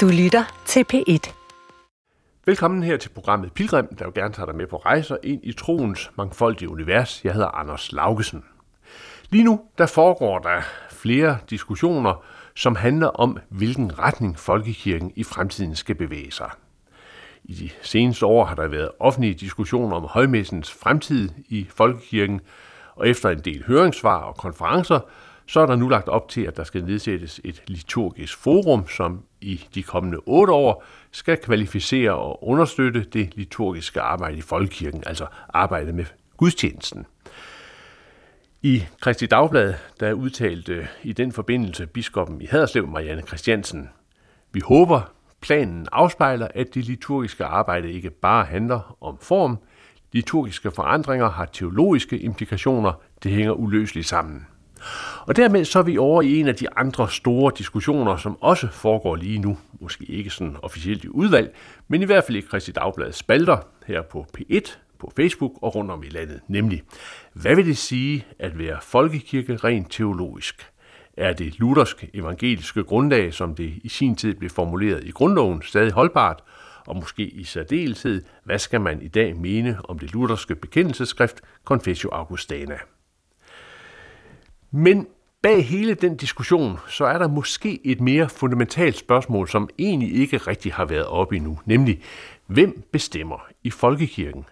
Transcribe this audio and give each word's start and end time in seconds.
Du 0.00 0.08
lytter 0.08 0.62
til 0.66 0.84
P1. 0.92 1.32
Velkommen 2.46 2.82
her 2.82 2.96
til 2.96 3.08
programmet 3.08 3.52
Pilgrim, 3.52 3.86
der 3.98 4.04
jo 4.04 4.12
gerne 4.14 4.34
tager 4.34 4.46
dig 4.46 4.54
med 4.54 4.66
på 4.66 4.76
rejser 4.76 5.16
ind 5.22 5.40
i 5.44 5.52
troens 5.52 6.10
mangfoldige 6.16 6.70
univers. 6.70 7.24
Jeg 7.24 7.32
hedder 7.32 7.48
Anders 7.48 7.92
Laugesen. 7.92 8.44
Lige 9.30 9.44
nu 9.44 9.60
der 9.78 9.86
foregår 9.86 10.38
der 10.38 10.60
flere 10.90 11.38
diskussioner, 11.50 12.24
som 12.54 12.76
handler 12.76 13.06
om, 13.06 13.38
hvilken 13.48 13.98
retning 13.98 14.38
folkekirken 14.38 15.12
i 15.16 15.24
fremtiden 15.24 15.76
skal 15.76 15.94
bevæge 15.94 16.32
sig. 16.32 16.50
I 17.44 17.54
de 17.54 17.70
seneste 17.82 18.26
år 18.26 18.44
har 18.44 18.54
der 18.54 18.68
været 18.68 18.90
offentlige 19.00 19.34
diskussioner 19.34 19.96
om 19.96 20.04
højmessens 20.04 20.72
fremtid 20.72 21.28
i 21.48 21.66
folkekirken, 21.76 22.40
og 22.94 23.08
efter 23.08 23.30
en 23.30 23.40
del 23.40 23.64
høringssvar 23.66 24.22
og 24.22 24.36
konferencer, 24.36 25.00
så 25.50 25.60
er 25.60 25.66
der 25.66 25.76
nu 25.76 25.88
lagt 25.88 26.08
op 26.08 26.28
til, 26.28 26.42
at 26.42 26.56
der 26.56 26.64
skal 26.64 26.84
nedsættes 26.84 27.40
et 27.44 27.62
liturgisk 27.66 28.38
forum, 28.38 28.88
som 28.88 29.22
i 29.40 29.68
de 29.74 29.82
kommende 29.82 30.18
otte 30.26 30.52
år 30.52 30.84
skal 31.10 31.36
kvalificere 31.36 32.12
og 32.12 32.48
understøtte 32.48 33.04
det 33.04 33.36
liturgiske 33.36 34.00
arbejde 34.00 34.38
i 34.38 34.40
folkekirken, 34.40 35.02
altså 35.06 35.26
arbejde 35.48 35.92
med 35.92 36.04
gudstjenesten. 36.36 37.06
I 38.62 38.84
Kristi 39.00 39.26
Dagblad, 39.26 39.74
der 40.00 40.12
udtalte 40.12 40.88
i 41.02 41.12
den 41.12 41.32
forbindelse 41.32 41.86
biskoppen 41.86 42.40
i 42.40 42.46
Haderslev, 42.46 42.86
Marianne 42.88 43.22
Christiansen, 43.22 43.90
vi 44.52 44.60
håber, 44.60 45.12
planen 45.40 45.86
afspejler, 45.92 46.48
at 46.54 46.74
det 46.74 46.84
liturgiske 46.84 47.44
arbejde 47.44 47.92
ikke 47.92 48.10
bare 48.10 48.44
handler 48.44 48.96
om 49.00 49.18
form. 49.20 49.58
Liturgiske 50.12 50.70
forandringer 50.70 51.30
har 51.30 51.44
teologiske 51.44 52.18
implikationer. 52.18 52.92
Det 53.22 53.32
hænger 53.32 53.52
uløseligt 53.52 54.06
sammen. 54.06 54.46
Og 55.26 55.36
dermed 55.36 55.64
så 55.64 55.78
er 55.78 55.82
vi 55.82 55.98
over 55.98 56.22
i 56.22 56.40
en 56.40 56.48
af 56.48 56.54
de 56.54 56.66
andre 56.76 57.10
store 57.10 57.52
diskussioner, 57.58 58.16
som 58.16 58.42
også 58.42 58.68
foregår 58.68 59.16
lige 59.16 59.38
nu. 59.38 59.58
Måske 59.80 60.04
ikke 60.04 60.30
sådan 60.30 60.56
officielt 60.62 61.04
i 61.04 61.08
udvalg, 61.08 61.54
men 61.88 62.02
i 62.02 62.04
hvert 62.04 62.24
fald 62.24 62.36
i 62.36 62.40
Kristi 62.40 62.72
Dagbladets 62.72 63.18
spalter 63.18 63.56
her 63.86 64.02
på 64.02 64.26
P1, 64.38 64.76
på 64.98 65.12
Facebook 65.16 65.52
og 65.62 65.74
rundt 65.74 65.90
om 65.90 66.02
i 66.02 66.08
landet. 66.08 66.40
Nemlig, 66.48 66.82
hvad 67.32 67.56
vil 67.56 67.66
det 67.66 67.78
sige 67.78 68.26
at 68.38 68.58
være 68.58 68.78
folkekirke 68.82 69.56
rent 69.56 69.90
teologisk? 69.90 70.70
Er 71.16 71.32
det 71.32 71.58
luthersk 71.58 72.04
evangeliske 72.14 72.84
grundlag, 72.84 73.34
som 73.34 73.54
det 73.54 73.72
i 73.84 73.88
sin 73.88 74.16
tid 74.16 74.34
blev 74.34 74.50
formuleret 74.50 75.04
i 75.04 75.10
grundloven, 75.10 75.62
stadig 75.62 75.92
holdbart? 75.92 76.42
Og 76.86 76.96
måske 76.96 77.22
i 77.22 77.44
særdeleshed, 77.44 78.22
hvad 78.44 78.58
skal 78.58 78.80
man 78.80 79.02
i 79.02 79.08
dag 79.08 79.36
mene 79.36 79.78
om 79.84 79.98
det 79.98 80.12
lutherske 80.12 80.54
bekendelseskrift 80.54 81.40
Confessio 81.64 82.10
Augustana? 82.12 82.78
Men 84.70 85.06
bag 85.42 85.66
hele 85.66 85.94
den 85.94 86.16
diskussion, 86.16 86.78
så 86.88 87.04
er 87.04 87.18
der 87.18 87.28
måske 87.28 87.86
et 87.86 88.00
mere 88.00 88.28
fundamentalt 88.28 88.96
spørgsmål, 88.96 89.48
som 89.48 89.68
egentlig 89.78 90.14
ikke 90.14 90.36
rigtig 90.36 90.72
har 90.72 90.84
været 90.84 91.06
oppe 91.06 91.36
endnu, 91.36 91.58
nemlig 91.64 92.00
hvem 92.46 92.82
bestemmer 92.92 93.46
i 93.64 93.70
folkekirken? 93.70 94.44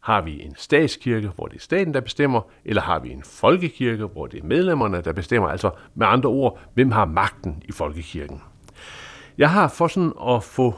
Har 0.00 0.20
vi 0.20 0.42
en 0.42 0.54
statskirke, 0.56 1.28
hvor 1.28 1.46
det 1.46 1.56
er 1.56 1.60
staten, 1.60 1.94
der 1.94 2.00
bestemmer, 2.00 2.40
eller 2.64 2.82
har 2.82 2.98
vi 2.98 3.10
en 3.10 3.22
folkekirke, 3.22 4.04
hvor 4.04 4.26
det 4.26 4.40
er 4.40 4.46
medlemmerne, 4.46 5.00
der 5.00 5.12
bestemmer? 5.12 5.48
Altså 5.48 5.70
med 5.94 6.06
andre 6.06 6.28
ord, 6.28 6.58
hvem 6.74 6.90
har 6.90 7.04
magten 7.04 7.62
i 7.68 7.72
folkekirken? 7.72 8.40
Jeg 9.38 9.50
har 9.50 9.68
for 9.68 9.86
sådan 9.86 10.12
at 10.28 10.44
få 10.44 10.74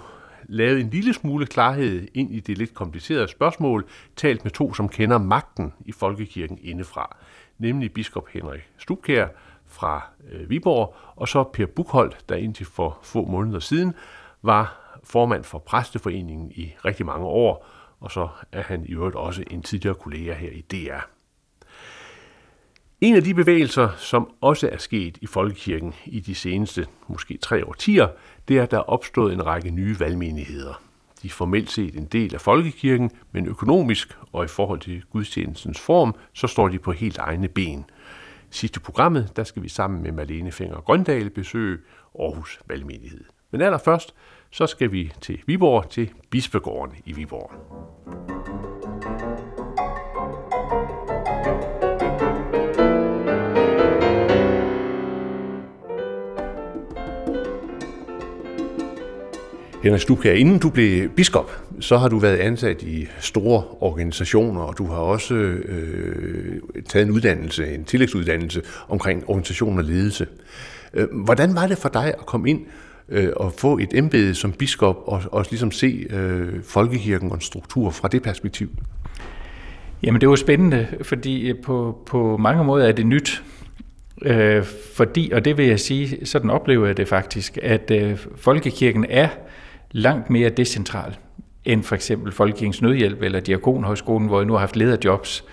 lavet 0.48 0.80
en 0.80 0.90
lille 0.90 1.14
smule 1.14 1.46
klarhed 1.46 2.08
ind 2.14 2.34
i 2.34 2.40
det 2.40 2.58
lidt 2.58 2.74
komplicerede 2.74 3.28
spørgsmål, 3.28 3.84
talt 4.16 4.44
med 4.44 4.52
to, 4.52 4.74
som 4.74 4.88
kender 4.88 5.18
magten 5.18 5.72
i 5.86 5.92
folkekirken 5.92 6.58
indefra, 6.62 7.16
nemlig 7.58 7.92
biskop 7.92 8.28
Henrik 8.28 8.70
Stubkær 8.78 9.26
fra 9.66 10.02
øh, 10.30 10.50
Viborg, 10.50 10.94
og 11.16 11.28
så 11.28 11.42
Per 11.42 11.66
Bukholdt, 11.66 12.24
der 12.28 12.36
indtil 12.36 12.66
for 12.66 12.98
få 13.02 13.24
måneder 13.24 13.60
siden 13.60 13.94
var 14.42 14.98
formand 15.04 15.44
for 15.44 15.58
Præsteforeningen 15.58 16.52
i 16.54 16.74
rigtig 16.84 17.06
mange 17.06 17.26
år, 17.26 17.66
og 18.00 18.10
så 18.10 18.28
er 18.52 18.62
han 18.62 18.84
i 18.86 18.92
øvrigt 18.92 19.16
også 19.16 19.44
en 19.50 19.62
tidligere 19.62 19.94
kollega 19.94 20.32
her 20.32 20.50
i 20.50 20.60
DR. 20.60 21.00
En 23.00 23.16
af 23.16 23.22
de 23.24 23.34
bevægelser, 23.34 23.88
som 23.96 24.30
også 24.40 24.68
er 24.72 24.76
sket 24.76 25.18
i 25.20 25.26
folkekirken 25.26 25.94
i 26.06 26.20
de 26.20 26.34
seneste 26.34 26.86
måske 27.08 27.38
tre 27.42 27.66
årtier, 27.66 28.08
det 28.48 28.58
er, 28.58 28.62
at 28.62 28.70
der 28.70 28.76
er 28.76 28.90
opstået 28.90 29.32
en 29.32 29.46
række 29.46 29.70
nye 29.70 30.00
valgmenigheder. 30.00 30.87
De 31.22 31.28
er 31.28 31.32
formelt 31.32 31.70
set 31.70 31.96
en 31.96 32.04
del 32.04 32.34
af 32.34 32.40
folkekirken, 32.40 33.10
men 33.32 33.46
økonomisk 33.46 34.18
og 34.32 34.44
i 34.44 34.48
forhold 34.48 34.80
til 34.80 35.02
gudstjenestens 35.12 35.80
form, 35.80 36.14
så 36.32 36.46
står 36.46 36.68
de 36.68 36.78
på 36.78 36.92
helt 36.92 37.18
egne 37.18 37.48
ben. 37.48 37.84
Sidste 38.50 38.80
programmet, 38.80 39.32
der 39.36 39.44
skal 39.44 39.62
vi 39.62 39.68
sammen 39.68 40.02
med 40.02 40.12
Malene 40.12 40.52
Finger 40.52 40.80
Grøndal 40.80 41.30
besøge 41.30 41.78
Aarhus 42.18 42.60
Valgmenighed. 42.66 43.24
Men 43.50 43.60
allerførst, 43.60 44.14
så 44.50 44.66
skal 44.66 44.92
vi 44.92 45.12
til 45.20 45.42
Viborg, 45.46 45.90
til 45.90 46.10
Bispegården 46.30 46.96
i 47.04 47.12
Viborg. 47.12 48.77
Henrik 59.88 60.02
Stubkær, 60.02 60.32
inden 60.32 60.58
du 60.58 60.70
blev 60.70 61.08
biskop, 61.08 61.50
så 61.80 61.98
har 61.98 62.08
du 62.08 62.18
været 62.18 62.36
ansat 62.36 62.82
i 62.82 63.06
store 63.20 63.62
organisationer, 63.80 64.60
og 64.60 64.78
du 64.78 64.86
har 64.86 64.96
også 64.96 65.34
øh, 65.34 66.60
taget 66.88 67.06
en 67.06 67.12
uddannelse, 67.12 67.74
en 67.74 67.84
tillægsuddannelse 67.84 68.62
omkring 68.88 69.24
organisation 69.28 69.78
og 69.78 69.84
ledelse. 69.84 70.26
Øh, 70.94 71.06
hvordan 71.24 71.54
var 71.54 71.66
det 71.66 71.78
for 71.78 71.88
dig 71.88 72.06
at 72.06 72.26
komme 72.26 72.50
ind 72.50 72.60
øh, 73.08 73.28
og 73.36 73.52
få 73.58 73.78
et 73.78 73.88
embede 73.94 74.34
som 74.34 74.52
biskop 74.52 74.96
og, 75.06 75.22
og 75.32 75.46
ligesom 75.50 75.70
se 75.70 76.06
øh, 76.10 76.62
folkekirken 76.64 77.30
og 77.30 77.34
en 77.34 77.40
struktur 77.40 77.90
fra 77.90 78.08
det 78.08 78.22
perspektiv? 78.22 78.70
Jamen 80.02 80.20
det 80.20 80.28
var 80.28 80.36
spændende, 80.36 80.86
fordi 81.02 81.50
øh, 81.50 81.62
på, 81.62 81.98
på 82.06 82.36
mange 82.36 82.64
måder 82.64 82.88
er 82.88 82.92
det 82.92 83.06
nyt. 83.06 83.42
Øh, 84.22 84.64
fordi, 84.96 85.30
og 85.34 85.44
det 85.44 85.58
vil 85.58 85.66
jeg 85.66 85.80
sige, 85.80 86.26
sådan 86.26 86.50
oplever 86.50 86.86
jeg 86.86 86.96
det 86.96 87.08
faktisk, 87.08 87.58
at 87.62 87.90
øh, 87.90 88.18
folkekirken 88.36 89.06
er 89.08 89.28
langt 89.92 90.30
mere 90.30 90.48
decentral 90.48 91.16
end 91.64 91.82
for 91.82 91.94
eksempel 91.94 92.32
Folkekirkens 92.32 92.82
Nødhjælp 92.82 93.22
eller 93.22 93.40
Diakonhøjskolen, 93.40 94.28
hvor 94.28 94.38
jeg 94.38 94.46
nu 94.46 94.52
har 94.52 94.60
haft 94.60 94.76
lederjobs. 94.76 95.44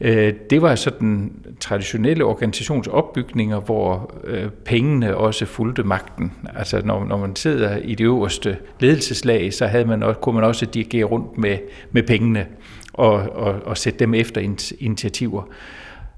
Øh, 0.00 0.32
det 0.50 0.62
var 0.62 0.74
sådan 0.74 1.32
traditionelle 1.60 2.24
organisationsopbygninger, 2.24 3.60
hvor 3.60 4.14
øh, 4.24 4.50
pengene 4.50 5.16
også 5.16 5.46
fulgte 5.46 5.82
magten. 5.82 6.32
Altså 6.54 6.82
når, 6.84 7.04
når 7.04 7.16
man 7.16 7.36
sidder 7.36 7.76
i 7.76 7.94
det 7.94 8.04
øverste 8.04 8.56
ledelseslag, 8.80 9.54
så 9.54 9.66
havde 9.66 9.84
man 9.84 10.02
også, 10.02 10.20
kunne 10.20 10.34
man 10.34 10.44
også 10.44 10.66
dirigere 10.66 11.04
rundt 11.04 11.38
med, 11.38 11.58
med 11.92 12.02
pengene 12.02 12.46
og, 12.92 13.12
og, 13.12 13.60
og 13.64 13.78
sætte 13.78 13.98
dem 13.98 14.14
efter 14.14 14.56
initiativer. 14.78 15.42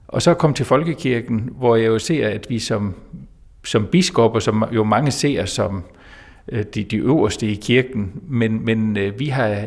Og 0.09 0.23
så 0.23 0.35
kom 0.35 0.55
til 0.55 0.67
Folkekirken, 0.67 1.49
hvor 1.53 1.77
jeg 1.77 1.87
jo 1.87 1.99
ser, 1.99 2.29
at 2.29 2.47
vi 2.49 2.59
som, 2.59 2.95
som 3.65 3.87
biskopper, 3.87 4.41
som 4.41 4.65
jo 4.73 4.85
mange 4.85 5.11
ser 5.11 5.45
som 5.45 5.77
øh, 5.77 6.00
de, 6.75 6.85
de 6.85 6.97
øverste 6.97 7.47
i 7.47 7.55
kirken, 7.55 8.13
men, 8.29 8.65
men 8.65 8.99
vi 9.19 9.27
har 9.27 9.65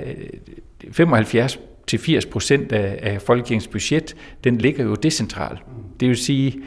75 0.91 1.59
til 1.87 1.99
80 1.99 2.25
procent 2.25 2.71
af, 2.71 2.99
af 3.01 3.21
folkekirkens 3.21 3.67
budget, 3.67 4.15
den 4.43 4.57
ligger 4.57 4.83
jo 4.83 4.95
decentralt. 4.95 5.59
Det 5.99 6.07
vil 6.07 6.17
sige, 6.17 6.59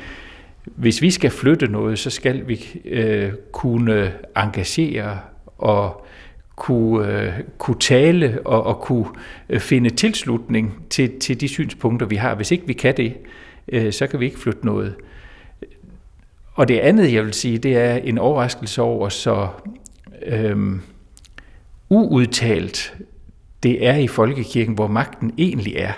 hvis 0.64 1.02
vi 1.02 1.10
skal 1.10 1.30
flytte 1.30 1.66
noget, 1.66 1.98
så 1.98 2.10
skal 2.10 2.48
vi 2.48 2.80
øh, 2.84 3.32
kunne 3.52 4.12
engagere 4.36 5.18
og 5.58 6.06
kunne, 6.56 7.22
øh, 7.22 7.32
kunne 7.58 7.78
tale 7.80 8.38
og, 8.44 8.62
og 8.62 8.80
kunne 8.80 9.06
øh, 9.48 9.60
finde 9.60 9.90
tilslutning 9.90 10.84
til, 10.90 11.20
til 11.20 11.40
de 11.40 11.48
synspunkter, 11.48 12.06
vi 12.06 12.16
har. 12.16 12.34
Hvis 12.34 12.50
ikke 12.50 12.66
vi 12.66 12.72
kan 12.72 12.96
det, 12.96 13.14
øh, 13.68 13.92
så 13.92 14.06
kan 14.06 14.20
vi 14.20 14.24
ikke 14.24 14.38
flytte 14.38 14.66
noget. 14.66 14.94
Og 16.54 16.68
det 16.68 16.78
andet, 16.78 17.12
jeg 17.12 17.24
vil 17.24 17.34
sige, 17.34 17.58
det 17.58 17.76
er 17.76 17.94
en 17.94 18.18
overraskelse 18.18 18.82
over 18.82 19.08
så 19.08 19.48
øh, 20.26 20.80
uudtalt 21.90 22.94
det 23.62 23.86
er 23.86 23.96
i 23.96 24.06
folkekirken, 24.06 24.74
hvor 24.74 24.86
magten 24.86 25.32
egentlig 25.38 25.74
er. 25.76 25.92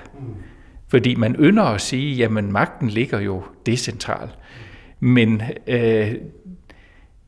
Fordi 0.89 1.15
man 1.15 1.37
ynder 1.39 1.63
at 1.63 1.81
sige, 1.81 2.15
jamen 2.17 2.53
magten 2.53 2.89
ligger 2.89 3.21
jo 3.21 3.43
decentralt. 3.67 4.31
Men 5.01 5.43
øh, 5.67 6.15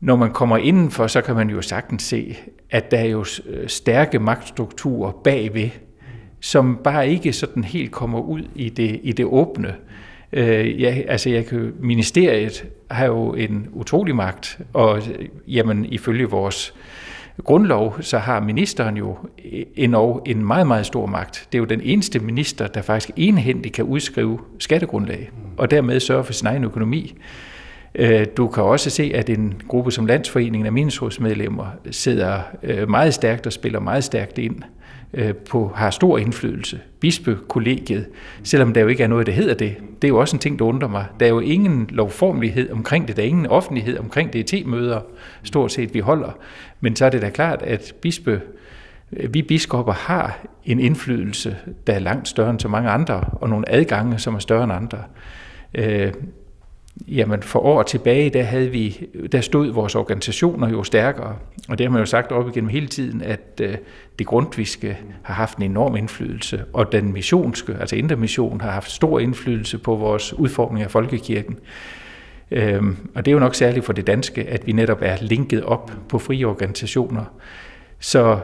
når 0.01 0.17
man 0.17 0.33
kommer 0.33 0.57
indenfor, 0.57 1.07
så 1.07 1.21
kan 1.21 1.35
man 1.35 1.51
jo 1.51 1.63
sagtens 1.63 2.03
se, 2.03 2.37
at 2.71 2.91
der 2.91 2.99
er 2.99 3.05
jo 3.05 3.25
øh, 3.47 3.69
stærke 3.69 4.19
magtstrukturer 4.19 5.13
bagved, 5.25 5.71
som 6.41 6.79
bare 6.85 7.09
ikke 7.09 7.33
sådan 7.33 7.65
helt 7.65 7.93
kommer 7.93 8.21
ud 8.21 8.43
i 8.55 8.69
det, 8.69 9.01
i 9.03 9.13
det 9.13 9.25
åbne. 9.25 9.75
Øh, 10.33 10.81
ja, 10.81 11.03
altså 11.09 11.31
jeg 11.31 11.47
kan, 11.47 11.73
ministeriet 11.81 12.67
har 12.91 13.07
jo 13.07 13.35
en 13.35 13.69
utrolig 13.73 14.15
magt, 14.15 14.59
og 14.73 15.03
jamen, 15.49 15.85
ifølge 15.85 16.25
vores 16.25 16.75
grundlov, 17.45 17.97
så 18.01 18.19
har 18.19 18.41
ministeren 18.41 18.97
jo 18.97 19.17
endnu 19.77 20.23
en 20.27 20.45
meget, 20.45 20.67
meget 20.67 20.87
stor 20.87 21.07
magt. 21.07 21.49
Det 21.53 21.59
er 21.59 21.61
jo 21.61 21.65
den 21.65 21.81
eneste 21.81 22.19
minister, 22.19 22.67
der 22.67 22.83
faktisk 22.83 23.11
enhændigt 23.17 23.75
kan 23.75 23.85
udskrive 23.85 24.39
skattegrundlag, 24.59 25.31
og 25.57 25.71
dermed 25.71 26.01
sørge 26.01 26.25
for 26.25 26.33
sin 26.33 26.47
egen 26.47 26.65
økonomi. 26.65 27.15
Øh, 27.95 28.27
du 28.37 28.49
kan 28.49 28.63
også 28.63 28.91
se, 28.91 29.13
at 29.15 29.31
en 29.31 29.63
gruppe 29.69 29.91
som 29.91 30.07
Landsforeningen 30.07 30.67
af 30.67 30.73
menighedsrådsmedlemmer 30.73 31.67
sidder 31.91 32.41
øh, 32.63 32.89
meget 32.89 33.15
stærkt 33.15 33.47
og 33.47 33.53
spiller 33.53 33.81
meget 33.81 34.05
stærkt 34.05 34.39
ind 34.39 34.63
Øh, 35.15 35.35
på, 35.35 35.73
har 35.75 35.91
stor 35.91 36.19
indflydelse. 36.19 36.81
Bispekollegiet, 37.01 38.07
selvom 38.43 38.73
der 38.73 38.81
jo 38.81 38.89
ikke 38.89 39.03
er 39.03 39.09
noget, 39.09 39.27
der 39.27 39.33
hedder 39.33 39.55
det, 39.55 39.77
det 40.03 40.09
er 40.09 40.13
jo 40.13 40.19
også 40.19 40.37
en 40.37 40.41
ting, 40.41 40.59
der 40.59 40.65
undrer 40.65 40.89
mig. 40.89 41.07
Der 41.21 41.27
er 41.27 41.31
jo 41.31 41.41
ingen 41.41 41.87
lovformelighed 41.93 42.71
omkring 42.71 43.09
det, 43.09 43.17
der 43.17 43.23
er 43.23 43.27
ingen 43.27 43.47
offentlighed 43.47 43.99
omkring 43.99 44.33
DT-møder, 44.33 45.01
stort 45.43 45.73
set, 45.73 45.95
vi 45.95 45.99
holder. 45.99 46.39
Men 46.81 46.97
så 46.97 47.07
er 47.07 47.11
det 47.11 47.23
da 47.23 47.31
klart, 47.31 47.63
at 47.63 47.95
bispe, 48.03 48.41
øh, 49.13 49.35
vi 49.35 49.43
biskopper 49.43 49.93
har 49.93 50.47
en 50.65 50.81
indflydelse, 50.81 51.57
der 51.87 51.93
er 51.93 51.99
langt 51.99 52.29
større 52.29 52.51
end 52.51 52.61
så 52.61 52.69
mange 52.69 52.91
andre, 52.91 53.21
og 53.33 53.49
nogle 53.49 53.73
adgange, 53.73 54.19
som 54.19 54.35
er 54.35 54.39
større 54.39 54.65
end 54.65 54.73
andre. 54.73 54.99
Øh, 55.75 56.13
Jamen 57.09 57.43
for 57.43 57.61
år 57.61 57.83
tilbage, 57.83 58.31
der, 58.31 58.43
havde 58.43 58.71
vi, 58.71 59.07
der 59.33 59.41
stod 59.41 59.73
vores 59.73 59.95
organisationer 59.95 60.69
jo 60.69 60.85
stærkere, 60.85 61.37
og 61.69 61.79
det 61.79 61.87
har 61.87 61.91
man 61.91 62.01
jo 62.01 62.07
sagt 62.07 62.33
op 62.33 62.49
igennem 62.49 62.71
hele 62.71 62.87
tiden, 62.87 63.23
at 63.23 63.61
øh, 63.63 63.77
det 64.19 64.27
grundviske 64.27 64.99
har 65.23 65.35
haft 65.35 65.59
en 65.59 65.63
enorm 65.63 65.97
indflydelse, 65.97 66.65
og 66.73 66.93
den 66.93 67.13
missionske, 67.13 67.77
altså 67.81 67.97
intermission, 67.97 68.61
har 68.61 68.71
haft 68.71 68.91
stor 68.91 69.19
indflydelse 69.19 69.79
på 69.79 69.97
vores 69.97 70.33
udformning 70.33 70.85
af 70.85 70.91
folkekirken. 70.91 71.59
Øhm, 72.51 72.97
og 73.15 73.25
det 73.25 73.31
er 73.31 73.33
jo 73.33 73.39
nok 73.39 73.55
særligt 73.55 73.85
for 73.85 73.93
det 73.93 74.07
danske, 74.07 74.45
at 74.49 74.67
vi 74.67 74.73
netop 74.73 74.99
er 75.03 75.17
linket 75.21 75.65
op 75.65 75.93
på 76.09 76.19
frie 76.19 76.45
organisationer. 76.45 77.25
Så 77.99 78.39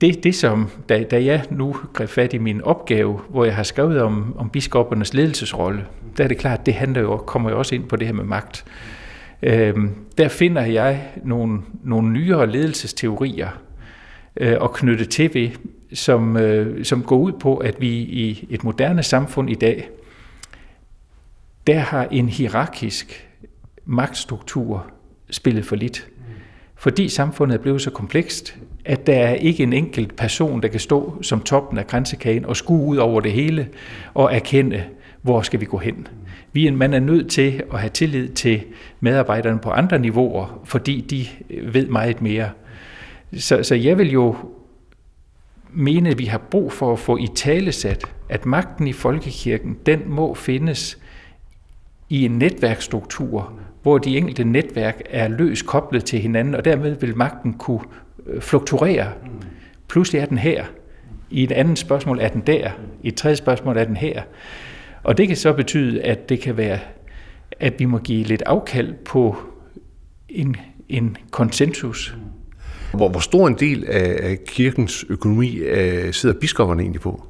det, 0.00 0.24
det 0.24 0.34
som, 0.34 0.68
da, 0.88 1.02
da 1.02 1.24
jeg 1.24 1.44
nu 1.50 1.76
greb 1.92 2.08
fat 2.08 2.32
i 2.32 2.38
min 2.38 2.62
opgave, 2.62 3.20
hvor 3.28 3.44
jeg 3.44 3.56
har 3.56 3.62
skrevet 3.62 4.02
om, 4.02 4.36
om 4.38 4.50
biskoppernes 4.50 5.14
ledelsesrolle, 5.14 5.86
der 6.16 6.24
er 6.24 6.28
det 6.28 6.38
klart, 6.38 6.66
det 6.66 6.74
handler 6.74 7.00
jo, 7.00 7.16
kommer 7.16 7.50
jo 7.50 7.58
også 7.58 7.74
ind 7.74 7.84
på 7.84 7.96
det 7.96 8.06
her 8.06 8.14
med 8.14 8.24
magt. 8.24 8.64
Øhm, 9.42 9.90
der 10.18 10.28
finder 10.28 10.62
jeg 10.62 11.08
nogle, 11.24 11.60
nogle 11.84 12.10
nyere 12.10 12.50
ledelsesteorier 12.50 13.48
øh, 14.36 14.56
og 14.60 14.72
knytte 14.72 15.04
til 15.04 15.34
ved, 15.34 15.50
som, 15.92 16.36
øh, 16.36 16.84
som 16.84 17.02
går 17.02 17.16
ud 17.16 17.32
på, 17.32 17.56
at 17.56 17.80
vi 17.80 17.88
i 17.98 18.46
et 18.50 18.64
moderne 18.64 19.02
samfund 19.02 19.50
i 19.50 19.54
dag, 19.54 19.88
der 21.66 21.78
har 21.78 22.04
en 22.10 22.28
hierarkisk 22.28 23.28
magtstruktur 23.84 24.86
spillet 25.30 25.64
for 25.64 25.76
lidt. 25.76 26.08
Fordi 26.74 27.08
samfundet 27.08 27.58
er 27.58 27.62
blevet 27.62 27.82
så 27.82 27.90
komplekst, 27.90 28.56
at 28.84 29.06
der 29.06 29.14
er 29.14 29.34
ikke 29.34 29.62
en 29.62 29.72
enkelt 29.72 30.16
person, 30.16 30.62
der 30.62 30.68
kan 30.68 30.80
stå 30.80 31.22
som 31.22 31.40
toppen 31.40 31.78
af 31.78 31.86
grænsekagen 31.86 32.44
og 32.44 32.56
skue 32.56 32.86
ud 32.86 32.96
over 32.96 33.20
det 33.20 33.32
hele 33.32 33.68
og 34.14 34.34
erkende, 34.34 34.84
hvor 35.22 35.42
skal 35.42 35.60
vi 35.60 35.64
gå 35.64 35.78
hen. 35.78 36.06
Vi, 36.52 36.70
man 36.70 36.94
er 36.94 37.00
nødt 37.00 37.30
til 37.30 37.62
at 37.72 37.80
have 37.80 37.90
tillid 37.90 38.28
til 38.28 38.62
medarbejderne 39.00 39.58
på 39.58 39.70
andre 39.70 39.98
niveauer, 39.98 40.60
fordi 40.64 41.00
de 41.00 41.26
ved 41.72 41.86
meget 41.86 42.22
mere. 42.22 42.50
Så, 43.36 43.62
så 43.62 43.74
jeg 43.74 43.98
vil 43.98 44.10
jo 44.10 44.36
mene, 45.72 46.10
at 46.10 46.18
vi 46.18 46.24
har 46.24 46.38
brug 46.38 46.72
for 46.72 46.92
at 46.92 46.98
få 46.98 47.16
i 47.16 47.28
talesat, 47.34 48.04
at 48.28 48.46
magten 48.46 48.86
i 48.86 48.92
folkekirken, 48.92 49.76
den 49.86 50.02
må 50.06 50.34
findes 50.34 50.98
i 52.08 52.24
en 52.24 52.30
netværksstruktur, 52.30 53.52
hvor 53.82 53.98
de 53.98 54.16
enkelte 54.16 54.44
netværk 54.44 55.02
er 55.10 55.28
løst 55.28 55.66
koblet 55.66 56.04
til 56.04 56.18
hinanden, 56.18 56.54
og 56.54 56.64
dermed 56.64 56.96
vil 57.00 57.16
magten 57.16 57.52
kunne 57.52 57.80
øh, 58.30 58.40
fluktuere. 58.40 59.12
Pludselig 59.88 60.20
er 60.20 60.26
den 60.26 60.38
her. 60.38 60.64
I 61.30 61.42
et 61.42 61.52
andet 61.52 61.78
spørgsmål 61.78 62.18
er 62.20 62.28
den 62.28 62.42
der. 62.46 62.70
I 63.02 63.08
et 63.08 63.14
tredje 63.14 63.36
spørgsmål 63.36 63.76
er 63.76 63.84
den 63.84 63.96
her. 63.96 64.22
Og 65.02 65.18
det 65.18 65.28
kan 65.28 65.36
så 65.36 65.52
betyde, 65.52 66.02
at 66.02 66.28
det 66.28 66.40
kan 66.40 66.56
være, 66.56 66.78
at 67.60 67.74
vi 67.78 67.84
må 67.84 67.98
give 67.98 68.24
lidt 68.24 68.42
afkald 68.46 68.94
på 69.04 69.36
en, 70.28 70.56
en 70.88 71.16
konsensus. 71.30 72.16
Hvor, 72.92 73.08
hvor 73.08 73.20
stor 73.20 73.48
en 73.48 73.54
del 73.54 73.84
af, 73.88 74.38
kirkens 74.46 75.04
økonomi 75.08 75.56
øh, 75.56 76.12
sidder 76.12 76.34
biskopperne 76.40 76.82
egentlig 76.82 77.00
på? 77.00 77.26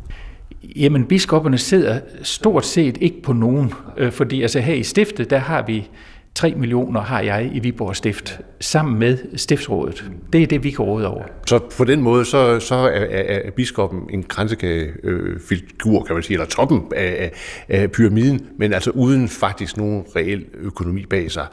Jamen, 0.77 1.07
biskopperne 1.07 1.59
sidder 1.59 2.01
stort 2.23 2.67
set 2.67 2.99
ikke 3.01 3.23
på 3.23 3.33
nogen, 3.33 3.73
øh, 3.97 4.13
fordi 4.13 4.43
altså 4.43 4.61
her 4.61 4.75
i 4.75 4.83
stiftet, 4.83 5.31
der 5.31 5.39
har 5.39 5.65
vi 5.67 5.89
3 6.35 6.55
millioner 6.55 7.01
har 7.01 7.21
jeg 7.21 7.51
i 7.55 7.59
Viborg 7.59 7.97
Stift, 7.97 8.41
sammen 8.61 8.99
med 8.99 9.19
stiftsrådet. 9.37 10.11
Det 10.33 10.43
er 10.43 10.47
det, 10.47 10.65
vi 10.65 10.71
kan 10.71 10.85
råde 10.85 11.07
over. 11.07 11.23
Så 11.47 11.59
på 11.77 11.85
den 11.85 12.03
måde, 12.03 12.25
så, 12.25 12.61
så 12.61 12.75
er, 12.75 12.89
er, 12.89 13.41
er 13.47 13.51
biskoppen 13.51 14.01
en 14.11 14.23
grænsekagefigur, 14.23 16.01
øh, 16.01 16.07
kan 16.07 16.15
man 16.15 16.23
sige, 16.23 16.35
eller 16.35 16.47
toppen 16.47 16.83
af, 16.97 17.33
af 17.69 17.93
pyramiden, 17.93 18.47
men 18.59 18.73
altså 18.73 18.91
uden 18.91 19.29
faktisk 19.29 19.77
nogen 19.77 20.05
reel 20.17 20.45
økonomi 20.55 21.07
bag 21.07 21.31
sig. 21.31 21.47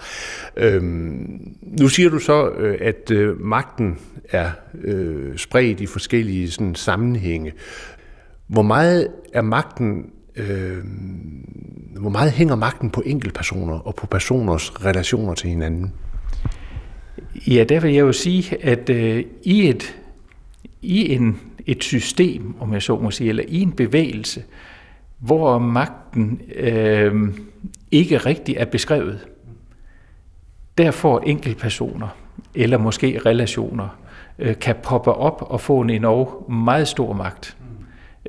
Øhm, 0.57 1.56
nu 1.62 1.88
siger 1.88 2.09
du 2.09 2.19
så, 2.19 2.50
øh, 2.50 2.77
at 2.81 3.12
øh, 3.12 3.41
magten 3.41 4.00
er 4.30 4.51
øh, 4.83 5.38
spredt 5.38 5.81
i 5.81 5.85
forskellige 5.85 6.51
sådan, 6.51 6.75
sammenhænge. 6.75 7.53
Hvor 8.47 8.62
meget 8.62 9.07
er 9.33 9.41
magten 9.41 10.06
øh, 10.38 10.78
hvor 12.00 12.10
meget 12.10 12.31
hænger 12.31 12.56
magten 12.56 12.89
på 12.89 13.04
enkeltpersoner 13.06 13.80
og 13.80 13.95
på 13.95 14.07
personers 14.07 14.86
relationer 14.86 15.34
til 15.34 15.50
hinanden? 15.50 15.94
Ja, 17.48 17.63
der 17.63 17.80
vil 17.80 17.94
jeg 17.94 18.01
jo 18.01 18.12
sige, 18.12 18.66
at 18.66 18.89
øh, 18.89 19.24
i 19.44 19.69
et 19.69 19.98
i 20.81 21.13
en, 21.13 21.39
et 21.66 21.84
system, 21.84 22.56
om 22.60 22.74
jeg 22.74 22.81
så 22.81 22.98
må 22.98 23.12
sige, 23.12 23.30
eller 23.30 23.44
i 23.48 23.62
en 23.62 23.72
bevægelse, 23.72 24.44
hvor 25.18 25.60
magten 25.60 26.42
øh, 26.56 27.30
ikke 27.92 28.18
rigtig 28.18 28.56
er 28.57 28.66
beskrevet, 28.66 29.28
der 30.78 30.92
får 30.92 31.19
enkeltpersoner, 31.19 32.07
eller 32.56 32.78
måske 32.78 33.19
relationer, 33.25 33.88
øh, 34.40 34.60
kan 34.60 34.75
poppe 34.83 35.13
op 35.13 35.42
og 35.50 35.62
få 35.62 35.81
en 35.81 35.90
endnu 35.90 36.30
meget 36.50 36.88
stor 36.88 37.13
magt 37.13 37.56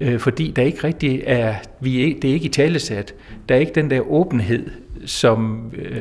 øh, 0.00 0.18
fordi 0.18 0.50
der 0.50 0.62
ikke 0.62 0.84
rigtig 0.84 1.22
er, 1.26 1.54
vi 1.80 2.10
er, 2.10 2.20
det 2.22 2.30
er 2.30 2.34
ikke 2.34 2.46
i 2.46 2.48
talesat, 2.48 3.14
der 3.48 3.54
er 3.54 3.58
ikke 3.58 3.72
den 3.74 3.90
der 3.90 4.00
åbenhed, 4.00 4.70
som, 5.06 5.72
øh, 5.78 6.00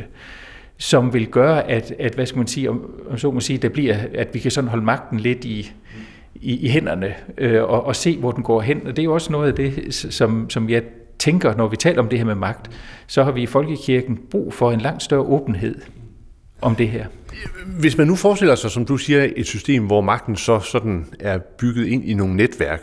som 0.78 1.14
vil 1.14 1.28
gøre, 1.28 1.70
at, 1.70 1.94
at 2.00 2.16
hvad 2.16 2.26
skal 2.26 2.38
man 2.38 2.48
sige, 2.48 2.70
om, 2.70 2.92
om 3.10 3.18
så 3.18 3.32
må 3.32 3.40
sige, 3.40 3.58
der 3.58 3.70
bliver, 3.70 3.98
at 4.14 4.34
vi 4.34 4.40
kan 4.40 4.52
sådan 4.52 4.70
holde 4.70 4.86
magten 4.86 5.20
lidt 5.20 5.46
i, 5.46 5.72
i, 6.36 6.66
i 6.66 6.70
hænderne 6.70 7.16
øh, 7.38 7.64
og, 7.64 7.86
og 7.86 7.96
se, 7.96 8.18
hvor 8.18 8.32
den 8.32 8.44
går 8.44 8.62
hen. 8.62 8.88
Og 8.88 8.96
det 8.96 9.00
er 9.00 9.04
jo 9.04 9.14
også 9.14 9.32
noget 9.32 9.48
af 9.48 9.56
det, 9.56 9.94
som, 9.94 10.50
som 10.50 10.70
jeg 10.70 10.84
tænker, 11.20 11.56
når 11.56 11.68
vi 11.68 11.76
taler 11.76 12.02
om 12.02 12.10
det 12.10 12.20
her 12.20 12.26
med 12.26 12.36
magt, 12.36 12.72
så 13.08 13.24
har 13.24 13.32
vi 13.32 13.42
i 13.42 13.46
Folkekirken 13.46 14.20
brug 14.32 14.54
for 14.54 14.72
en 14.72 14.82
langt 14.82 15.04
større 15.04 15.22
åbenhed 15.22 15.76
om 16.62 16.76
det 16.76 16.90
her. 16.90 17.06
Hvis 17.80 17.98
man 17.98 18.08
nu 18.08 18.16
forestiller 18.16 18.56
sig, 18.56 18.72
som 18.72 18.86
du 18.86 18.98
siger, 18.98 19.28
et 19.36 19.46
system, 19.46 19.86
hvor 19.86 20.02
magten 20.02 20.36
så 20.36 20.60
sådan 20.60 21.06
er 21.20 21.38
bygget 21.38 21.88
ind 21.88 22.06
i 22.06 22.14
nogle 22.14 22.36
netværk, 22.36 22.82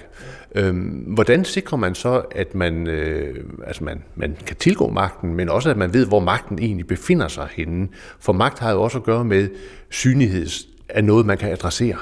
Øhm, 0.54 0.88
hvordan 0.88 1.44
sikrer 1.44 1.78
man 1.78 1.94
så, 1.94 2.22
at 2.30 2.54
man, 2.54 2.86
øh, 2.86 3.44
altså 3.66 3.84
man, 3.84 4.02
man 4.14 4.36
kan 4.46 4.56
tilgå 4.56 4.90
magten, 4.90 5.34
men 5.34 5.48
også 5.48 5.70
at 5.70 5.76
man 5.76 5.94
ved, 5.94 6.06
hvor 6.06 6.20
magten 6.20 6.58
egentlig 6.58 6.86
befinder 6.86 7.28
sig 7.28 7.48
henne? 7.52 7.88
For 8.20 8.32
magt 8.32 8.58
har 8.58 8.72
jo 8.72 8.82
også 8.82 8.98
at 8.98 9.04
gøre 9.04 9.24
med 9.24 9.48
synlighed 9.90 10.46
af 10.88 11.04
noget, 11.04 11.26
man 11.26 11.38
kan 11.38 11.52
adressere. 11.52 11.96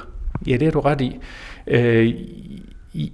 Ja, 0.47 0.57
det 0.57 0.67
er 0.67 0.71
du 0.71 0.79
ret 0.79 1.01
i. 1.01 1.19
Øh, 1.67 2.13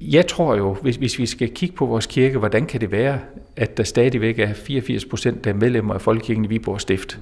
jeg 0.02 0.28
tror 0.28 0.56
jo, 0.56 0.74
hvis, 0.74 0.96
hvis 0.96 1.20
vi 1.20 1.26
skal 1.26 1.50
kigge 1.50 1.76
på 1.76 1.86
vores 1.86 2.06
kirke, 2.06 2.38
hvordan 2.38 2.66
kan 2.66 2.82
det 2.82 2.92
være, 2.92 3.20
at 3.56 3.78
der 3.78 3.84
stadigvæk 3.84 4.40
er 4.40 4.54
84 4.54 5.06
procent 5.06 5.48
af 5.48 5.56
medlemmer 5.56 5.94
af 5.94 6.02
Folkekirken 6.02 6.46
i 6.46 6.48
Viborg 6.48 6.82
Stift? 6.82 7.20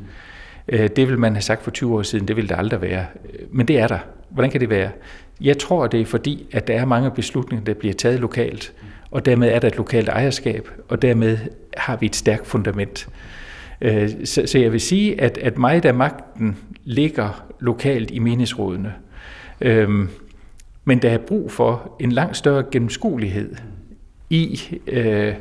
Øh, 0.67 0.89
det 0.95 1.07
vil 1.07 1.19
man 1.19 1.33
have 1.33 1.41
sagt 1.41 1.63
for 1.63 1.71
20 1.71 1.95
år 1.95 2.01
siden, 2.01 2.27
det 2.27 2.35
vil 2.35 2.49
der 2.49 2.55
aldrig 2.55 2.81
være. 2.81 3.05
Men 3.51 3.67
det 3.67 3.79
er 3.79 3.87
der. 3.87 3.99
Hvordan 4.29 4.51
kan 4.51 4.61
det 4.61 4.69
være? 4.69 4.89
Jeg 5.41 5.57
tror, 5.57 5.87
det 5.87 6.01
er 6.01 6.05
fordi, 6.05 6.47
at 6.51 6.67
der 6.67 6.73
er 6.73 6.85
mange 6.85 7.11
beslutninger, 7.11 7.65
der 7.65 7.73
bliver 7.73 7.93
taget 7.93 8.19
lokalt, 8.19 8.73
og 9.11 9.25
dermed 9.25 9.49
er 9.49 9.59
der 9.59 9.67
et 9.67 9.77
lokalt 9.77 10.09
ejerskab, 10.09 10.69
og 10.87 11.01
dermed 11.01 11.37
har 11.77 11.95
vi 11.95 12.05
et 12.05 12.15
stærkt 12.15 12.47
fundament. 12.47 13.07
Øh, 13.81 14.09
så 14.25 14.59
jeg 14.59 14.71
vil 14.71 14.81
sige, 14.81 15.21
at, 15.21 15.37
at 15.37 15.57
meget 15.57 15.85
af 15.85 15.93
magten 15.93 16.57
ligger 16.83 17.45
lokalt 17.59 18.11
i 18.11 18.19
meningsrådene, 18.19 18.93
Øhm, 19.61 20.09
men 20.85 21.01
der 21.01 21.09
er 21.09 21.17
brug 21.17 21.51
for 21.51 21.95
en 21.99 22.11
langt 22.11 22.37
større 22.37 22.63
gennemskuelighed 22.71 23.55
i, 24.29 24.59
øh, 24.87 25.33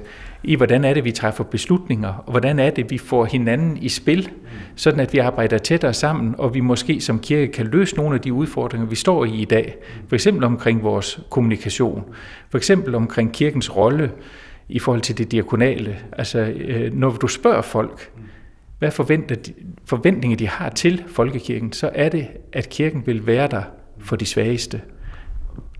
i, 0.47 0.55
hvordan 0.55 0.85
er 0.85 0.95
det, 0.95 1.05
vi 1.05 1.13
træffer 1.13 1.45
beslutninger, 1.45 2.09
og 2.09 2.31
hvordan 2.31 2.59
er 2.59 2.71
det, 2.71 2.91
vi 2.91 2.99
får 2.99 3.25
hinanden 3.25 3.77
i 3.77 3.89
spil, 3.89 4.31
sådan 4.77 5.01
at 5.01 5.13
vi 5.13 5.19
arbejder 5.19 5.59
tættere 5.59 5.95
sammen, 5.95 6.35
og 6.39 6.55
vi 6.55 6.61
måske 6.61 7.01
som 7.01 7.19
kirke 7.19 7.53
kan 7.53 7.67
løse 7.67 7.97
nogle 7.97 8.15
af 8.15 8.21
de 8.21 8.33
udfordringer, 8.33 8.89
vi 8.89 8.97
står 8.97 9.25
i 9.25 9.35
i 9.35 9.45
dag. 9.45 9.77
For 10.09 10.15
eksempel 10.15 10.45
omkring 10.45 10.83
vores 10.83 11.21
kommunikation, 11.31 12.05
for 12.51 12.59
eksempel 12.59 12.95
omkring 12.95 13.33
kirkens 13.33 13.77
rolle 13.77 14.11
i 14.69 14.79
forhold 14.79 15.03
til 15.03 15.19
det 15.19 15.33
diakonale. 15.33 15.97
Altså, 16.13 16.39
øh, 16.39 16.95
når 16.95 17.11
du 17.11 17.29
spørger 17.29 17.63
folk, 17.63 18.11
hvad 18.79 18.91
forventer 18.91 19.35
de, 19.35 19.53
forventninger 19.85 20.37
de 20.37 20.49
har 20.49 20.71
til 20.71 21.05
folkekirken, 21.07 21.73
så 21.73 21.91
er 21.95 22.09
det, 22.09 22.27
at 22.53 22.69
kirken 22.69 23.03
vil 23.07 23.27
være 23.27 23.49
der 23.49 23.63
for 23.99 24.17
de 24.17 24.27
svageste, 24.27 24.81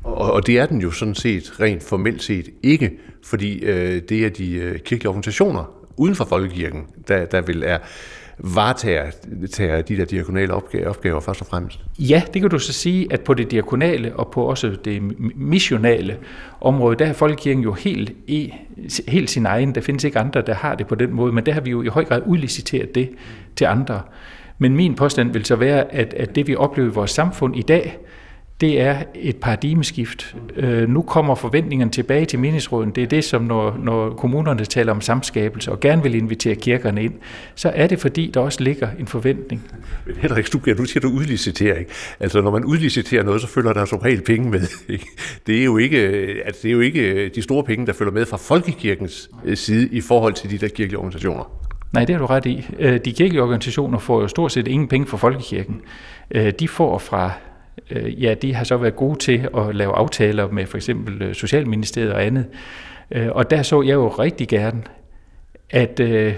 og, 0.07 0.33
og 0.33 0.47
det 0.47 0.59
er 0.59 0.67
den 0.67 0.81
jo 0.81 0.91
sådan 0.91 1.15
set 1.15 1.61
rent 1.61 1.83
formelt 1.83 2.23
set 2.23 2.49
ikke, 2.63 2.93
fordi 3.25 3.65
øh, 3.65 4.03
det 4.09 4.27
er 4.27 4.29
de 4.29 4.55
øh, 4.55 4.79
kirkelige 4.79 5.09
organisationer 5.09 5.73
uden 5.97 6.15
for 6.15 6.25
folkekirken, 6.25 6.83
der, 7.09 7.25
der 7.25 7.41
vil 7.41 7.63
er, 7.67 7.79
varetager 8.39 9.11
tager 9.53 9.83
de 9.83 9.97
der 9.97 10.05
diakonale 10.05 10.55
opgaver, 10.55 10.89
opgaver 10.89 11.21
først 11.21 11.41
og 11.41 11.47
fremmest? 11.47 11.81
Ja, 11.99 12.23
det 12.35 12.43
kan 12.43 12.51
du 12.51 12.59
så 12.59 12.73
sige, 12.73 13.07
at 13.11 13.21
på 13.21 13.35
det 13.35 13.51
diakonale 13.51 14.17
og 14.17 14.31
på 14.31 14.43
også 14.43 14.77
det 14.85 15.03
missionale 15.37 16.17
område, 16.61 16.97
der 16.97 17.07
er 17.07 17.13
folkekirken 17.13 17.63
jo 17.63 17.73
helt, 17.73 18.13
i, 18.27 18.53
helt 19.09 19.31
sin 19.31 19.47
egen. 19.47 19.75
Der 19.75 19.81
findes 19.81 20.05
ikke 20.05 20.19
andre, 20.19 20.43
der 20.43 20.55
har 20.55 20.75
det 20.75 20.87
på 20.87 20.95
den 20.95 21.13
måde, 21.13 21.33
men 21.33 21.47
der 21.47 21.53
har 21.53 21.61
vi 21.61 21.71
jo 21.71 21.83
i 21.83 21.87
høj 21.87 22.05
grad 22.05 22.23
udliciteret 22.27 22.95
det 22.95 23.11
til 23.57 23.65
andre. 23.65 24.01
Men 24.59 24.77
min 24.77 24.95
påstand 24.95 25.33
vil 25.33 25.45
så 25.45 25.57
være, 25.57 25.95
at, 25.95 26.15
at 26.15 26.35
det 26.35 26.47
vi 26.47 26.57
oplever 26.57 26.91
i 26.91 26.93
vores 26.93 27.11
samfund 27.11 27.57
i 27.57 27.63
dag, 27.63 27.99
det 28.61 28.81
er 28.81 29.03
et 29.15 29.37
paradigmeskift. 29.37 30.37
Øh, 30.57 30.89
nu 30.89 31.03
kommer 31.03 31.35
forventningerne 31.35 31.91
tilbage 31.91 32.25
til 32.25 32.39
menighedsråden. 32.39 32.91
Det 32.91 33.03
er 33.03 33.07
det, 33.07 33.25
som 33.25 33.43
når, 33.43 33.79
når 33.83 34.11
kommunerne 34.11 34.65
taler 34.65 34.93
om 34.93 35.01
samskabelse 35.01 35.73
og 35.73 35.81
gerne 35.81 36.03
vil 36.03 36.15
invitere 36.15 36.55
kirkerne 36.55 37.05
ind, 37.05 37.15
så 37.55 37.73
er 37.75 37.87
det 37.87 37.99
fordi, 37.99 38.31
der 38.35 38.41
også 38.41 38.63
ligger 38.63 38.89
en 38.99 39.07
forventning. 39.07 39.63
Men 40.07 40.17
Henrik 40.17 40.47
Stubger, 40.47 40.75
nu 40.75 40.85
siger 40.85 41.01
du 41.01 41.09
udlicitering. 41.09 41.87
Altså 42.21 42.41
når 42.41 42.51
man 42.51 42.65
udliciterer 42.65 43.23
noget, 43.23 43.41
så 43.41 43.47
følger 43.47 43.73
der 43.73 43.85
som 43.85 43.99
regel 43.99 44.23
penge 44.23 44.51
med. 44.51 44.63
Ikke? 44.89 45.07
Det, 45.47 45.61
er 45.61 45.65
jo 45.65 45.77
ikke, 45.77 45.99
altså, 46.45 46.61
det 46.63 46.69
er 46.69 46.73
jo 46.73 46.81
ikke 46.81 47.29
de 47.29 47.43
store 47.43 47.65
penge, 47.65 47.87
der 47.87 47.93
følger 47.93 48.13
med 48.13 48.27
fra 48.27 48.37
folkekirkens 48.37 49.31
øh, 49.45 49.57
side 49.57 49.89
i 49.93 50.01
forhold 50.01 50.33
til 50.35 50.51
de 50.51 50.59
der 50.59 50.69
kirkelige 50.69 50.99
organisationer. 50.99 51.67
Nej, 51.93 52.05
det 52.05 52.15
har 52.15 52.21
du 52.21 52.27
ret 52.27 52.47
i. 52.47 52.67
Øh, 52.79 53.01
de 53.05 53.13
kirkelige 53.13 53.43
organisationer 53.43 53.99
får 53.99 54.21
jo 54.21 54.29
stort 54.29 54.53
set 54.53 54.69
ingen 54.69 54.89
penge 54.89 55.07
fra 55.07 55.17
folkekirken. 55.17 55.81
Øh, 56.31 56.53
de 56.61 56.69
får 56.69 56.99
fra 56.99 57.31
øh, 57.91 58.23
ja, 58.23 58.35
de 58.35 58.55
har 58.55 58.65
så 58.65 58.77
været 58.77 58.97
gode 58.97 59.19
til 59.19 59.49
at 59.57 59.75
lave 59.75 59.93
aftaler 59.93 60.51
med 60.51 60.67
for 60.67 60.77
eksempel 60.77 61.23
øh, 61.23 61.35
Socialministeriet 61.35 62.13
og 62.13 62.25
andet. 62.25 62.47
Øh, 63.11 63.29
og 63.31 63.51
der 63.51 63.63
så 63.63 63.83
jeg 63.83 63.95
jo 63.95 64.09
rigtig 64.09 64.49
gerne, 64.49 64.83
at, 65.71 66.01
øh, 66.01 66.35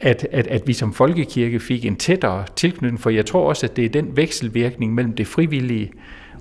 at, 0.00 0.26
at, 0.32 0.46
at 0.46 0.62
vi 0.66 0.72
som 0.72 0.92
folkekirke 0.92 1.60
fik 1.60 1.84
en 1.84 1.96
tættere 1.96 2.44
tilknytning, 2.56 3.00
for 3.00 3.10
jeg 3.10 3.26
tror 3.26 3.48
også, 3.48 3.66
at 3.66 3.76
det 3.76 3.84
er 3.84 3.88
den 3.88 4.16
vekselvirkning 4.16 4.94
mellem 4.94 5.14
det 5.14 5.26
frivillige 5.26 5.92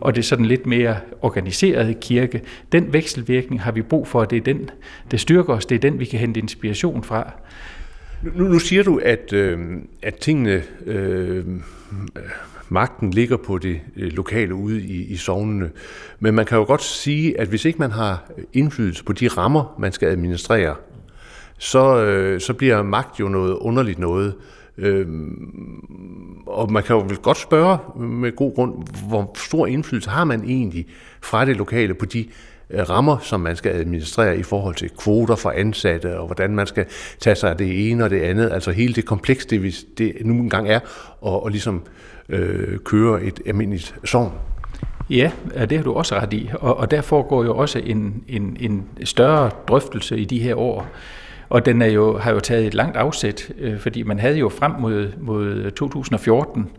og 0.01 0.15
det 0.15 0.25
sådan 0.25 0.45
lidt 0.45 0.65
mere 0.65 0.97
organiserede 1.21 1.93
kirke. 2.01 2.41
Den 2.71 2.93
vekselvirkning 2.93 3.61
har 3.61 3.71
vi 3.71 3.81
brug 3.81 4.07
for, 4.07 4.19
og 4.19 4.29
det 4.29 4.37
er 4.37 4.41
den, 4.41 4.69
der 5.11 5.17
styrker 5.17 5.53
os, 5.53 5.65
det 5.65 5.75
er 5.75 5.79
den, 5.79 5.99
vi 5.99 6.05
kan 6.05 6.19
hente 6.19 6.39
inspiration 6.39 7.03
fra. 7.03 7.31
Nu, 8.35 8.43
nu 8.43 8.59
siger 8.59 8.83
du, 8.83 8.97
at, 9.03 9.33
øh, 9.33 9.59
at 10.01 10.15
tingene 10.15 10.63
øh, 10.85 11.45
magten 12.69 13.11
ligger 13.11 13.37
på 13.37 13.57
det 13.57 13.81
øh, 13.95 14.11
lokale 14.11 14.55
ude 14.55 14.81
i, 14.81 15.03
i 15.03 15.17
sovnene. 15.17 15.69
Men 16.19 16.35
man 16.35 16.45
kan 16.45 16.57
jo 16.57 16.63
godt 16.63 16.83
sige, 16.83 17.39
at 17.39 17.47
hvis 17.47 17.65
ikke 17.65 17.79
man 17.79 17.91
har 17.91 18.31
indflydelse 18.53 19.03
på 19.03 19.13
de 19.13 19.27
rammer, 19.27 19.75
man 19.79 19.91
skal 19.91 20.07
administrere, 20.07 20.75
så, 21.57 22.03
øh, 22.03 22.41
så 22.41 22.53
bliver 22.53 22.83
magt 22.83 23.19
jo 23.19 23.29
noget 23.29 23.53
underligt 23.53 23.99
noget. 23.99 24.33
Øh, 24.77 25.07
og 26.47 26.71
man 26.71 26.83
kan 26.83 26.95
jo 26.95 27.01
vel 27.01 27.17
godt 27.17 27.37
spørge 27.37 27.77
med 27.99 28.35
god 28.35 28.55
grund, 28.55 28.73
hvor 29.07 29.31
stor 29.35 29.67
indflydelse 29.67 30.09
har 30.09 30.23
man 30.23 30.43
egentlig 30.43 30.85
fra 31.21 31.45
det 31.45 31.57
lokale 31.57 31.93
på 31.93 32.05
de 32.05 32.25
øh, 32.69 32.89
rammer, 32.89 33.17
som 33.19 33.39
man 33.39 33.55
skal 33.55 33.71
administrere 33.71 34.37
i 34.37 34.43
forhold 34.43 34.75
til 34.75 34.89
kvoter 34.89 35.35
for 35.35 35.51
ansatte, 35.51 36.19
og 36.19 36.25
hvordan 36.25 36.55
man 36.55 36.67
skal 36.67 36.85
tage 37.19 37.35
sig 37.35 37.49
af 37.49 37.57
det 37.57 37.91
ene 37.91 38.03
og 38.03 38.09
det 38.09 38.21
andet. 38.21 38.51
Altså 38.51 38.71
hele 38.71 38.93
det 38.93 39.05
kompleks, 39.05 39.45
det, 39.45 39.77
det 39.97 40.13
nu 40.21 40.33
engang 40.33 40.69
er, 40.69 40.79
og, 41.21 41.43
og 41.43 41.51
ligesom 41.51 41.75
øh, 41.75 42.08
Øh, 42.29 42.79
køre 42.79 43.23
et 43.23 43.39
almindeligt 43.45 43.95
sovn. 44.03 44.33
Ja, 45.09 45.31
det 45.69 45.77
har 45.77 45.83
du 45.83 45.93
også 45.93 46.15
ret 46.15 46.33
i, 46.33 46.49
og, 46.53 46.77
og 46.77 46.91
der 46.91 47.01
foregår 47.01 47.43
jo 47.43 47.57
også 47.57 47.79
en, 47.79 48.23
en, 48.27 48.57
en 48.59 48.87
større 49.03 49.49
drøftelse 49.67 50.17
i 50.17 50.25
de 50.25 50.39
her 50.39 50.55
år, 50.55 50.87
og 51.49 51.65
den 51.65 51.81
er 51.81 51.87
jo, 51.87 52.17
har 52.17 52.31
jo 52.31 52.39
taget 52.39 52.67
et 52.67 52.73
langt 52.73 52.97
afsæt, 52.97 53.51
øh, 53.59 53.79
fordi 53.79 54.03
man 54.03 54.19
havde 54.19 54.37
jo 54.37 54.49
frem 54.49 54.71
mod, 54.79 55.07
mod 55.21 55.71
2014, 55.71 56.69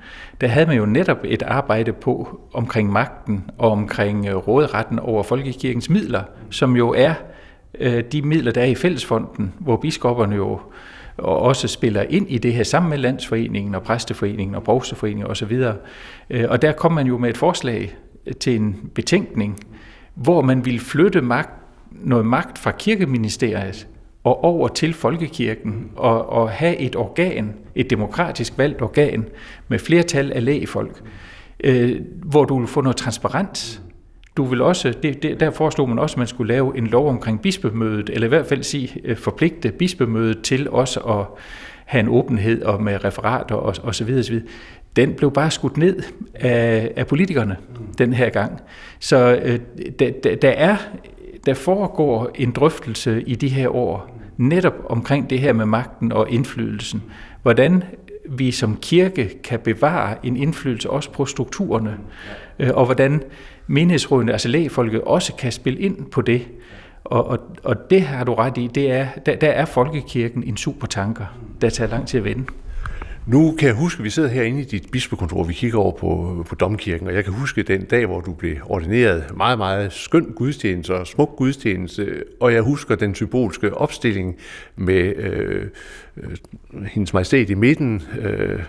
der 0.41 0.47
havde 0.47 0.67
man 0.67 0.77
jo 0.77 0.87
netop 0.87 1.19
et 1.25 1.43
arbejde 1.43 1.93
på 1.93 2.41
omkring 2.53 2.93
magten 2.93 3.51
og 3.59 3.71
omkring 3.71 4.27
øh, 4.27 4.37
råderetten 4.37 4.99
over 4.99 5.23
folkekirkens 5.23 5.91
midler, 5.91 6.23
som 6.51 6.77
jo 6.77 6.95
er 6.97 7.15
øh, 7.81 8.05
de 8.13 8.23
midler, 8.23 8.53
der 8.53 8.61
er 8.61 8.67
i 8.67 8.75
fællesfonden, 8.75 9.55
hvor 9.59 9.77
biskopperne 9.77 10.37
jo 10.37 10.61
og 11.21 11.39
også 11.39 11.69
spiller 11.69 12.03
ind 12.03 12.31
i 12.31 12.39
det 12.39 12.53
her 12.53 12.63
sammen 12.65 12.91
med 12.91 12.99
Landsforeningen 12.99 13.75
og 13.75 13.83
Præsteforeningen 13.83 14.55
og 14.55 14.63
Provsteforeningen 14.63 15.27
osv. 15.27 15.63
Øh, 16.31 16.45
og 16.49 16.63
der 16.63 16.73
kom 16.73 16.93
man 16.93 17.07
jo 17.07 17.19
med 17.19 17.31
et 17.31 17.37
forslag 17.37 17.97
til 18.41 18.57
en 18.57 18.91
betænkning, 18.95 19.61
hvor 20.15 20.43
man 20.43 20.65
ville 20.65 20.81
flytte 20.81 21.21
magt, 21.21 21.51
noget 21.91 22.27
magt 22.27 22.59
fra 22.59 22.71
kirkeministeriet 22.71 23.87
og 24.25 24.45
over 24.45 24.69
til 24.69 24.95
folkekirken 24.95 25.91
og, 25.97 26.29
og 26.29 26.51
have 26.51 26.77
et 26.77 26.97
organ, 26.97 27.55
et 27.75 27.91
demokratisk 27.91 28.59
valgt 28.59 28.83
organ 28.83 29.29
med 29.69 29.79
flertal 29.79 30.33
af 30.33 30.45
lægefolk, 30.45 31.03
øh, 31.65 32.01
hvor 32.23 32.45
du 32.45 32.59
vil 32.59 32.69
få 32.69 32.81
noget 32.81 32.97
transparens 32.97 33.83
du 34.37 34.45
vil 34.45 34.63
også, 34.63 34.95
det, 35.03 35.23
det, 35.23 35.41
der 35.41 35.51
foreslog 35.51 35.89
man 35.89 35.99
også, 35.99 36.15
at 36.15 36.19
man 36.19 36.27
skulle 36.27 36.55
lave 36.55 36.79
en 36.79 36.87
lov 36.87 37.09
omkring 37.09 37.43
bispemødet, 37.43 38.11
eller 38.11 38.27
i 38.27 38.29
hvert 38.29 38.47
fald 38.47 38.63
sige, 38.63 39.01
øh, 39.05 39.17
forpligte 39.17 39.73
bispemødet 39.73 40.43
til 40.43 40.71
også 40.71 41.01
at 41.01 41.43
have 41.85 42.01
en 42.01 42.09
åbenhed 42.09 42.63
og 42.63 42.83
med 42.83 43.05
referater 43.05 43.55
og, 43.55 43.75
og 43.83 43.95
så 43.95 44.05
videre, 44.05 44.23
så 44.23 44.33
videre. 44.33 44.47
Den 44.97 45.15
blev 45.15 45.33
bare 45.33 45.51
skudt 45.51 45.77
ned 45.77 46.03
af, 46.35 46.93
af 46.97 47.07
politikerne 47.07 47.57
den 47.99 48.13
her 48.13 48.29
gang. 48.29 48.61
Så 48.99 49.41
øh, 49.43 49.59
der, 49.99 50.37
der, 50.43 50.51
er, 50.51 50.77
der 51.47 51.55
foregår 51.55 52.31
en 52.35 52.51
drøftelse 52.51 53.23
i 53.23 53.35
de 53.35 53.49
her 53.49 53.69
år, 53.69 54.21
netop 54.37 54.75
omkring 54.89 55.31
det 55.31 55.39
her 55.39 55.53
med 55.53 55.67
magten 55.67 56.13
og 56.13 56.31
indflydelsen. 56.31 57.03
Hvordan 57.43 57.85
vi 58.29 58.51
som 58.51 58.77
kirke 58.77 59.43
kan 59.45 59.61
bevare 59.61 60.27
en 60.27 60.37
indflydelse 60.37 60.91
også 60.91 61.11
på 61.11 61.25
strukturerne, 61.25 61.97
øh, 62.59 62.71
og 62.75 62.85
hvordan 62.85 63.23
menighedsrådene, 63.71 64.33
altså 64.33 64.49
lægefolket, 64.49 65.01
også 65.01 65.35
kan 65.35 65.53
spille 65.53 65.81
ind 65.81 66.07
på 66.07 66.23
det. 66.23 66.43
Og, 67.05 67.27
og, 67.27 67.39
og 67.65 67.91
det 67.91 68.03
har 68.03 68.25
du 68.25 68.35
ret 68.35 68.59
i, 68.59 68.71
det 68.75 68.91
er, 68.91 69.07
der, 69.27 69.37
der 69.37 69.49
er 69.49 69.65
folkekirken 69.65 70.43
en 70.43 70.57
super 70.57 70.87
tanker, 70.87 71.25
der 71.61 71.71
tager 71.71 71.91
lang 71.91 72.07
tid 72.07 72.19
at 72.19 72.25
vende. 72.25 72.45
Nu 73.27 73.55
kan 73.59 73.69
jeg 73.69 73.77
huske, 73.77 74.01
at 74.01 74.05
vi 74.05 74.11
sidder 74.11 74.29
herinde 74.29 74.61
i 74.61 74.65
dit 74.65 74.91
bispekontor, 74.93 75.45
vi 75.45 75.53
kigger 75.53 75.79
over 75.79 75.93
på, 75.93 76.45
på 76.49 76.55
Domkirken, 76.55 77.07
og 77.07 77.15
jeg 77.15 77.25
kan 77.25 77.33
huske 77.33 77.63
den 77.63 77.85
dag, 77.85 78.07
hvor 78.07 78.21
du 78.21 78.33
blev 78.33 78.57
ordineret. 78.67 79.37
Meget, 79.37 79.59
meget 79.59 79.93
skøn 79.93 80.33
gudstjeneste 80.37 80.95
og 80.95 81.07
smuk 81.07 81.37
gudstjeneste, 81.37 82.25
og 82.41 82.53
jeg 82.53 82.63
husker 82.63 82.95
den 82.95 83.15
symbolske 83.15 83.75
opstilling 83.75 84.37
med 84.77 85.17
øh, 85.17 85.67
øh, 86.23 86.85
hendes 86.85 87.13
majestæt 87.13 87.51
i 87.51 87.55
midten, 87.55 88.03
øh, 88.19 88.63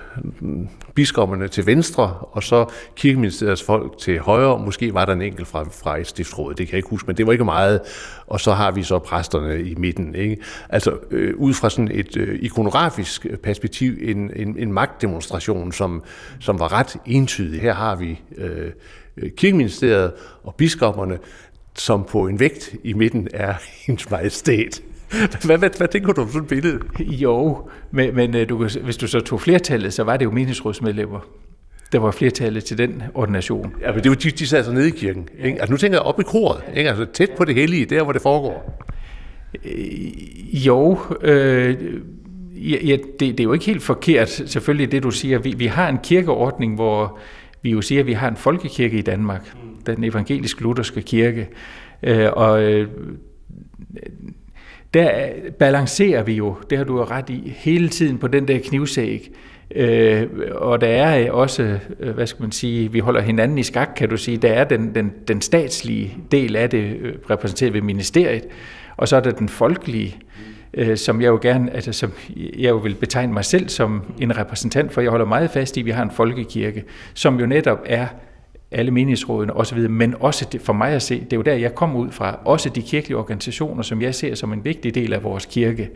biskopperne 0.94 1.48
til 1.48 1.66
venstre, 1.66 2.14
og 2.32 2.44
så 2.44 2.66
kirkeministeriets 2.96 3.64
folk 3.64 3.98
til 3.98 4.20
højre. 4.20 4.60
Måske 4.60 4.94
var 4.94 5.06
der 5.06 5.14
en 5.14 5.22
enkelt 5.22 5.48
fra, 5.48 5.64
fra 5.64 6.00
et 6.00 6.08
stiftsråd, 6.08 6.54
det 6.54 6.68
kan 6.68 6.72
jeg 6.72 6.78
ikke 6.78 6.90
huske, 6.90 7.08
men 7.08 7.18
det 7.18 7.26
var 7.26 7.32
ikke 7.32 7.46
meget. 7.46 7.82
Og 8.28 8.40
så 8.40 8.52
har 8.52 8.72
vi 8.72 8.84
så 8.84 9.00
præsterne 9.00 9.62
i 9.62 9.76
midten. 9.76 10.16
Ikke? 10.16 10.38
Altså 10.70 10.98
øh, 11.12 11.34
ud 11.38 11.54
fra 11.54 11.70
sådan 11.70 11.92
et 11.92 12.18
øh, 12.18 12.40
ikonografisk 12.42 13.26
perspektiv, 13.44 13.94
en, 14.02 14.32
en, 14.36 14.58
en 14.58 14.74
magtdemonstration, 14.74 15.72
som, 15.72 16.04
som 16.40 16.60
var 16.60 16.74
ret 16.74 16.98
entydig. 17.06 17.62
Her 17.62 17.74
har 17.74 17.96
vi 17.96 18.22
øh, 18.38 18.72
kirkeministeriet 19.38 20.12
og 20.44 20.56
biskopperne, 20.56 21.20
som 21.76 22.04
på 22.04 22.28
en 22.28 22.40
vægt 22.40 22.76
i 22.84 22.94
midten 22.94 23.28
er 23.34 23.54
hendes 23.86 24.10
majestæt. 24.10 24.82
Hvad, 25.46 25.58
hvad, 25.58 25.70
hvad 25.78 25.88
tænker 25.88 26.14
du 26.14 26.22
om 26.22 26.28
sådan 26.28 26.42
et 26.42 26.48
billede? 26.48 26.80
Jo, 27.00 27.70
men, 27.92 28.16
men 28.16 28.36
øh, 28.36 28.50
du, 28.50 28.68
hvis 28.84 28.98
du 28.98 29.08
så 29.08 29.20
tog 29.20 29.42
flertallet, 29.42 29.94
så 29.94 30.04
var 30.04 30.18
det 30.18 30.26
jo 30.26 30.32
menighedsrådsmedlemmer. 30.32 31.20
Der 31.92 32.00
var 32.00 32.12
flertallet 32.12 32.64
til 32.64 32.78
den 32.78 33.04
ordination. 33.14 33.74
Ja, 33.82 33.92
men 33.92 34.04
det 34.04 34.10
var 34.10 34.16
de, 34.16 34.32
de 34.32 34.48
sad 34.48 34.64
så 34.64 34.72
nede 34.72 34.88
i 34.88 34.92
kirken. 34.92 35.30
Ikke? 35.44 35.60
Altså, 35.60 35.74
nu 35.74 35.78
tænker 35.78 35.98
jeg 35.98 36.02
op 36.02 36.20
i 36.20 36.24
koret, 36.24 36.64
ikke? 36.76 36.90
Altså, 36.90 37.06
tæt 37.06 37.30
på 37.38 37.46
det 37.46 37.56
hellige, 37.56 37.86
der 37.86 38.04
hvor 38.04 38.14
det 38.14 38.22
foregår. 38.22 38.84
Øh, 39.66 40.68
jo, 40.68 41.00
øh, 41.22 41.78
ja, 42.56 42.98
det, 43.20 43.20
det 43.20 43.40
er 43.40 43.44
jo 43.44 43.54
ikke 43.54 43.66
helt 43.66 43.84
forkert, 43.84 44.30
selvfølgelig 44.30 44.92
det 44.92 45.04
du 45.04 45.12
siger. 45.12 45.40
Vi, 45.40 45.54
vi 45.58 45.66
har 45.66 45.90
en 45.90 45.98
kirkeordning, 46.04 46.76
hvor 46.76 47.20
vi 47.62 47.72
jo 47.72 47.82
siger, 47.82 48.02
at 48.02 48.08
vi 48.08 48.14
har 48.14 48.28
en 48.28 48.36
folkekirke 48.36 48.98
i 48.98 49.02
Danmark, 49.02 49.54
den 49.86 50.04
evangelisk-lutherske 50.04 51.02
kirke, 51.02 51.50
øh, 52.04 52.30
og 52.34 52.64
øh, 52.64 52.88
der 54.94 55.30
balancerer 55.60 56.24
vi 56.24 56.34
jo, 56.34 56.56
det 56.70 56.78
har 56.78 56.86
du 56.86 56.98
jo 56.98 57.04
ret 57.04 57.30
i, 57.30 57.54
hele 57.58 57.90
tiden 57.90 58.18
på 58.18 58.28
den 58.28 58.48
der 58.48 58.60
knivsæg. 58.60 59.32
Øh, 59.76 60.28
og 60.52 60.82
der 60.82 60.88
er 60.88 61.32
også, 61.32 61.80
øh, 62.00 62.16
hvad 62.16 62.28
skal 62.28 62.42
man 62.42 62.52
sige, 62.52 62.92
vi 62.92 63.00
holder 63.00 63.22
hinanden 63.22 63.58
i 63.58 63.64
skak, 63.64 63.90
kan 63.96 64.10
du 64.10 64.18
sige. 64.18 64.38
Der 64.38 64.54
er 64.54 64.64
den, 64.64 64.96
den, 64.96 65.14
den 65.28 65.42
statslige 65.42 66.18
del 66.32 66.56
af 66.56 66.70
det 66.70 66.98
øh, 67.02 67.14
repræsenteret 67.30 67.74
ved 67.74 67.82
ministeriet, 67.82 68.44
og 68.98 69.08
så 69.08 69.16
er 69.16 69.20
der 69.20 69.32
den 69.32 69.50
folkelige, 69.50 70.18
øh, 70.74 70.98
som 70.98 71.22
jeg 71.22 71.28
jo 71.28 71.40
gerne, 71.42 71.74
altså 71.74 71.94
som 71.94 72.12
jeg 72.36 72.70
jo 72.70 72.78
vil 72.78 72.96
betegne 72.96 73.34
mig 73.34 73.46
selv 73.46 73.70
som 73.70 74.02
en 74.20 74.38
repræsentant 74.38 74.94
for. 74.94 75.02
Jeg 75.02 75.10
holder 75.10 75.26
meget 75.26 75.52
fast 75.52 75.78
i, 75.78 75.80
at 75.80 75.86
vi 75.86 75.92
har 75.92 76.04
en 76.04 76.12
folkekirke, 76.12 76.84
som 77.14 77.40
jo 77.40 77.46
netop 77.46 77.80
er 77.86 78.08
alle 78.72 78.92
menighedsrådene 78.92 79.54
osv., 79.54 79.90
men 79.90 80.16
også 80.20 80.48
det, 80.52 80.62
for 80.62 80.74
mig 80.74 80.92
at 80.92 81.02
se, 81.02 81.20
det 81.20 81.34
er 81.34 81.38
jo 81.38 81.44
der, 81.44 81.54
jeg 81.54 81.76
kommer 81.76 82.00
ud 82.00 82.12
fra, 82.12 82.40
også 82.46 82.70
de 82.70 82.82
kirkelige 82.82 83.18
organisationer, 83.18 83.84
som 83.84 84.02
jeg 84.02 84.16
ser 84.16 84.36
som 84.36 84.54
en 84.54 84.66
vigtig 84.66 84.96
del 84.96 85.14
af 85.14 85.24
vores 85.24 85.46
kirke. 85.46 85.90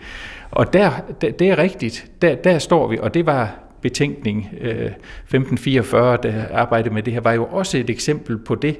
Og 0.51 0.73
der, 0.73 0.91
der 1.21 1.31
det 1.31 1.49
er 1.49 1.57
rigtigt, 1.57 2.11
der, 2.21 2.35
der 2.35 2.59
står 2.59 2.87
vi, 2.87 2.97
og 2.97 3.13
det 3.13 3.25
var 3.25 3.59
betænkning 3.81 4.49
øh, 4.61 4.69
1544, 4.69 6.17
der 6.23 6.43
arbejdede 6.51 6.93
med 6.93 7.03
det 7.03 7.13
her, 7.13 7.21
var 7.21 7.33
jo 7.33 7.45
også 7.45 7.77
et 7.77 7.89
eksempel 7.89 8.37
på 8.37 8.55
det. 8.55 8.79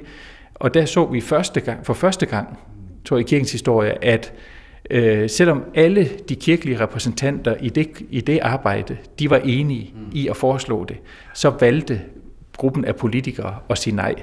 Og 0.54 0.74
der 0.74 0.84
så 0.84 1.06
vi 1.06 1.20
første 1.20 1.60
gang, 1.60 1.86
for 1.86 1.94
første 1.94 2.26
gang, 2.26 2.58
tror 3.04 3.16
jeg 3.16 3.26
i 3.26 3.28
kirkens 3.28 3.52
historie, 3.52 4.04
at 4.04 4.32
øh, 4.90 5.30
selvom 5.30 5.64
alle 5.74 6.08
de 6.28 6.34
kirkelige 6.34 6.80
repræsentanter 6.80 7.54
i 7.60 7.68
det, 7.68 7.88
i 8.10 8.20
det 8.20 8.38
arbejde, 8.42 8.96
de 9.18 9.30
var 9.30 9.40
enige 9.44 9.94
i 10.12 10.28
at 10.28 10.36
foreslå 10.36 10.84
det, 10.84 10.96
så 11.34 11.52
valgte 11.60 12.00
gruppen 12.56 12.84
af 12.84 12.96
politikere 12.96 13.54
at 13.70 13.78
sige 13.78 13.96
nej. 13.96 14.14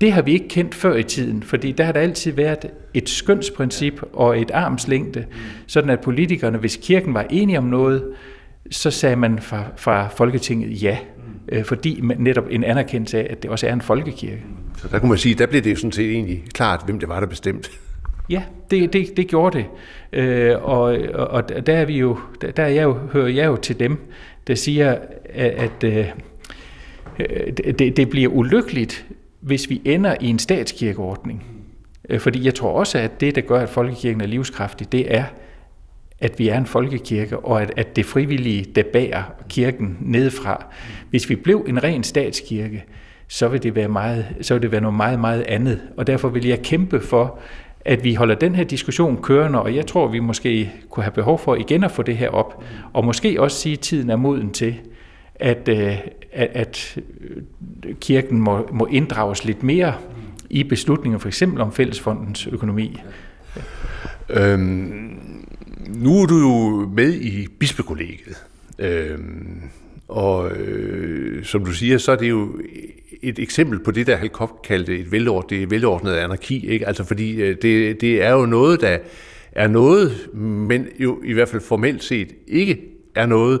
Det 0.00 0.12
har 0.12 0.22
vi 0.22 0.32
ikke 0.32 0.48
kendt 0.48 0.74
før 0.74 0.96
i 0.96 1.02
tiden, 1.02 1.42
fordi 1.42 1.72
der 1.72 1.84
har 1.84 1.92
der 1.92 2.00
altid 2.00 2.32
været 2.32 2.70
et 2.94 3.08
skønsprincip 3.08 4.02
og 4.12 4.40
et 4.40 4.50
armslængde, 4.50 5.24
sådan 5.66 5.90
at 5.90 6.00
politikerne, 6.00 6.58
hvis 6.58 6.78
kirken 6.82 7.14
var 7.14 7.26
enige 7.30 7.58
om 7.58 7.64
noget, 7.64 8.04
så 8.70 8.90
sagde 8.90 9.16
man 9.16 9.38
fra, 9.38 9.64
fra 9.76 10.08
Folketinget 10.08 10.82
ja, 10.82 10.98
øh, 11.48 11.64
fordi 11.64 12.00
netop 12.18 12.44
en 12.50 12.64
anerkendelse 12.64 13.18
af, 13.18 13.26
at 13.30 13.42
det 13.42 13.50
også 13.50 13.66
er 13.66 13.72
en 13.72 13.80
folkekirke. 13.80 14.42
Så 14.76 14.88
der 14.88 14.98
kunne 14.98 15.08
man 15.08 15.18
sige, 15.18 15.34
der 15.34 15.46
blev 15.46 15.62
det 15.62 15.70
jo 15.70 15.76
sådan 15.76 15.92
set 15.92 16.10
egentlig 16.10 16.44
klart, 16.54 16.82
hvem 16.84 16.98
det 16.98 17.08
var, 17.08 17.20
der 17.20 17.26
bestemte. 17.26 17.70
Ja, 18.30 18.42
det, 18.70 18.92
det, 18.92 19.16
det 19.16 19.28
gjorde 19.28 19.58
det. 19.58 19.66
Øh, 20.12 20.62
og, 20.62 20.98
og 21.14 21.66
der 21.66 21.74
er 21.74 21.84
vi 21.84 21.98
jo, 21.98 22.18
der, 22.40 22.50
der 22.50 22.62
er 22.62 22.68
jeg 22.68 22.82
jo, 22.82 22.98
hører 23.12 23.28
jeg 23.28 23.46
jo 23.46 23.56
til 23.56 23.80
dem, 23.80 23.98
der 24.46 24.54
siger, 24.54 24.96
at, 25.34 25.50
at 25.50 25.84
øh, 25.84 26.06
Øh, 27.18 27.52
det, 27.52 27.96
det 27.96 28.10
bliver 28.10 28.28
ulykkeligt, 28.28 29.06
hvis 29.40 29.70
vi 29.70 29.80
ender 29.84 30.16
i 30.20 30.26
en 30.26 30.38
statskirkeordning. 30.38 31.44
Øh, 32.08 32.20
fordi 32.20 32.44
jeg 32.44 32.54
tror 32.54 32.70
også, 32.70 32.98
at 32.98 33.20
det, 33.20 33.34
der 33.34 33.40
gør, 33.40 33.60
at 33.60 33.68
folkekirken 33.68 34.20
er 34.20 34.26
livskraftig, 34.26 34.92
det 34.92 35.14
er, 35.14 35.24
at 36.20 36.38
vi 36.38 36.48
er 36.48 36.58
en 36.58 36.66
folkekirke, 36.66 37.38
og 37.38 37.62
at, 37.62 37.72
at 37.76 37.96
det 37.96 38.06
frivillige, 38.06 38.64
der 38.74 38.82
bærer 38.92 39.22
kirken 39.48 39.96
nedefra. 40.00 40.66
Hvis 41.10 41.30
vi 41.30 41.36
blev 41.36 41.64
en 41.68 41.84
ren 41.84 42.02
statskirke, 42.02 42.84
så 43.28 43.48
vil 43.48 43.62
det 43.62 43.74
være, 43.74 43.88
meget, 43.88 44.26
så 44.40 44.54
vil 44.54 44.62
det 44.62 44.72
være 44.72 44.80
noget 44.80 44.96
meget, 44.96 45.20
meget 45.20 45.42
andet. 45.42 45.80
Og 45.96 46.06
derfor 46.06 46.28
vil 46.28 46.46
jeg 46.46 46.62
kæmpe 46.62 47.00
for, 47.00 47.38
at 47.84 48.04
vi 48.04 48.14
holder 48.14 48.34
den 48.34 48.54
her 48.54 48.64
diskussion 48.64 49.22
kørende, 49.22 49.62
og 49.62 49.74
jeg 49.74 49.86
tror, 49.86 50.08
vi 50.08 50.18
måske 50.18 50.72
kunne 50.90 51.02
have 51.02 51.12
behov 51.12 51.38
for 51.38 51.54
igen 51.54 51.84
at 51.84 51.90
få 51.90 52.02
det 52.02 52.16
her 52.16 52.28
op, 52.28 52.64
og 52.92 53.04
måske 53.04 53.40
også 53.40 53.56
sige, 53.56 53.72
at 53.72 53.80
tiden 53.80 54.10
er 54.10 54.16
moden 54.16 54.50
til, 54.50 54.74
at, 55.38 55.68
øh, 55.68 55.98
at, 56.32 56.48
at 56.54 56.98
kirken 58.00 58.40
må, 58.40 58.68
må 58.72 58.86
inddrages 58.86 59.44
lidt 59.44 59.62
mere 59.62 59.94
i 60.50 60.64
beslutninger, 60.64 61.18
for 61.18 61.28
eksempel 61.28 61.60
om 61.60 61.72
fællesfondens 61.72 62.46
økonomi. 62.46 63.00
Øhm, 64.30 65.18
nu 65.86 66.22
er 66.22 66.26
du 66.26 66.38
jo 66.38 66.88
med 66.94 67.14
i 67.14 67.48
bispekollegiet, 67.58 68.44
øhm, 68.78 69.62
og 70.08 70.50
øh, 70.50 71.44
som 71.44 71.64
du 71.64 71.72
siger, 71.72 71.98
så 71.98 72.12
er 72.12 72.16
det 72.16 72.28
jo 72.28 72.60
et 73.22 73.38
eksempel 73.38 73.78
på 73.78 73.90
det, 73.90 74.06
der 74.06 74.16
Halkop 74.16 74.62
kaldte 74.62 74.98
et 74.98 75.12
velordnet, 75.12 75.50
det 75.50 75.70
velordnet 75.70 76.12
anarki, 76.12 76.68
ikke? 76.68 76.86
Altså 76.86 77.04
fordi 77.04 77.42
øh, 77.42 77.56
det, 77.62 78.00
det 78.00 78.22
er 78.22 78.32
jo 78.32 78.46
noget, 78.46 78.80
der 78.80 78.98
er 79.52 79.68
noget, 79.68 80.28
men 80.34 80.86
jo 80.98 81.22
i 81.24 81.32
hvert 81.32 81.48
fald 81.48 81.62
formelt 81.62 82.04
set 82.04 82.32
ikke 82.46 82.80
er 83.14 83.26
noget, 83.26 83.60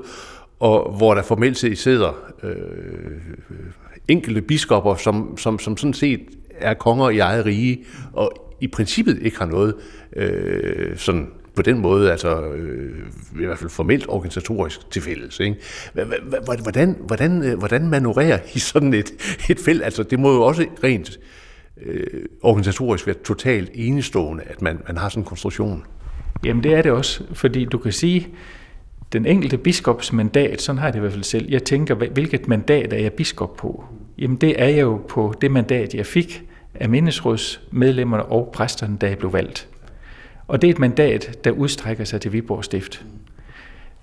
og 0.60 0.96
hvor 0.96 1.14
der 1.14 1.22
formelt 1.22 1.58
set 1.58 1.78
sidder 1.78 2.32
øh, 2.42 2.54
enkelte 4.08 4.42
biskopper, 4.42 4.94
som, 4.94 5.36
som, 5.36 5.58
som 5.58 5.76
sådan 5.76 5.94
set 5.94 6.20
er 6.50 6.74
konger 6.74 7.10
i 7.10 7.18
eget 7.18 7.46
rige, 7.46 7.84
og 8.12 8.32
i 8.60 8.66
princippet 8.66 9.18
ikke 9.22 9.38
har 9.38 9.46
noget 9.46 9.74
øh, 10.16 10.96
sådan 10.96 11.28
på 11.54 11.62
den 11.62 11.78
måde, 11.78 12.10
altså 12.10 12.40
øh, 12.42 13.06
i 13.40 13.44
hvert 13.44 13.58
fald 13.58 13.70
formelt 13.70 14.04
organisatorisk 14.08 14.90
til 14.90 15.02
fælles. 15.02 15.40
Ikke? 15.40 15.56
Hvordan, 16.62 16.96
hvordan, 17.06 17.44
øh, 17.44 17.58
hvordan 17.58 17.88
manøvrerer 17.88 18.38
I 18.54 18.58
sådan 18.58 18.94
et, 18.94 19.12
et 19.50 19.58
felt? 19.58 19.82
Altså 19.84 20.02
det 20.02 20.20
må 20.20 20.34
jo 20.34 20.42
også 20.42 20.64
rent 20.84 21.18
øh, 21.82 22.22
organisatorisk 22.42 23.06
være 23.06 23.16
totalt 23.24 23.70
enestående, 23.74 24.42
at 24.46 24.62
man, 24.62 24.78
man 24.86 24.96
har 24.96 25.08
sådan 25.08 25.22
en 25.22 25.26
konstruktion. 25.26 25.84
Jamen 26.44 26.62
det 26.62 26.74
er 26.74 26.82
det 26.82 26.92
også, 26.92 27.24
fordi 27.32 27.64
du 27.64 27.78
kan 27.78 27.92
sige, 27.92 28.28
den 29.12 29.26
enkelte 29.26 29.58
biskops 29.58 30.12
mandat, 30.12 30.62
sådan 30.62 30.78
har 30.78 30.86
jeg 30.86 30.92
det 30.92 30.98
i 30.98 31.00
hvert 31.00 31.12
fald 31.12 31.24
selv. 31.24 31.50
Jeg 31.50 31.64
tænker, 31.64 31.94
hvilket 31.94 32.48
mandat 32.48 32.92
er 32.92 32.98
jeg 32.98 33.12
biskop 33.12 33.56
på? 33.56 33.84
Jamen 34.18 34.36
det 34.36 34.62
er 34.62 34.68
jeg 34.68 34.80
jo 34.80 35.00
på 35.08 35.34
det 35.40 35.50
mandat, 35.50 35.94
jeg 35.94 36.06
fik 36.06 36.42
af 36.74 36.88
mindesrådsmedlemmerne 36.88 38.24
og 38.24 38.50
præsterne, 38.52 38.96
da 38.96 39.08
jeg 39.08 39.18
blev 39.18 39.32
valgt. 39.32 39.68
Og 40.48 40.62
det 40.62 40.68
er 40.68 40.72
et 40.72 40.78
mandat, 40.78 41.44
der 41.44 41.50
udstrækker 41.50 42.04
sig 42.04 42.20
til 42.20 42.32
Viborg 42.32 42.64
Stift. 42.64 43.04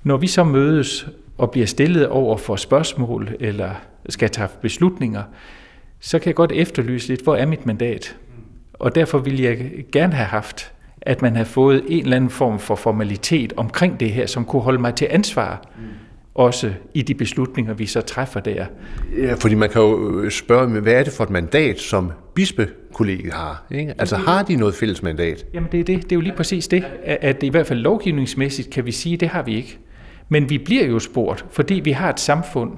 Når 0.04 0.18
vi 0.18 0.28
så 0.28 0.44
mødes 0.44 1.08
og 1.38 1.52
bliver 1.52 1.68
stillet 1.68 2.08
over 2.08 2.38
for 2.38 2.56
spørgsmål 2.56 3.36
eller 3.40 3.72
skal 4.10 4.30
tage 4.30 4.50
beslutninger, 4.62 5.24
så 6.00 6.20
kan 6.20 6.28
jeg 6.28 6.36
godt 6.36 6.52
efterlyse 6.52 7.08
lidt, 7.08 7.22
hvor 7.22 7.36
er 7.36 7.46
mit 7.46 7.66
mandat? 7.66 8.18
Og 8.74 8.96
derfor 8.96 9.18
vil 9.18 9.42
jeg 9.42 9.86
gerne 9.92 10.14
have 10.14 10.28
haft, 10.28 10.74
at 11.06 11.22
man 11.22 11.36
har 11.36 11.44
fået 11.44 11.84
en 11.88 12.04
eller 12.04 12.16
anden 12.16 12.30
form 12.30 12.60
for 12.60 12.76
formalitet 12.76 13.54
omkring 13.58 14.00
det 14.00 14.12
her, 14.12 14.26
som 14.26 14.46
kunne 14.46 14.62
holde 14.62 14.82
mig 14.82 14.96
til 14.96 15.08
ansvar, 15.10 15.62
også 16.36 16.74
i 16.94 17.02
de 17.02 17.14
beslutninger, 17.14 17.74
vi 17.74 17.86
så 17.86 18.02
træffer 18.02 18.40
der. 18.40 18.66
Ja, 19.18 19.34
fordi 19.34 19.56
man 19.56 19.70
kan 19.70 19.82
jo 19.82 20.30
spørge, 20.30 20.82
hvad 20.82 20.94
er 20.94 21.04
det 21.04 21.14
for 21.14 21.24
et 21.24 21.30
mandat, 21.30 21.80
som 21.80 22.12
bispekollegiet 22.34 23.34
har? 23.34 23.66
Ikke? 23.72 23.94
Altså 23.98 24.16
har 24.16 24.44
de 24.44 24.56
noget 24.56 24.76
fælles 24.76 25.04
mandat? 25.04 25.46
Jamen 25.54 25.70
det 25.72 25.80
er, 25.80 25.84
det. 25.84 26.04
det 26.04 26.12
er 26.12 26.16
jo 26.16 26.22
lige 26.22 26.36
præcis 26.36 26.68
det, 26.68 26.86
at 27.04 27.44
i 27.44 27.50
hvert 27.50 27.68
fald 27.68 27.80
lovgivningsmæssigt 27.80 28.70
kan 28.70 28.86
vi 28.86 28.92
sige, 28.92 29.18
det 29.18 29.28
har 29.28 29.44
vi 29.44 29.56
ikke. 29.56 29.80
Men 30.30 30.50
vi 30.50 30.58
bliver 30.58 30.86
jo 30.86 31.00
spurgt, 31.00 31.46
fordi 31.52 31.74
vi 31.74 31.92
har 31.92 32.10
et 32.10 32.20
samfund, 32.20 32.72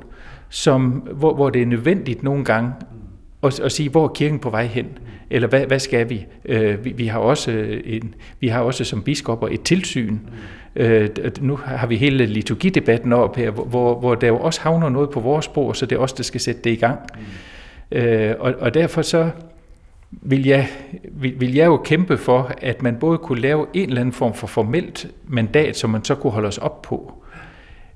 som, 0.50 0.90
hvor, 0.90 1.36
hvor 1.36 1.50
det 1.50 1.62
er 1.62 1.66
nødvendigt 1.66 2.24
nogle 2.24 2.46
gange 2.46 2.72
at, 3.44 3.60
at 3.60 3.72
sige, 3.72 3.90
hvor 3.90 4.04
er 4.04 4.08
kirken 4.08 4.40
på 4.40 4.50
vej 4.50 4.66
hen? 4.66 4.86
Eller 5.30 5.48
hvad, 5.48 5.66
hvad 5.66 5.80
skal 5.80 6.10
vi? 6.10 6.26
Øh, 6.46 6.86
vi, 6.86 6.92
vi, 6.92 7.08
har 7.08 7.20
også 7.20 7.52
øh, 7.52 7.82
en, 7.86 8.16
vi 8.40 8.48
har 8.48 8.62
også 8.62 8.84
som 8.84 9.02
biskopper 9.02 9.48
et 9.48 9.62
tilsyn. 9.62 10.18
Øh, 10.76 11.10
nu 11.42 11.56
har 11.56 11.88
vi 11.88 11.96
hele 11.96 12.26
liturgidebatten 12.26 13.14
op 13.14 13.36
her, 13.36 13.52
hvor, 13.52 14.00
hvor 14.00 14.16
der 14.16 14.28
jo 14.28 14.38
også 14.38 14.62
havner 14.62 14.90
noget 14.90 15.10
på 15.10 15.20
vores 15.20 15.46
spor, 15.46 15.74
så 15.74 15.86
det 15.86 15.96
er 15.96 16.00
os, 16.00 16.14
der 16.14 16.24
skal 16.24 16.42
sætte 16.42 16.62
det 16.62 16.70
i 16.72 16.76
gang. 16.76 17.00
Øh, 17.92 18.34
og, 18.40 18.54
og 18.60 18.74
derfor 18.74 19.02
så 19.02 19.30
vil 20.12 20.46
jeg, 20.46 20.68
vil, 21.12 21.40
vil 21.40 21.54
jeg 21.54 21.66
jo 21.66 21.78
kæmpe 21.78 22.18
for, 22.18 22.52
at 22.62 22.82
man 22.82 22.96
både 22.96 23.18
kunne 23.18 23.42
lave 23.42 23.66
en 23.74 23.90
eller 23.90 24.02
anden 24.02 24.14
form 24.14 24.34
for 24.34 24.48
formelt 24.48 25.08
mandat, 25.28 25.78
som 25.78 25.90
man 25.90 26.04
så 26.04 26.16
kunne 26.16 26.32
holde 26.32 26.48
os 26.48 26.58
op 26.58 26.82
på, 26.82 27.14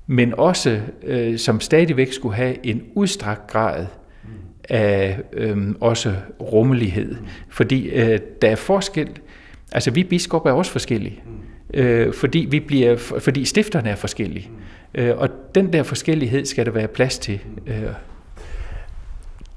men 0.06 0.34
også 0.38 0.80
øh, 1.02 1.38
som 1.38 1.60
stadigvæk 1.60 2.12
skulle 2.12 2.34
have 2.34 2.66
en 2.66 2.82
udstrakt 2.94 3.46
grad 3.46 3.86
af 4.68 5.18
øh, 5.32 5.56
også 5.80 6.14
rummelighed. 6.40 7.16
Fordi 7.48 7.88
øh, 7.88 8.18
der 8.42 8.50
er 8.50 8.56
forskel, 8.56 9.08
altså 9.72 9.90
vi 9.90 10.04
biskopper 10.04 10.50
er 10.50 10.54
også 10.54 10.72
forskellige, 10.72 11.22
øh, 11.74 12.14
fordi, 12.14 12.46
vi 12.50 12.60
bliver, 12.60 12.96
fordi 12.96 13.44
stifterne 13.44 13.90
er 13.90 13.96
forskellige. 13.96 14.50
Øh, 14.94 15.16
og 15.16 15.28
den 15.54 15.72
der 15.72 15.82
forskellighed 15.82 16.44
skal 16.44 16.66
der 16.66 16.72
være 16.72 16.88
plads 16.88 17.18
til. 17.18 17.40
Øh, 17.66 17.82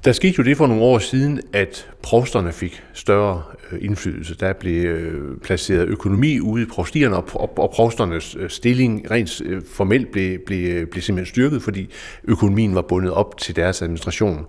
der 0.05 0.11
skete 0.11 0.35
jo 0.37 0.43
det 0.43 0.57
for 0.57 0.67
nogle 0.67 0.83
år 0.83 0.99
siden, 0.99 1.41
at 1.53 1.87
provsterne 2.03 2.51
fik 2.51 2.83
større 2.93 3.43
øh, 3.71 3.79
indflydelse. 3.81 4.35
Der 4.35 4.53
blev 4.53 4.85
øh, 4.85 5.37
placeret 5.37 5.87
økonomi 5.87 6.39
ude 6.39 6.63
i 6.63 6.65
provstierne, 6.65 7.15
og, 7.15 7.57
og 7.57 7.71
provsternes 7.71 8.35
øh, 8.39 8.49
stilling 8.49 9.11
rent 9.11 9.41
formelt 9.73 10.11
blev, 10.11 10.39
blev, 10.45 10.87
blev 10.87 11.01
simpelthen 11.01 11.33
styrket, 11.33 11.61
fordi 11.61 11.89
økonomien 12.23 12.75
var 12.75 12.81
bundet 12.81 13.11
op 13.11 13.37
til 13.37 13.55
deres 13.55 13.81
administration. 13.81 14.45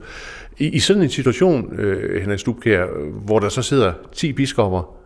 I, 0.58 0.68
i 0.68 0.78
sådan 0.78 1.02
en 1.02 1.10
situation, 1.10 1.78
øh, 1.78 2.20
Henrik 2.20 2.38
Stubkær, 2.38 2.86
hvor 3.24 3.38
der 3.38 3.48
så 3.48 3.62
sidder 3.62 3.92
10 4.12 4.32
biskopper, 4.32 4.96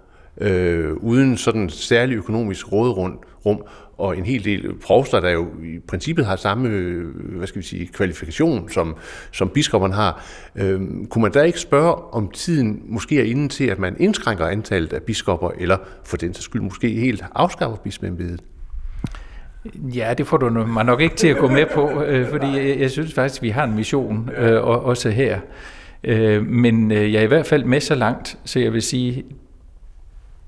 øh, 0.41 0.93
uden 0.93 1.37
sådan 1.37 1.69
særlig 1.69 2.17
økonomisk 2.17 2.73
rådrum, 2.73 3.19
rum, 3.47 3.63
og 3.99 4.19
en 4.19 4.25
hel 4.25 4.45
del 4.45 4.75
provster, 4.87 5.21
der 5.21 5.31
jo 5.31 5.49
i 5.65 5.79
princippet 5.79 6.27
har 6.27 6.37
samme 6.37 6.69
øh, 6.69 7.37
hvad 7.37 7.47
skal 7.47 7.63
vi 7.63 7.67
sige, 7.67 7.87
kvalifikation, 7.87 8.69
som, 8.69 8.97
som 9.33 9.49
biskopperne 9.49 9.95
har. 9.95 10.25
Øh, 10.57 10.81
kunne 11.11 11.23
man 11.23 11.33
da 11.33 11.43
ikke 11.43 11.61
spørge, 11.61 11.95
om 11.95 12.31
tiden 12.31 12.83
måske 12.85 13.21
er 13.21 13.25
inde 13.25 13.49
til, 13.49 13.65
at 13.65 13.79
man 13.79 13.97
indskrænker 13.99 14.47
antallet 14.47 14.93
af 14.93 15.03
biskopper, 15.03 15.51
eller 15.59 15.77
for 16.05 16.17
den 16.17 16.35
sags 16.35 16.45
skyld 16.45 16.63
måske 16.63 16.89
helt 16.89 17.25
afskaffer 17.35 17.77
bispembedet? 17.77 18.41
Ja, 19.75 20.15
det 20.19 20.27
får 20.27 20.37
du 20.37 20.51
mig 20.51 20.85
nok 20.85 21.01
ikke 21.01 21.17
til 21.17 21.29
at 21.29 21.37
gå 21.37 21.49
med 21.49 21.67
på, 21.75 22.03
øh, 22.03 22.29
fordi 22.29 22.47
jeg, 22.47 22.81
jeg 22.81 22.91
synes 22.91 23.15
faktisk, 23.15 23.39
at 23.39 23.43
vi 23.43 23.49
har 23.49 23.65
en 23.65 23.75
mission 23.75 24.31
øh, 24.37 24.65
også 24.65 25.11
her. 25.11 25.39
Øh, 26.05 26.47
men 26.47 26.91
jeg 26.91 27.13
er 27.13 27.23
i 27.23 27.27
hvert 27.27 27.47
fald 27.47 27.65
med 27.65 27.81
så 27.81 27.95
langt, 27.95 28.39
så 28.45 28.61
jeg 28.61 28.73
vil 28.73 28.83
sige, 28.83 29.25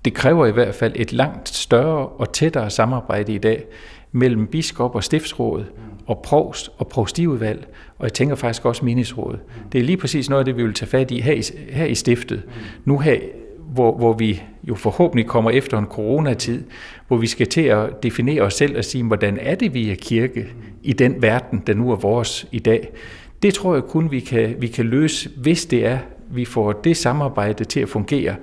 det 0.05 0.15
kræver 0.15 0.47
i 0.47 0.53
hvert 0.53 0.75
fald 0.75 0.93
et 0.97 1.13
langt 1.13 1.49
større 1.49 2.07
og 2.07 2.33
tættere 2.33 2.71
samarbejde 2.71 3.35
i 3.35 3.39
dag 3.39 3.65
mellem 4.13 4.47
biskop 4.47 4.95
og 4.95 5.05
stiftsråd 5.05 5.65
og 6.07 6.23
provst 6.25 6.71
og 6.79 6.89
provstiudvalg, 6.89 7.69
og 7.99 8.05
jeg 8.05 8.13
tænker 8.13 8.35
faktisk 8.35 8.65
også 8.65 8.85
meningsråd. 8.85 9.39
Det 9.73 9.81
er 9.81 9.85
lige 9.85 9.97
præcis 9.97 10.31
noget 10.31 10.41
af 10.41 10.45
det, 10.45 10.57
vi 10.57 10.63
vil 10.63 10.75
tage 10.75 10.89
fat 10.89 11.11
i 11.11 11.21
her 11.21 11.33
i, 11.33 11.43
her 11.71 11.85
i 11.85 11.95
stiftet. 11.95 12.43
Nu 12.85 12.99
her, 12.99 13.17
hvor, 13.67 13.97
hvor 13.97 14.13
vi 14.13 14.43
jo 14.69 14.75
forhåbentlig 14.75 15.27
kommer 15.27 15.51
efter 15.51 15.79
en 15.79 15.87
coronatid, 15.87 16.63
hvor 17.09 17.17
vi 17.17 17.27
skal 17.27 17.47
til 17.47 17.61
at 17.61 18.03
definere 18.03 18.43
os 18.43 18.55
selv 18.55 18.79
og 18.79 18.85
sige, 18.85 19.05
hvordan 19.05 19.39
er 19.41 19.55
det, 19.55 19.75
vi 19.75 19.91
er 19.91 19.95
kirke 19.95 20.47
i 20.83 20.93
den 20.93 21.23
verden, 21.23 21.63
der 21.67 21.75
nu 21.75 21.91
er 21.91 21.97
vores 21.97 22.47
i 22.53 22.59
dag. 22.59 22.89
Det 23.43 23.55
tror 23.55 23.75
jeg 23.75 23.83
kun, 23.83 24.11
vi 24.11 24.21
kan, 24.21 24.55
vi 24.59 24.67
kan 24.67 24.85
løse, 24.85 25.31
hvis 25.37 25.67
det 25.67 25.87
er, 25.87 25.99
vi 26.31 26.45
får 26.45 26.73
det 26.73 26.97
samarbejde 26.97 27.65
til 27.65 27.81
at 27.81 27.89
fungere. 27.89 28.37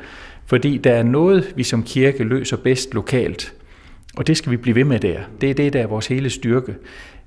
Fordi 0.45 0.77
der 0.77 0.91
er 0.91 1.03
noget, 1.03 1.53
vi 1.55 1.63
som 1.63 1.83
kirke 1.83 2.23
løser 2.23 2.57
bedst 2.57 2.93
lokalt. 2.93 3.53
Og 4.17 4.27
det 4.27 4.37
skal 4.37 4.51
vi 4.51 4.57
blive 4.57 4.75
ved 4.75 4.83
med 4.83 4.99
der. 4.99 5.19
Det 5.41 5.49
er 5.49 5.53
det, 5.53 5.73
der 5.73 5.81
er 5.81 5.87
vores 5.87 6.07
hele 6.07 6.29
styrke. 6.29 6.75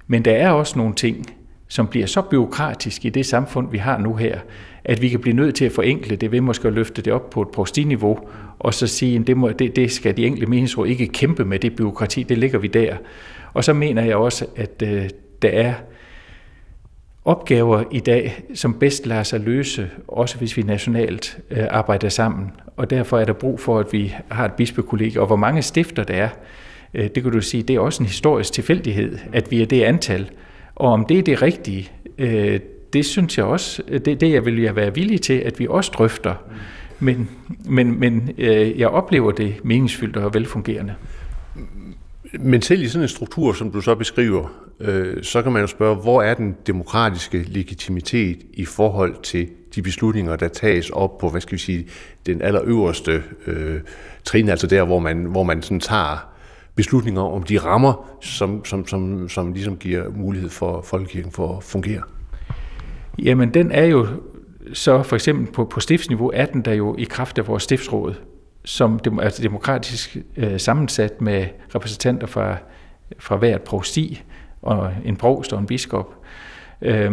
Men 0.07 0.25
der 0.25 0.33
er 0.33 0.51
også 0.51 0.79
nogle 0.79 0.95
ting, 0.95 1.27
som 1.69 1.87
bliver 1.87 2.07
så 2.07 2.23
byråkratisk 2.23 3.05
i 3.05 3.09
det 3.09 3.27
samfund, 3.27 3.71
vi 3.71 3.79
har 3.79 3.99
nu 3.99 4.15
her, 4.15 4.39
at 4.85 5.03
vi 5.03 5.09
kan 5.09 5.21
blive 5.21 5.37
nødt 5.37 5.55
til 5.55 5.65
at 5.65 5.73
forenkle 5.73 6.17
det 6.17 6.33
ved 6.33 6.41
måske 6.41 6.69
at 6.69 6.75
løfte 6.75 7.03
det 7.03 7.13
op 7.13 7.31
på 7.31 7.43
et 7.43 7.49
prostiniveau, 7.49 8.19
og 8.59 8.75
så 8.75 8.87
sige, 8.87 9.19
at 9.19 9.27
det, 9.27 9.37
må, 9.37 9.49
det, 9.49 9.77
det 9.77 9.93
skal 9.93 10.17
de 10.17 10.27
enkelte 10.27 10.47
meningsråd 10.47 10.87
ikke 10.87 11.07
kæmpe 11.07 11.45
med, 11.45 11.59
det 11.59 11.77
byråkrati, 11.77 12.23
det 12.23 12.39
ligger 12.39 12.59
vi 12.59 12.67
der. 12.67 12.97
Og 13.55 13.65
så 13.65 13.73
mener 13.73 14.03
jeg 14.03 14.17
også, 14.17 14.47
at 14.57 14.83
øh, 14.87 15.11
der 15.43 15.49
er 15.49 15.75
opgaver 17.25 17.85
i 17.91 18.01
dag, 18.01 18.43
som 18.55 18.75
bedst 18.75 19.07
lader 19.07 19.23
sig 19.23 19.41
løse, 19.41 19.91
også 20.09 20.39
hvis 20.39 20.57
vi 20.57 20.63
nationalt 20.63 21.39
øh, 21.51 21.65
arbejder 21.71 22.09
sammen. 22.09 22.51
Og 22.77 22.91
derfor 22.91 23.19
er 23.19 23.25
der 23.25 23.33
brug 23.33 23.61
for, 23.61 23.79
at 23.79 23.93
vi 23.93 24.15
har 24.31 24.45
et 24.45 24.53
bispekollegie, 24.53 25.21
og 25.21 25.27
hvor 25.27 25.37
mange 25.37 25.63
stifter 25.63 26.05
der 26.05 26.15
er, 26.15 26.29
øh, 26.95 27.09
det 27.15 27.23
kan 27.23 27.33
du 27.33 27.41
sige, 27.41 27.63
det 27.63 27.77
er 27.77 27.81
også 27.81 28.03
en 28.03 28.07
historisk 28.07 28.53
tilfældighed, 28.53 29.19
at 29.33 29.51
vi 29.51 29.63
er 29.63 29.67
det 29.67 29.83
antal. 29.83 30.31
Og 30.75 30.93
om 30.93 31.07
det 31.07 31.19
er 31.19 31.23
det 31.23 31.43
rigtige, 31.43 31.91
øh, 32.19 32.61
det 32.93 33.07
synes 33.07 33.39
jeg 33.39 33.47
også, 33.47 33.83
øh, 33.89 34.01
det, 34.05 34.21
det 34.21 34.33
jeg 34.33 34.45
vil 34.45 34.61
jeg 34.61 34.77
være 34.77 34.95
villig 34.95 35.21
til, 35.21 35.33
at 35.35 35.59
vi 35.59 35.67
også 35.71 35.91
drøfter. 35.95 36.35
Men, 37.01 37.31
men, 37.65 38.01
men 38.01 38.31
øh, 38.39 38.81
jeg 38.81 38.89
oplever 38.89 39.33
det 39.33 39.55
meningsfyldt 39.65 40.17
og 40.17 40.35
velfungerende. 40.35 40.95
Men 42.41 42.63
selv 42.63 42.83
i 42.83 42.89
sådan 42.89 43.03
en 43.03 43.09
struktur, 43.09 43.53
som 43.53 43.71
du 43.71 43.81
så 43.81 43.95
beskriver, 43.95 44.49
øh, 44.81 45.23
så 45.23 45.43
kan 45.43 45.53
man 45.53 45.61
jo 45.61 45.67
spørge, 45.67 45.97
hvor 45.97 46.23
er 46.23 46.35
den 46.35 46.57
demokratiske 46.67 47.43
legitimitet 47.43 48.39
i 48.53 48.65
forhold 48.65 49.17
til 49.23 49.49
de 49.75 49.83
beslutninger, 49.83 50.37
der 50.37 50.49
tages 50.49 50.91
op 50.91 51.19
på, 51.19 51.29
hvad 51.29 51.41
skal 51.41 51.53
vi 51.53 51.59
sige, 51.59 51.87
den 52.27 52.43
allerøverste 52.43 53.23
øh, 53.47 53.81
trin, 54.25 54.49
altså 54.49 54.67
der, 54.67 54.85
hvor 54.85 54.99
man, 54.99 55.25
hvor 55.25 55.43
man 55.43 55.63
sådan 55.63 55.81
tager 55.81 56.29
beslutninger 56.75 57.23
om 57.23 57.43
de 57.43 57.59
rammer, 57.59 58.19
som, 58.21 58.65
som, 58.65 58.87
som, 58.87 59.29
som 59.29 59.53
ligesom 59.53 59.77
giver 59.77 60.11
mulighed 60.11 60.51
for 60.51 60.83
folkekirken 60.83 61.33
for 61.33 61.57
at 61.57 61.65
fungere? 61.65 62.03
Jamen, 63.19 63.55
den 63.55 63.73
er 63.73 63.85
jo 63.85 64.07
så 64.73 65.03
for 65.03 65.17
eksempel 65.17 65.53
på, 65.53 65.65
på 65.65 65.81
stiftsniveau, 65.81 66.31
er 66.35 66.47
den 66.47 66.63
der 66.63 66.73
jo 66.73 66.97
i 66.99 67.05
kraft 67.05 67.39
af 67.39 67.49
vores 67.49 67.63
stiftsråd, 67.63 68.15
som 68.65 69.01
er 69.05 69.21
altså 69.21 69.43
demokratisk 69.43 70.17
øh, 70.37 70.61
sammensat 70.61 71.21
med 71.21 71.47
repræsentanter 71.75 72.27
fra, 72.27 72.57
fra 73.19 73.37
hvert 73.37 73.63
provsti, 73.63 74.23
og 74.63 74.93
en 75.05 75.17
provst 75.17 75.53
og 75.53 75.61
en 75.61 75.67
biskop, 75.67 76.15
øh, 76.83 77.13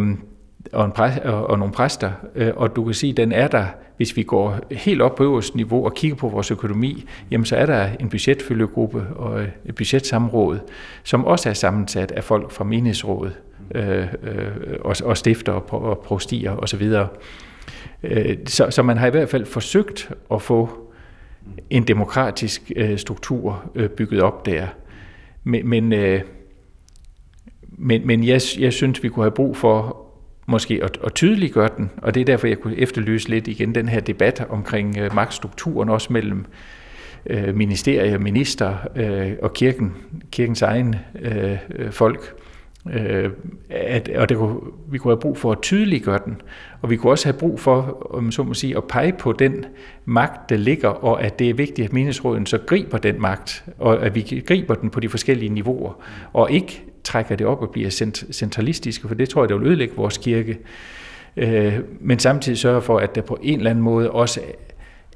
og, 0.72 0.84
en 0.84 0.92
præ, 0.92 1.08
og, 1.24 1.46
og 1.46 1.58
nogle 1.58 1.74
præster. 1.74 2.10
Øh, 2.34 2.52
og 2.56 2.76
du 2.76 2.84
kan 2.84 2.94
sige, 2.94 3.12
den 3.12 3.32
er 3.32 3.48
der, 3.48 3.66
hvis 3.96 4.16
vi 4.16 4.22
går 4.22 4.58
helt 4.70 5.02
op 5.02 5.14
på 5.14 5.22
øverste 5.24 5.56
niveau 5.56 5.84
og 5.84 5.94
kigger 5.94 6.16
på 6.16 6.28
vores 6.28 6.50
økonomi, 6.50 7.04
jamen 7.30 7.44
så 7.44 7.56
er 7.56 7.66
der 7.66 7.88
en 8.00 8.08
budgetfølgegruppe 8.08 9.06
og 9.16 9.42
et 9.64 9.74
budgetsamråd, 9.74 10.58
som 11.04 11.24
også 11.24 11.48
er 11.48 11.54
sammensat 11.54 12.12
af 12.12 12.24
folk 12.24 12.50
fra 12.50 12.64
menighedsrådet, 12.64 13.38
Øh, 13.74 14.06
øh, 14.22 14.50
og, 14.80 14.96
og 15.04 15.16
stifter 15.16 15.52
og, 15.52 15.82
og 15.82 15.98
prostier 15.98 16.56
osv. 16.56 16.92
Øh, 18.02 18.36
så, 18.46 18.70
så 18.70 18.82
man 18.82 18.96
har 18.96 19.06
i 19.06 19.10
hvert 19.10 19.28
fald 19.28 19.46
forsøgt 19.46 20.10
at 20.32 20.42
få 20.42 20.90
en 21.70 21.82
demokratisk 21.82 22.72
øh, 22.76 22.98
struktur 22.98 23.70
øh, 23.74 23.88
bygget 23.88 24.22
op 24.22 24.46
der. 24.46 24.66
Men, 25.44 25.68
men, 25.68 25.92
øh, 25.92 26.20
men, 27.62 28.06
men 28.06 28.24
jeg, 28.24 28.40
jeg 28.58 28.72
synes, 28.72 29.02
vi 29.02 29.08
kunne 29.08 29.24
have 29.24 29.30
brug 29.30 29.56
for 29.56 30.06
måske 30.46 30.80
at, 30.82 30.98
at 31.04 31.14
tydeliggøre 31.14 31.68
den, 31.76 31.90
og 31.96 32.14
det 32.14 32.20
er 32.20 32.24
derfor, 32.24 32.46
jeg 32.46 32.58
kunne 32.58 32.76
efterlyse 32.76 33.28
lidt 33.28 33.48
igen 33.48 33.74
den 33.74 33.88
her 33.88 34.00
debat 34.00 34.46
omkring 34.48 34.98
øh, 34.98 35.14
magtstrukturen, 35.14 35.88
også 35.88 36.12
mellem 36.12 36.44
øh, 37.26 37.54
ministerier, 37.54 38.18
minister 38.18 38.76
øh, 38.96 39.32
og 39.42 39.52
kirken, 39.52 39.96
kirkens 40.30 40.62
egen 40.62 40.94
øh, 41.20 41.58
øh 41.74 41.92
folk. 41.92 42.40
Øh, 42.92 43.30
at, 43.70 44.08
og 44.08 44.28
det 44.28 44.36
kunne, 44.36 44.56
vi 44.90 44.98
kunne 44.98 45.12
have 45.12 45.20
brug 45.20 45.38
for 45.38 45.52
at 45.52 45.58
tydeliggøre 45.62 46.20
den, 46.24 46.42
og 46.82 46.90
vi 46.90 46.96
kunne 46.96 47.12
også 47.12 47.26
have 47.26 47.38
brug 47.38 47.60
for, 47.60 48.06
om 48.14 48.32
så 48.32 48.42
må 48.42 48.54
sige, 48.54 48.76
at 48.76 48.84
pege 48.84 49.12
på 49.12 49.32
den 49.32 49.64
magt, 50.04 50.50
der 50.50 50.56
ligger, 50.56 50.88
og 50.88 51.22
at 51.22 51.38
det 51.38 51.50
er 51.50 51.54
vigtigt, 51.54 51.86
at 51.86 51.92
menighedsråden 51.92 52.46
så 52.46 52.58
griber 52.58 52.98
den 52.98 53.20
magt, 53.20 53.64
og 53.78 54.06
at 54.06 54.14
vi 54.14 54.42
griber 54.46 54.74
den 54.74 54.90
på 54.90 55.00
de 55.00 55.08
forskellige 55.08 55.48
niveauer, 55.48 55.92
og 56.32 56.50
ikke 56.50 56.84
trækker 57.04 57.36
det 57.36 57.46
op 57.46 57.62
og 57.62 57.70
bliver 57.70 57.90
centralistiske, 58.32 59.08
for 59.08 59.14
det 59.14 59.28
tror 59.28 59.42
jeg, 59.42 59.48
det 59.48 59.60
vil 59.60 59.66
ødelægge 59.66 59.96
vores 59.96 60.18
kirke. 60.18 60.58
Øh, 61.36 61.78
men 62.00 62.18
samtidig 62.18 62.58
sørge 62.58 62.82
for, 62.82 62.98
at 62.98 63.14
der 63.14 63.20
på 63.22 63.38
en 63.42 63.58
eller 63.58 63.70
anden 63.70 63.84
måde 63.84 64.10
også 64.10 64.40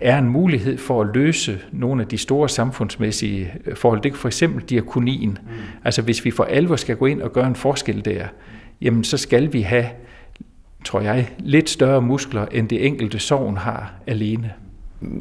er 0.04 0.18
en 0.18 0.28
mulighed 0.28 0.78
for 0.78 1.00
at 1.00 1.08
løse 1.14 1.60
nogle 1.72 2.02
af 2.02 2.08
de 2.08 2.18
store 2.18 2.48
samfundsmæssige 2.48 3.52
øh, 3.66 3.76
forhold. 3.76 4.00
Det 4.00 4.12
er 4.12 4.16
for 4.16 4.28
eksempel 4.28 4.62
diakonien. 4.62 5.30
Mm. 5.42 5.48
Altså 5.84 6.02
hvis 6.02 6.24
vi 6.24 6.30
for 6.30 6.44
alvor 6.44 6.76
skal 6.76 6.96
gå 6.96 7.06
ind 7.06 7.22
og 7.22 7.32
gøre 7.32 7.46
en 7.46 7.56
forskel 7.56 8.04
der, 8.04 8.26
jamen 8.80 9.04
så 9.04 9.16
skal 9.16 9.52
vi 9.52 9.60
have, 9.60 9.86
tror 10.84 11.00
jeg, 11.00 11.30
lidt 11.38 11.70
større 11.70 12.02
muskler, 12.02 12.46
end 12.46 12.68
det 12.68 12.86
enkelte 12.86 13.18
sovn 13.18 13.56
har 13.56 13.92
alene. 14.06 14.52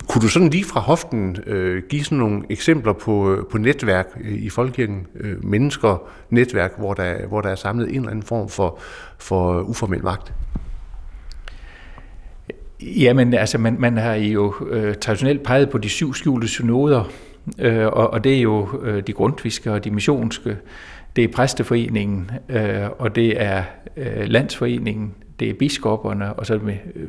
Kunne 0.10 0.22
du 0.22 0.28
sådan 0.28 0.50
lige 0.50 0.64
fra 0.66 0.80
hoften 0.80 1.38
øh, 1.48 1.84
give 1.90 2.04
sådan 2.04 2.18
nogle 2.18 2.44
eksempler 2.50 2.94
på, 2.94 3.32
øh, 3.32 3.46
på 3.52 3.58
netværk 3.58 4.08
øh, 4.24 4.34
i 4.34 4.50
folkekirken, 4.50 5.08
øh, 5.16 5.46
mennesker, 5.46 6.04
netværk, 6.30 6.72
hvor 6.78 6.94
der, 6.94 7.28
hvor 7.28 7.42
der 7.42 7.50
er 7.50 7.56
samlet 7.56 7.90
en 7.90 7.96
eller 7.96 8.10
anden 8.10 8.24
form 8.24 8.50
for, 8.50 8.80
for 9.18 9.62
uformel 9.62 10.04
magt? 10.04 10.34
Jamen, 12.84 13.34
altså, 13.34 13.58
man, 13.58 13.76
man 13.80 13.98
har 13.98 14.14
jo 14.14 14.54
øh, 14.70 14.96
traditionelt 14.96 15.44
peget 15.44 15.70
på 15.70 15.78
de 15.78 15.90
syv 15.90 16.14
skjulte 16.14 16.48
synoder, 16.48 17.12
øh, 17.60 17.86
og, 17.86 18.14
og 18.14 18.24
det 18.24 18.38
er 18.38 18.42
jo 18.42 18.68
øh, 18.84 19.04
de 19.08 19.14
grundtviske 19.14 19.72
og 19.72 19.84
de 19.84 19.92
missionske, 19.92 20.58
det 21.16 21.24
er 21.24 21.28
præsteforeningen, 21.28 22.32
øh, 22.50 22.90
og 23.00 23.16
det 23.16 23.42
er 23.42 23.64
øh, 23.98 24.24
landsforeningen, 24.26 25.14
det 25.40 25.50
er 25.50 25.54
biskopperne, 25.54 26.34
og 26.34 26.46
så 26.46 26.60
med, 26.64 26.78
øh, 26.96 27.08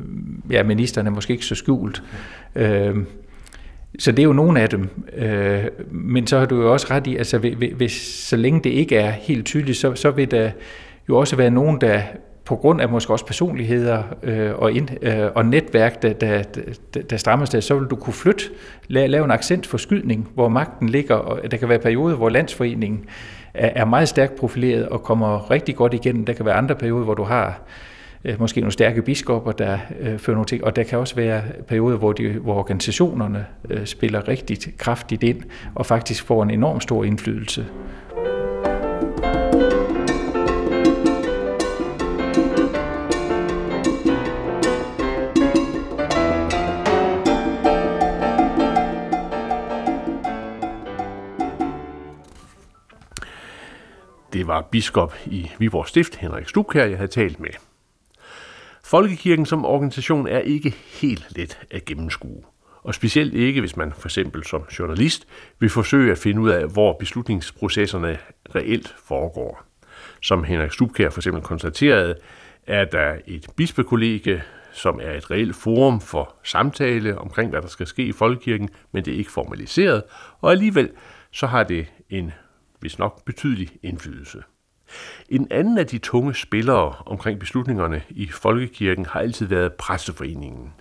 ja, 0.49 0.63
ministerne 0.63 1.09
måske 1.09 1.33
ikke 1.33 1.45
så 1.45 1.55
skjult. 1.55 2.03
Øh, 2.55 2.95
så 3.99 4.11
det 4.11 4.19
er 4.19 4.23
jo 4.23 4.33
nogle 4.33 4.61
af 4.61 4.69
dem. 4.69 4.89
Øh, 5.17 5.63
men 5.91 6.27
så 6.27 6.39
har 6.39 6.45
du 6.45 6.61
jo 6.61 6.73
også 6.73 6.87
ret 6.91 7.07
i, 7.07 7.15
altså 7.15 7.37
hvis, 7.75 7.91
så 8.01 8.37
længe 8.37 8.61
det 8.63 8.69
ikke 8.69 8.95
er 8.95 9.11
helt 9.11 9.45
tydeligt, 9.45 9.77
så, 9.77 9.95
så 9.95 10.11
vil 10.11 10.31
der 10.31 10.51
jo 11.09 11.17
også 11.17 11.35
være 11.35 11.49
nogen, 11.49 11.81
der 11.81 12.01
på 12.45 12.55
grund 12.55 12.81
af 12.81 12.89
måske 12.89 13.13
også 13.13 13.25
personligheder 13.25 14.03
øh, 14.23 14.51
og, 14.55 14.71
ind, 14.71 14.89
øh, 15.01 15.31
og 15.35 15.45
netværk, 15.45 16.01
der, 16.01 16.13
der, 16.13 16.43
der, 16.93 17.01
der 17.01 17.17
strammer 17.17 17.45
sig, 17.45 17.63
så 17.63 17.75
vil 17.75 17.87
du 17.87 17.95
kunne 17.95 18.13
flytte, 18.13 18.43
lave, 18.87 19.07
lave 19.07 19.25
en 19.25 19.31
accentforskydning, 19.31 20.27
hvor 20.33 20.49
magten 20.49 20.89
ligger, 20.89 21.15
og 21.15 21.51
der 21.51 21.57
kan 21.57 21.69
være 21.69 21.79
perioder, 21.79 22.15
hvor 22.15 22.29
landsforeningen 22.29 23.05
er, 23.53 23.69
er 23.81 23.85
meget 23.85 24.09
stærkt 24.09 24.35
profileret 24.35 24.89
og 24.89 25.03
kommer 25.03 25.51
rigtig 25.51 25.75
godt 25.75 25.93
igennem. 25.93 26.25
Der 26.25 26.33
kan 26.33 26.45
være 26.45 26.55
andre 26.55 26.75
perioder, 26.75 27.03
hvor 27.03 27.13
du 27.13 27.23
har 27.23 27.61
øh, 28.25 28.39
måske 28.39 28.61
nogle 28.61 28.71
stærke 28.71 29.01
biskopper, 29.01 29.51
der 29.51 29.77
øh, 29.99 30.19
fører 30.19 30.35
nogle 30.35 30.47
ting, 30.47 30.63
og 30.63 30.75
der 30.75 30.83
kan 30.83 30.99
også 30.99 31.15
være 31.15 31.41
perioder, 31.67 31.97
hvor, 31.97 32.11
de, 32.11 32.29
hvor 32.29 32.53
organisationerne 32.53 33.45
øh, 33.69 33.85
spiller 33.85 34.27
rigtig 34.27 34.77
kraftigt 34.77 35.23
ind 35.23 35.41
og 35.75 35.85
faktisk 35.85 36.23
får 36.23 36.43
en 36.43 36.49
enorm 36.49 36.81
stor 36.81 37.03
indflydelse. 37.03 37.65
Det 54.35 54.47
var 54.47 54.61
biskop 54.61 55.15
i 55.25 55.51
Viborg 55.59 55.87
Stift, 55.87 56.15
Henrik 56.15 56.49
Stubkær, 56.49 56.85
jeg 56.85 56.97
havde 56.97 57.11
talt 57.11 57.39
med. 57.39 57.49
Folkekirken 58.83 59.45
som 59.45 59.65
organisation 59.65 60.27
er 60.27 60.39
ikke 60.39 60.69
helt 61.01 61.25
let 61.35 61.59
at 61.71 61.85
gennemskue. 61.85 62.43
Og 62.83 62.95
specielt 62.95 63.33
ikke, 63.33 63.59
hvis 63.59 63.77
man 63.77 63.93
for 63.97 64.07
eksempel 64.07 64.43
som 64.43 64.63
journalist 64.79 65.27
vil 65.59 65.69
forsøge 65.69 66.11
at 66.11 66.17
finde 66.17 66.41
ud 66.41 66.49
af, 66.49 66.67
hvor 66.67 66.93
beslutningsprocesserne 66.99 68.17
reelt 68.55 68.95
foregår. 69.05 69.63
Som 70.21 70.43
Henrik 70.43 70.71
Stubkær 70.71 71.09
for 71.09 71.19
eksempel 71.19 71.43
konstaterede, 71.43 72.15
er 72.67 72.85
der 72.85 73.15
et 73.27 73.47
bispekollegie, 73.55 74.43
som 74.71 74.99
er 75.03 75.11
et 75.11 75.31
reelt 75.31 75.55
forum 75.55 76.01
for 76.01 76.35
samtale 76.43 77.17
omkring, 77.17 77.49
hvad 77.49 77.61
der 77.61 77.67
skal 77.67 77.87
ske 77.87 78.03
i 78.03 78.11
folkekirken, 78.11 78.69
men 78.91 79.05
det 79.05 79.13
er 79.13 79.17
ikke 79.17 79.31
formaliseret, 79.31 80.03
og 80.41 80.51
alligevel 80.51 80.89
så 81.31 81.47
har 81.47 81.63
det 81.63 81.87
en 82.09 82.31
hvis 82.79 82.99
nok 82.99 83.25
betydelig 83.25 83.69
indflydelse. 83.83 84.43
En 85.29 85.47
anden 85.51 85.77
af 85.77 85.87
de 85.87 85.97
tunge 85.97 86.35
spillere 86.35 86.95
omkring 87.05 87.39
beslutningerne 87.39 88.01
i 88.09 88.27
Folkekirken 88.27 89.05
har 89.05 89.19
altid 89.19 89.45
været 89.45 89.73
præsteforeningen. 89.73 90.73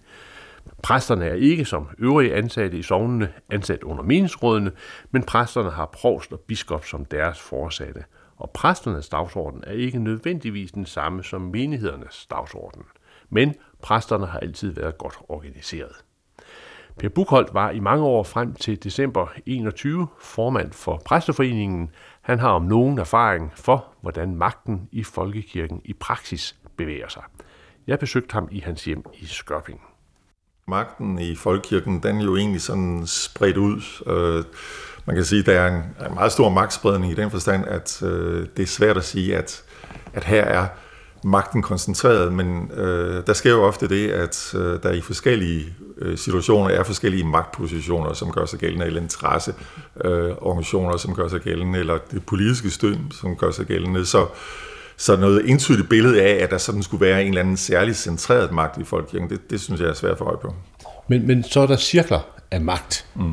Præsterne 0.83 1.25
er 1.25 1.35
ikke 1.35 1.65
som 1.65 1.89
øvrige 1.99 2.35
ansatte 2.35 2.79
i 2.79 2.83
sovnene 2.83 3.33
ansat 3.51 3.83
under 3.83 4.03
meningsrådene, 4.03 4.73
men 5.11 5.23
præsterne 5.23 5.71
har 5.71 5.87
provst 5.87 6.33
og 6.33 6.41
biskop 6.41 6.85
som 6.85 7.05
deres 7.05 7.41
forsatte. 7.41 8.05
Og 8.37 8.51
præsternes 8.51 9.09
dagsorden 9.09 9.65
er 9.67 9.73
ikke 9.73 9.99
nødvendigvis 9.99 10.73
den 10.73 10.87
samme 10.87 11.25
som 11.25 11.41
menighedernes 11.41 12.27
dagsorden. 12.27 12.83
Men 13.31 13.55
præsterne 13.83 14.27
har 14.27 14.39
altid 14.39 14.73
været 14.73 14.99
godt 14.99 15.19
organiseret. 15.29 16.05
Per 16.99 17.09
Buchholdt 17.09 17.55
var 17.55 17.71
i 17.71 17.81
mange 17.81 18.05
år 18.05 18.23
frem 18.23 18.55
til 18.55 18.85
december 18.85 19.27
21 19.47 20.07
formand 20.21 20.73
for 20.73 21.03
Præsteforeningen. 21.05 21.91
Han 22.23 22.39
har 22.39 22.49
om 22.49 22.63
nogen 22.63 22.99
erfaring 22.99 23.53
for, 23.55 23.87
hvordan 24.01 24.37
magten 24.37 24.89
i 24.93 25.03
folkekirken 25.03 25.81
i 25.85 25.93
praksis 25.93 26.57
bevæger 26.77 27.09
sig. 27.09 27.23
Jeg 27.87 27.99
besøgte 27.99 28.33
ham 28.33 28.49
i 28.51 28.61
hans 28.61 28.85
hjem 28.85 29.05
i 29.15 29.27
Skørping. 29.27 29.81
Magten 30.69 31.19
i 31.19 31.37
folkekirken, 31.37 32.03
den 32.03 32.21
er 32.21 32.25
jo 32.25 32.37
egentlig 32.37 32.61
sådan 32.61 33.07
spredt 33.07 33.57
ud. 33.57 33.83
Øh, 34.07 34.45
man 35.07 35.17
kan 35.17 35.25
sige, 35.25 35.41
at 35.41 35.47
der 35.47 35.61
er 35.61 35.83
en 36.09 36.15
meget 36.15 36.33
stor 36.33 36.49
magtspredning 36.49 37.13
i 37.13 37.15
den 37.15 37.31
forstand, 37.31 37.65
at 37.67 38.03
øh, 38.03 38.47
det 38.57 38.63
er 38.63 38.67
svært 38.67 38.97
at 38.97 39.05
sige, 39.05 39.37
at, 39.37 39.65
at 40.13 40.25
her 40.25 40.45
er 40.45 40.67
magten 41.25 41.63
koncentreret, 41.63 42.33
men 42.33 42.71
øh, 42.75 43.27
der 43.27 43.33
sker 43.33 43.51
jo 43.51 43.63
ofte 43.63 43.89
det, 43.89 44.11
at 44.11 44.55
øh, 44.55 44.83
der 44.83 44.93
i 44.93 45.01
forskellige 45.01 45.65
øh, 45.99 46.19
situationer 46.19 46.71
er 46.71 46.83
forskellige 46.83 47.25
magtpositioner, 47.25 48.13
som 48.13 48.31
gør 48.31 48.47
sig 48.47 48.59
gældende, 48.59 48.87
eller 48.87 49.01
interesseorganisationer, 49.01 50.95
øh, 50.95 50.99
som 50.99 51.15
gør 51.15 51.29
sig 51.29 51.41
gældende, 51.41 51.79
eller 51.79 51.99
det 52.11 52.27
politiske 52.27 52.71
stød, 52.71 52.97
som 53.21 53.37
gør 53.37 53.51
sig 53.51 53.67
gældende. 53.67 54.07
Så, 54.07 54.27
så 54.97 55.17
noget 55.17 55.51
entydigt 55.51 55.89
billede 55.89 56.23
af, 56.23 56.43
at 56.43 56.51
der 56.51 56.59
sådan 56.59 56.83
skulle 56.83 57.07
være 57.07 57.23
en 57.23 57.29
eller 57.29 57.41
anden 57.41 57.57
særlig 57.57 57.97
centreret 57.97 58.53
magt 58.53 58.81
i 58.81 58.85
folkekirken, 58.85 59.31
det, 59.31 59.51
det 59.51 59.61
synes 59.61 59.81
jeg 59.81 59.89
er 59.89 59.95
svært 59.95 60.13
at 60.13 60.19
få 60.19 60.25
øje 60.25 60.39
på. 60.43 60.55
Men, 61.09 61.27
men 61.27 61.45
så 61.45 61.61
er 61.61 61.67
der 61.67 61.77
cirkler 61.77 62.21
af 62.51 62.61
magt. 62.61 63.07
Mm. 63.15 63.33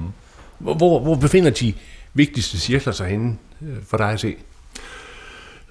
Hvor, 0.58 0.99
hvor 0.99 1.15
befinder 1.15 1.49
de 1.49 1.73
vigtigste 2.13 2.60
cirkler 2.60 2.93
sig 2.93 3.08
henne 3.08 3.38
øh, 3.62 3.75
for 3.88 3.97
dig 3.97 4.10
at 4.10 4.19
se? 4.19 4.36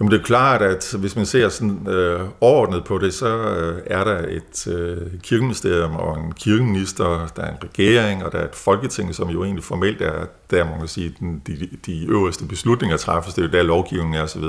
Jamen 0.00 0.12
det 0.12 0.20
er 0.20 0.24
klart, 0.24 0.62
at 0.62 0.94
hvis 0.98 1.16
man 1.16 1.26
ser 1.26 1.48
sådan 1.48 1.86
øh, 1.88 2.20
overordnet 2.40 2.84
på 2.84 2.98
det, 2.98 3.14
så 3.14 3.28
øh, 3.28 3.82
er 3.86 4.04
der 4.04 4.18
et 4.18 4.66
øh, 4.66 4.98
kirkeministerium 5.22 5.96
og 5.96 6.18
en 6.18 6.32
kirkeminister, 6.32 7.28
der 7.36 7.42
er 7.42 7.50
en 7.50 7.64
regering, 7.64 8.24
og 8.24 8.32
der 8.32 8.38
er 8.38 8.44
et 8.44 8.54
folketing, 8.54 9.14
som 9.14 9.28
jo 9.28 9.44
egentlig 9.44 9.64
formelt 9.64 10.02
er 10.02 10.26
der, 10.50 10.64
man 10.64 10.78
kan 10.78 10.88
sige, 10.88 11.14
den, 11.20 11.42
de, 11.46 11.68
de 11.86 12.06
øverste 12.06 12.44
beslutninger 12.44 12.96
træffes, 12.96 13.34
det 13.34 13.42
er 13.42 13.46
jo 13.46 13.52
der 13.52 13.62
lovgivningen 13.62 14.14
er 14.14 14.22
osv. 14.22 14.42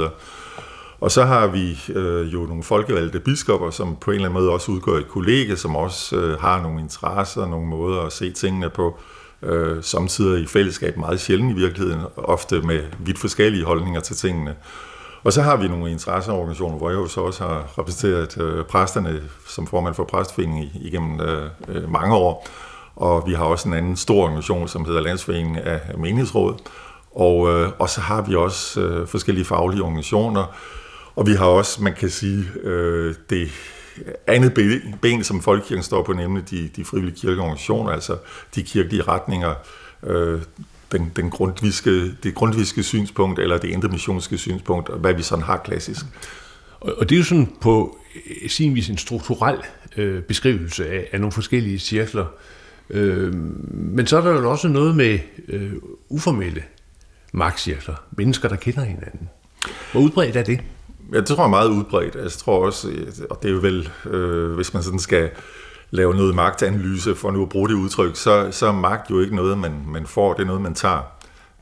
Og 0.99 1.11
så 1.11 1.23
har 1.23 1.47
vi 1.47 1.79
øh, 1.95 2.33
jo 2.33 2.39
nogle 2.39 2.63
folkevalgte 2.63 3.19
biskopper, 3.19 3.69
som 3.69 3.95
på 4.01 4.11
en 4.11 4.15
eller 4.15 4.29
anden 4.29 4.41
måde 4.41 4.53
også 4.53 4.71
udgør 4.71 4.97
et 4.97 5.07
kollega, 5.07 5.55
som 5.55 5.75
også 5.75 6.15
øh, 6.15 6.39
har 6.39 6.61
nogle 6.61 6.79
interesser, 6.79 7.45
nogle 7.45 7.67
måder 7.67 8.01
at 8.01 8.13
se 8.13 8.31
tingene 8.31 8.69
på, 8.69 8.99
øh, 9.43 9.83
samtidig 9.83 10.43
i 10.43 10.47
fællesskab, 10.47 10.97
meget 10.97 11.19
sjældent 11.19 11.51
i 11.51 11.55
virkeligheden, 11.55 12.01
ofte 12.15 12.61
med 12.61 12.83
vidt 12.99 13.19
forskellige 13.19 13.65
holdninger 13.65 13.99
til 13.99 14.15
tingene. 14.15 14.55
Og 15.23 15.33
så 15.33 15.41
har 15.41 15.55
vi 15.55 15.67
nogle 15.67 15.91
interesseorganisationer, 15.91 16.77
hvor 16.77 16.89
jeg 16.89 16.97
jo 16.97 17.07
så 17.07 17.21
også 17.21 17.43
har 17.43 17.79
repræsenteret 17.79 18.37
øh, 18.37 18.65
præsterne 18.65 19.21
som 19.47 19.67
formand 19.67 19.95
for 19.95 20.03
præstforeningen 20.03 20.69
igennem 20.73 21.21
øh, 21.21 21.49
øh, 21.67 21.91
mange 21.91 22.15
år. 22.15 22.47
Og 22.95 23.23
vi 23.27 23.33
har 23.33 23.43
også 23.43 23.67
en 23.67 23.73
anden 23.73 23.97
stor 23.97 24.23
organisation, 24.23 24.67
som 24.67 24.85
hedder 24.85 25.01
Landsforeningen 25.01 25.57
af 25.57 25.79
Menighedsråd. 25.97 26.55
Og, 27.15 27.49
øh, 27.49 27.71
og 27.79 27.89
så 27.89 28.01
har 28.01 28.21
vi 28.21 28.35
også 28.35 28.81
øh, 28.81 29.07
forskellige 29.07 29.45
faglige 29.45 29.83
organisationer. 29.83 30.55
Og 31.15 31.27
vi 31.27 31.33
har 31.33 31.45
også, 31.45 31.83
man 31.83 31.93
kan 31.93 32.09
sige, 32.09 32.45
øh, 32.63 33.15
det 33.29 33.51
andet 34.27 34.53
ben, 35.01 35.23
som 35.23 35.41
Folkekirken 35.41 35.83
står 35.83 36.03
på, 36.03 36.13
nemlig 36.13 36.49
de, 36.49 36.69
de 36.75 36.85
frivillige 36.85 37.15
kirkeorganisationer, 37.15 37.91
altså 37.91 38.17
de 38.55 38.63
kirkelige 38.63 39.03
retninger, 39.03 39.53
øh, 40.03 40.41
den, 40.91 41.11
den 41.15 41.29
grundviske, 41.29 42.11
det 42.11 42.35
grundviske 42.35 42.83
synspunkt, 42.83 43.39
eller 43.39 43.57
det 43.57 43.67
intermissionske 43.67 44.37
synspunkt, 44.37 44.89
hvad 44.99 45.13
vi 45.13 45.21
sådan 45.21 45.43
har 45.43 45.57
klassisk. 45.57 46.05
Og, 46.79 46.93
og 46.97 47.09
det 47.09 47.15
er 47.15 47.19
jo 47.19 47.25
sådan 47.25 47.53
på 47.61 47.97
øh, 48.43 48.49
sin 48.49 48.75
vis 48.75 48.89
en 48.89 48.97
strukturel 48.97 49.57
øh, 49.97 50.21
beskrivelse 50.23 50.89
af, 50.89 51.07
af 51.11 51.19
nogle 51.19 51.31
forskellige 51.31 51.79
cirkler. 51.79 52.25
Øh, 52.89 53.33
men 53.69 54.07
så 54.07 54.17
er 54.17 54.21
der 54.21 54.31
jo 54.31 54.51
også 54.51 54.67
noget 54.67 54.95
med 54.95 55.19
øh, 55.47 55.73
uformelle 56.09 56.63
magtcirkler, 57.31 57.95
mennesker, 58.11 58.49
der 58.49 58.55
kender 58.55 58.83
hinanden. 58.83 59.29
Hvor 59.91 60.01
udbredt 60.01 60.35
er 60.35 60.43
det? 60.43 60.59
Ja, 61.13 61.17
det 61.17 61.27
tror 61.27 61.35
jeg 61.35 61.43
er 61.43 61.47
meget 61.47 61.69
udbredt. 61.69 62.15
Jeg 62.15 62.31
tror 62.31 62.65
også, 62.65 62.87
og 63.29 63.39
det 63.41 63.49
er 63.49 63.53
jo 63.53 63.59
vel, 63.59 63.89
øh, 64.05 64.51
hvis 64.51 64.73
man 64.73 64.83
sådan 64.83 64.99
skal 64.99 65.29
lave 65.91 66.15
noget 66.15 66.35
magtanalyse, 66.35 67.15
for 67.15 67.31
nu 67.31 67.41
at 67.41 67.49
bruge 67.49 67.69
det 67.69 67.75
udtryk, 67.75 68.15
så, 68.15 68.47
så 68.51 68.67
er 68.67 68.71
magt 68.71 69.09
jo 69.09 69.19
ikke 69.19 69.35
noget, 69.35 69.57
man, 69.57 69.83
man 69.87 70.05
får, 70.05 70.33
det 70.33 70.41
er 70.41 70.47
noget, 70.47 70.61
man 70.61 70.73
tager, 70.73 71.01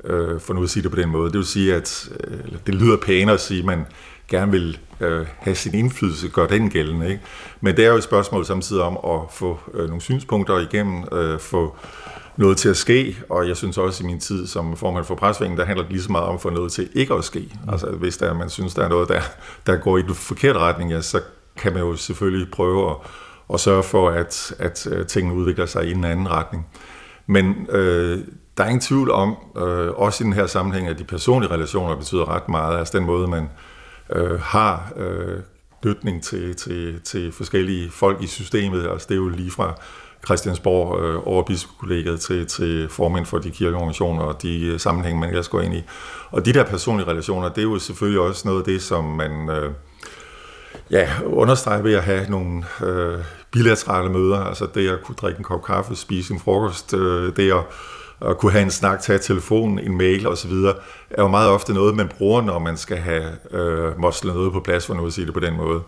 øh, 0.03 0.39
for 0.39 0.53
nu 0.53 0.63
at 0.63 0.69
sige 0.69 0.83
det 0.83 0.91
på 0.91 0.97
den 0.97 1.09
måde. 1.09 1.31
Det 1.31 1.37
vil 1.37 1.45
sige, 1.45 1.75
at 1.75 2.09
øh, 2.23 2.39
det 2.67 2.75
lyder 2.75 2.97
pænere 2.97 3.33
at 3.33 3.41
sige, 3.41 3.59
at 3.59 3.65
man 3.65 3.85
gerne 4.27 4.51
vil 4.51 4.77
øh, 4.99 5.25
have 5.37 5.55
sin 5.55 5.75
indflydelse, 5.75 6.29
gør 6.29 6.47
den 6.47 6.69
gældende. 6.69 7.09
Ikke? 7.09 7.21
Men 7.61 7.77
det 7.77 7.85
er 7.85 7.89
jo 7.89 7.95
et 7.95 8.03
spørgsmål 8.03 8.45
samtidig 8.45 8.83
om 8.83 8.97
at 9.15 9.21
få 9.31 9.59
øh, 9.73 9.87
nogle 9.87 10.01
synspunkter 10.01 10.59
igennem, 10.59 11.03
øh, 11.11 11.39
få 11.39 11.75
noget 12.37 12.57
til 12.57 12.69
at 12.69 12.77
ske, 12.77 13.17
og 13.29 13.47
jeg 13.47 13.57
synes 13.57 13.77
også 13.77 14.03
i 14.03 14.07
min 14.07 14.19
tid 14.19 14.47
som 14.47 14.77
formand 14.77 15.05
for 15.05 15.15
presvingen, 15.15 15.57
der 15.57 15.65
handler 15.65 15.83
det 15.83 15.91
lige 15.91 16.03
så 16.03 16.11
meget 16.11 16.27
om 16.27 16.35
at 16.35 16.41
få 16.41 16.49
noget 16.49 16.71
til 16.71 16.89
ikke 16.93 17.13
at 17.13 17.23
ske. 17.23 17.39
Mm. 17.39 17.69
Altså 17.69 17.87
hvis 17.87 18.17
der, 18.17 18.33
man 18.33 18.49
synes, 18.49 18.73
der 18.73 18.83
er 18.83 18.89
noget, 18.89 19.09
der, 19.09 19.21
der 19.67 19.75
går 19.75 19.97
i 19.97 20.01
den 20.01 20.15
forkerte 20.15 20.59
retning, 20.59 20.91
ja, 20.91 21.01
så 21.01 21.21
kan 21.57 21.73
man 21.73 21.81
jo 21.81 21.95
selvfølgelig 21.95 22.51
prøve 22.51 22.89
at 22.89 22.95
og 23.49 23.59
sørge 23.59 23.83
for, 23.83 24.09
at, 24.09 24.53
at 24.59 24.87
øh, 24.91 25.05
tingene 25.05 25.35
udvikler 25.35 25.65
sig 25.65 25.85
i 25.85 25.91
en 25.91 26.03
anden 26.03 26.31
retning. 26.31 26.67
Men 27.27 27.67
øh, 27.69 28.19
der 28.57 28.63
er 28.63 28.67
ingen 28.67 28.81
tvivl 28.81 29.11
om, 29.11 29.35
øh, 29.57 29.89
også 29.89 30.23
i 30.23 30.25
den 30.25 30.33
her 30.33 30.47
sammenhæng, 30.47 30.87
at 30.87 30.99
de 30.99 31.03
personlige 31.03 31.51
relationer 31.51 31.95
betyder 31.95 32.29
ret 32.29 32.49
meget. 32.49 32.77
Altså 32.77 32.97
den 32.97 33.05
måde, 33.05 33.27
man 33.27 33.49
øh, 34.15 34.39
har 34.41 34.93
øh, 34.95 35.39
døtning 35.83 36.23
til, 36.23 36.55
til, 36.55 37.01
til 37.01 37.31
forskellige 37.31 37.91
folk 37.91 38.23
i 38.23 38.27
systemet. 38.27 38.87
Altså 38.91 39.07
det 39.09 39.15
er 39.15 39.19
jo 39.19 39.29
lige 39.29 39.51
fra 39.51 39.73
Christiansborg 40.25 41.03
øh, 41.03 41.27
over 41.27 41.43
bispekollegiet 41.43 42.19
til, 42.19 42.47
til 42.47 42.89
formænd 42.89 43.25
for 43.25 43.37
de 43.37 43.51
kirkeorganisationer 43.51 44.23
og 44.23 44.41
de 44.41 44.65
øh, 44.65 44.79
sammenhæng, 44.79 45.19
man 45.19 45.29
ellers 45.29 45.49
går 45.49 45.61
ind 45.61 45.73
i. 45.73 45.83
Og 46.31 46.45
de 46.45 46.53
der 46.53 46.63
personlige 46.63 47.07
relationer, 47.07 47.49
det 47.49 47.57
er 47.57 47.63
jo 47.63 47.79
selvfølgelig 47.79 48.21
også 48.21 48.47
noget 48.47 48.59
af 48.59 48.65
det, 48.65 48.81
som 48.81 49.03
man... 49.03 49.49
Øh, 49.49 49.71
ja, 50.91 51.09
understreger 51.25 51.81
ved 51.81 51.93
at 51.93 52.03
have 52.03 52.29
nogle 52.29 52.63
øh, 52.83 53.19
bilaterale 53.51 54.09
møder, 54.09 54.43
altså 54.43 54.67
det 54.73 54.89
at 54.89 55.03
kunne 55.03 55.15
drikke 55.15 55.37
en 55.37 55.43
kop 55.43 55.63
kaffe, 55.63 55.95
spise 55.95 56.33
en 56.33 56.39
frokost, 56.39 56.93
øh, 56.93 57.35
det 57.35 57.51
at, 57.51 57.63
at 58.29 58.37
kunne 58.37 58.51
have 58.51 58.61
en 58.61 58.71
snak, 58.71 59.01
tage 59.01 59.19
telefonen, 59.19 59.79
en 59.79 59.97
mail 59.97 60.27
osv., 60.27 60.51
er 61.09 61.21
jo 61.21 61.27
meget 61.27 61.49
ofte 61.49 61.73
noget, 61.73 61.95
man 61.95 62.07
bruger, 62.07 62.41
når 62.41 62.59
man 62.59 62.77
skal 62.77 62.97
have 62.97 63.31
øh, 63.51 63.99
moslet 63.99 64.35
noget 64.35 64.53
på 64.53 64.59
plads, 64.59 64.85
for 64.85 64.93
nu 64.93 65.05
at 65.05 65.13
sige 65.13 65.25
det 65.25 65.33
på 65.33 65.39
den 65.39 65.57
måde. 65.57 65.81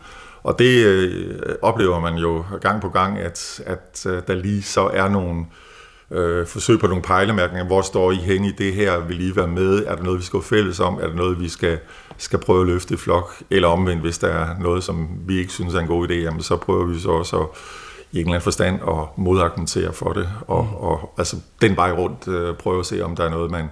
Og 0.44 0.60
det 0.60 0.86
øh, 0.86 1.36
oplever 1.62 2.00
man 2.00 2.16
jo 2.16 2.44
gang 2.62 2.82
på 2.82 2.90
gang, 2.90 3.18
at, 3.18 3.62
at 3.66 4.06
øh, 4.08 4.22
der 4.28 4.34
lige 4.34 4.64
så 4.64 4.90
er 4.94 5.10
nogle 5.10 5.40
øh, 5.40 5.46
øh, 6.12 6.48
forsøg 6.48 6.80
på 6.80 6.88
nogle 6.88 7.02
pejlemærkninger. 7.02 7.68
Hvor 7.68 7.82
står 7.82 8.12
I 8.12 8.16
hen 8.16 8.46
i 8.46 8.52
det 8.52 8.74
her? 8.74 9.00
Vil 9.00 9.30
I 9.30 9.36
være 9.36 9.48
med? 9.48 9.86
Er 9.86 9.96
der 9.96 10.04
noget, 10.04 10.20
vi 10.20 10.26
skal 10.26 10.42
fælles 10.42 10.80
om? 10.80 11.00
Er 11.02 11.08
der 11.08 11.16
noget, 11.16 11.40
vi 11.40 11.50
skal, 11.50 11.80
skal 12.18 12.40
prøve 12.40 12.62
at 12.62 12.68
løfte 12.68 12.94
i 12.94 12.98
flok? 12.98 13.44
Eller 13.50 13.68
omvendt, 13.68 14.02
hvis 14.02 14.18
der 14.18 14.28
er 14.28 14.60
noget, 14.60 14.84
som 14.84 15.10
vi 15.28 15.38
ikke 15.38 15.52
synes 15.52 15.74
er 15.74 15.80
en 15.80 15.88
god 15.88 16.10
idé, 16.10 16.14
jamen 16.14 16.42
så 16.42 16.58
prøver 16.58 16.86
vi 16.86 17.00
så 17.00 17.10
også 17.10 17.38
at, 17.38 17.48
i 18.12 18.16
en 18.16 18.20
eller 18.20 18.32
anden 18.32 18.42
forstand 18.42 18.80
at 18.88 19.18
modargumentere 19.18 19.94
for 19.94 20.14
det. 20.14 20.30
Og, 20.48 20.64
mm. 20.64 20.76
og 20.76 21.14
altså 21.18 21.38
den 21.62 21.76
vej 21.76 21.92
rundt 21.92 22.28
øh, 22.28 22.56
prøve 22.56 22.80
at 22.80 22.86
se, 22.86 23.06
om 23.06 23.16
der 23.16 23.26
er 23.26 23.30
noget, 23.30 23.52
man, 23.52 23.66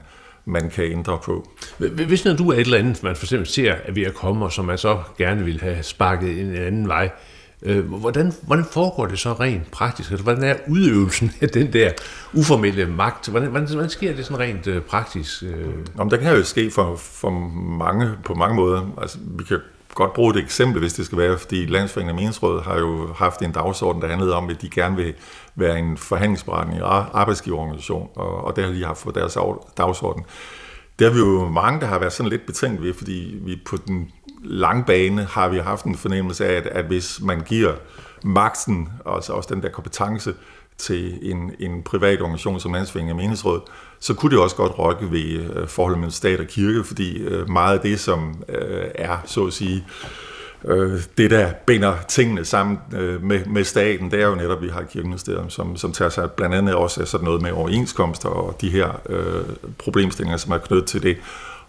man 0.45 0.69
kan 0.69 0.85
ændre 0.85 1.19
på. 1.23 1.47
Hvis 1.77 2.25
når 2.25 2.33
du 2.33 2.49
er 2.49 2.53
et 2.53 2.59
eller 2.59 2.77
andet, 2.77 3.03
man 3.03 3.15
for 3.15 3.25
eksempel 3.25 3.47
ser 3.47 3.75
er 3.85 3.91
ved 3.91 4.03
at 4.03 4.13
komme, 4.13 4.45
og 4.45 4.51
som 4.51 4.65
man 4.65 4.77
så 4.77 4.99
gerne 5.17 5.45
vil 5.45 5.61
have 5.61 5.83
sparket 5.83 6.41
en 6.41 6.55
anden 6.55 6.87
vej, 6.87 7.03
Øh, 7.05 7.11
Øh, 7.63 7.93
hvordan, 7.93 8.33
hvordan 8.41 8.65
foregår 8.71 9.05
det 9.05 9.19
så 9.19 9.33
rent 9.33 9.71
praktisk? 9.71 10.11
Altså, 10.11 10.23
hvordan 10.23 10.43
er 10.43 10.55
udøvelsen 10.67 11.31
af 11.41 11.49
den 11.49 11.73
der 11.73 11.91
uformelle 12.33 12.85
magt? 12.85 13.27
Hvordan, 13.27 13.49
hvordan, 13.49 13.69
hvordan 13.69 13.89
sker 13.89 14.15
det 14.15 14.25
sådan 14.25 14.39
rent 14.39 14.67
øh, 14.67 14.81
praktisk? 14.81 15.43
Øh? 15.43 15.73
Jamen, 15.97 16.11
det 16.11 16.19
kan 16.19 16.35
jo 16.35 16.43
ske 16.43 16.71
for, 16.71 16.95
for 16.95 17.29
mange, 17.77 18.11
på 18.25 18.33
mange 18.33 18.55
måder. 18.55 18.93
Altså, 19.01 19.17
vi 19.39 19.43
kan 19.43 19.59
godt 19.93 20.13
bruge 20.13 20.37
et 20.37 20.43
eksempel, 20.43 20.79
hvis 20.79 20.93
det 20.93 21.05
skal 21.05 21.17
være, 21.17 21.37
fordi 21.37 21.65
Landsforeningen 21.65 22.09
af 22.09 22.15
Meningsråd 22.15 22.63
har 22.63 22.77
jo 22.77 23.13
haft 23.13 23.41
en 23.41 23.51
dagsorden, 23.51 24.01
der 24.01 24.07
handlede 24.07 24.35
om, 24.35 24.49
at 24.49 24.61
de 24.61 24.69
gerne 24.69 24.95
vil 24.95 25.13
være 25.55 25.79
en 25.79 25.97
forhandlingsberetning 25.97 26.81
arbejdsgiverorganisation, 27.13 28.09
og, 28.15 28.45
og 28.45 28.55
der 28.55 28.65
har 28.65 28.71
de 28.71 28.85
haft 28.85 29.01
fået 29.01 29.15
deres 29.15 29.37
dagsorden. 29.77 30.23
Det 30.99 31.07
er 31.07 31.11
vi 31.11 31.19
jo 31.19 31.49
mange, 31.49 31.81
der 31.81 31.87
har 31.87 31.99
været 31.99 32.13
sådan 32.13 32.29
lidt 32.29 32.45
betænkt 32.45 32.83
ved, 32.83 32.93
fordi 32.93 33.35
vi 33.41 33.59
på 33.65 33.77
den 33.87 34.11
langbane 34.43 35.23
har 35.23 35.49
vi 35.49 35.57
haft 35.57 35.85
en 35.85 35.95
fornemmelse 35.95 36.45
af, 36.45 36.53
at, 36.53 36.67
at 36.67 36.85
hvis 36.85 37.21
man 37.21 37.41
giver 37.41 37.73
magten, 38.23 38.89
altså 39.05 39.33
også 39.33 39.53
den 39.53 39.63
der 39.63 39.69
kompetence, 39.69 40.33
til 40.79 41.31
en, 41.31 41.51
en 41.59 41.83
privat 41.83 42.21
organisation 42.21 42.59
som 42.59 42.73
Landsforeningen 42.73 43.09
af 43.09 43.15
Menighedsråd, 43.15 43.61
så 43.99 44.13
kunne 44.13 44.31
det 44.31 44.39
også 44.39 44.55
godt 44.55 44.79
rokke 44.79 45.11
ved 45.11 45.53
øh, 45.55 45.67
forholdet 45.67 45.99
mellem 45.99 46.11
stat 46.11 46.39
og 46.39 46.45
kirke, 46.45 46.83
fordi 46.83 47.17
øh, 47.17 47.49
meget 47.49 47.77
af 47.77 47.79
det, 47.79 47.99
som 47.99 48.43
øh, 48.49 48.85
er, 48.95 49.17
så 49.25 49.45
at 49.45 49.53
sige, 49.53 49.85
øh, 50.65 51.01
det, 51.17 51.31
der 51.31 51.53
binder 51.65 51.95
tingene 52.07 52.45
sammen 52.45 52.79
øh, 52.93 53.23
med, 53.23 53.45
med 53.45 53.63
staten, 53.63 54.11
det 54.11 54.21
er 54.21 54.27
jo 54.27 54.35
netop, 54.35 54.57
at 54.57 54.63
vi 54.63 54.69
har 54.69 54.83
kirkeministerium, 54.83 55.49
som, 55.49 55.77
som 55.77 55.91
tager 55.91 56.09
sig 56.09 56.31
blandt 56.31 56.55
andet 56.55 56.75
også 56.75 57.01
af 57.01 57.07
sådan 57.07 57.25
noget 57.25 57.41
med 57.41 57.51
overenskomster 57.51 58.29
og 58.29 58.61
de 58.61 58.69
her 58.69 59.01
øh, 59.09 59.43
problemstillinger, 59.77 60.37
som 60.37 60.51
er 60.51 60.57
knyttet 60.57 60.87
til 60.87 61.03
det. 61.03 61.17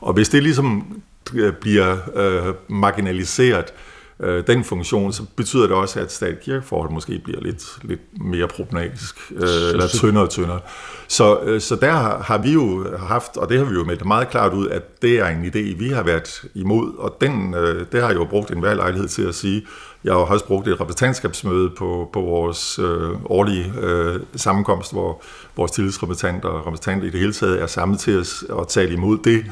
Og 0.00 0.12
hvis 0.12 0.28
det 0.28 0.42
ligesom 0.42 1.00
øh, 1.34 1.52
bliver 1.52 1.96
øh, 2.14 2.54
marginaliseret, 2.68 3.72
øh, 4.20 4.46
den 4.46 4.64
funktion, 4.64 5.12
så 5.12 5.22
betyder 5.36 5.62
det 5.62 5.76
også, 5.76 6.00
at 6.00 6.12
stat-kirkeforholdet 6.12 6.94
måske 6.94 7.20
bliver 7.24 7.40
lidt, 7.40 7.62
lidt 7.82 8.00
mere 8.20 8.48
problematisk, 8.48 9.16
øh, 9.30 9.70
eller 9.72 9.88
tyndere 9.88 10.24
og 10.24 10.30
tyndere. 10.30 10.60
Så, 11.08 11.40
øh, 11.40 11.60
så 11.60 11.76
der 11.76 11.92
har 12.22 12.38
vi 12.38 12.52
jo 12.52 12.86
haft, 12.98 13.36
og 13.36 13.48
det 13.48 13.58
har 13.58 13.64
vi 13.64 13.74
jo 13.74 13.84
meldt 13.84 14.04
meget 14.04 14.28
klart 14.30 14.52
ud, 14.52 14.68
at 14.68 15.02
det 15.02 15.18
er 15.18 15.26
en 15.26 15.44
idé, 15.44 15.78
vi 15.78 15.88
har 15.88 16.02
været 16.02 16.44
imod, 16.54 16.94
og 16.98 17.16
den, 17.20 17.54
øh, 17.54 17.86
det 17.92 18.00
har 18.00 18.08
jeg 18.08 18.16
jo 18.16 18.24
brugt 18.24 18.50
en 18.50 18.60
hver 18.60 18.74
lejlighed 18.74 19.08
til 19.08 19.22
at 19.22 19.34
sige. 19.34 19.66
Jeg 20.04 20.12
har 20.12 20.20
også 20.20 20.46
brugt 20.46 20.68
et 20.68 20.80
repræsentantskabsmøde 20.80 21.70
på, 21.70 22.10
på 22.12 22.20
vores 22.20 22.78
øh, 22.78 23.10
årlige 23.24 23.72
øh, 23.80 24.20
sammenkomst, 24.36 24.92
hvor 24.92 25.22
vores 25.56 25.70
tillidsrepræsentanter 25.70 26.48
og 26.48 26.66
repræsentanter 26.66 27.06
i 27.06 27.10
det 27.10 27.20
hele 27.20 27.32
taget 27.32 27.62
er 27.62 27.66
samlet 27.66 28.00
til 28.00 28.10
at, 28.10 28.28
at 28.60 28.68
tale 28.68 28.92
imod 28.92 29.18
det. 29.24 29.44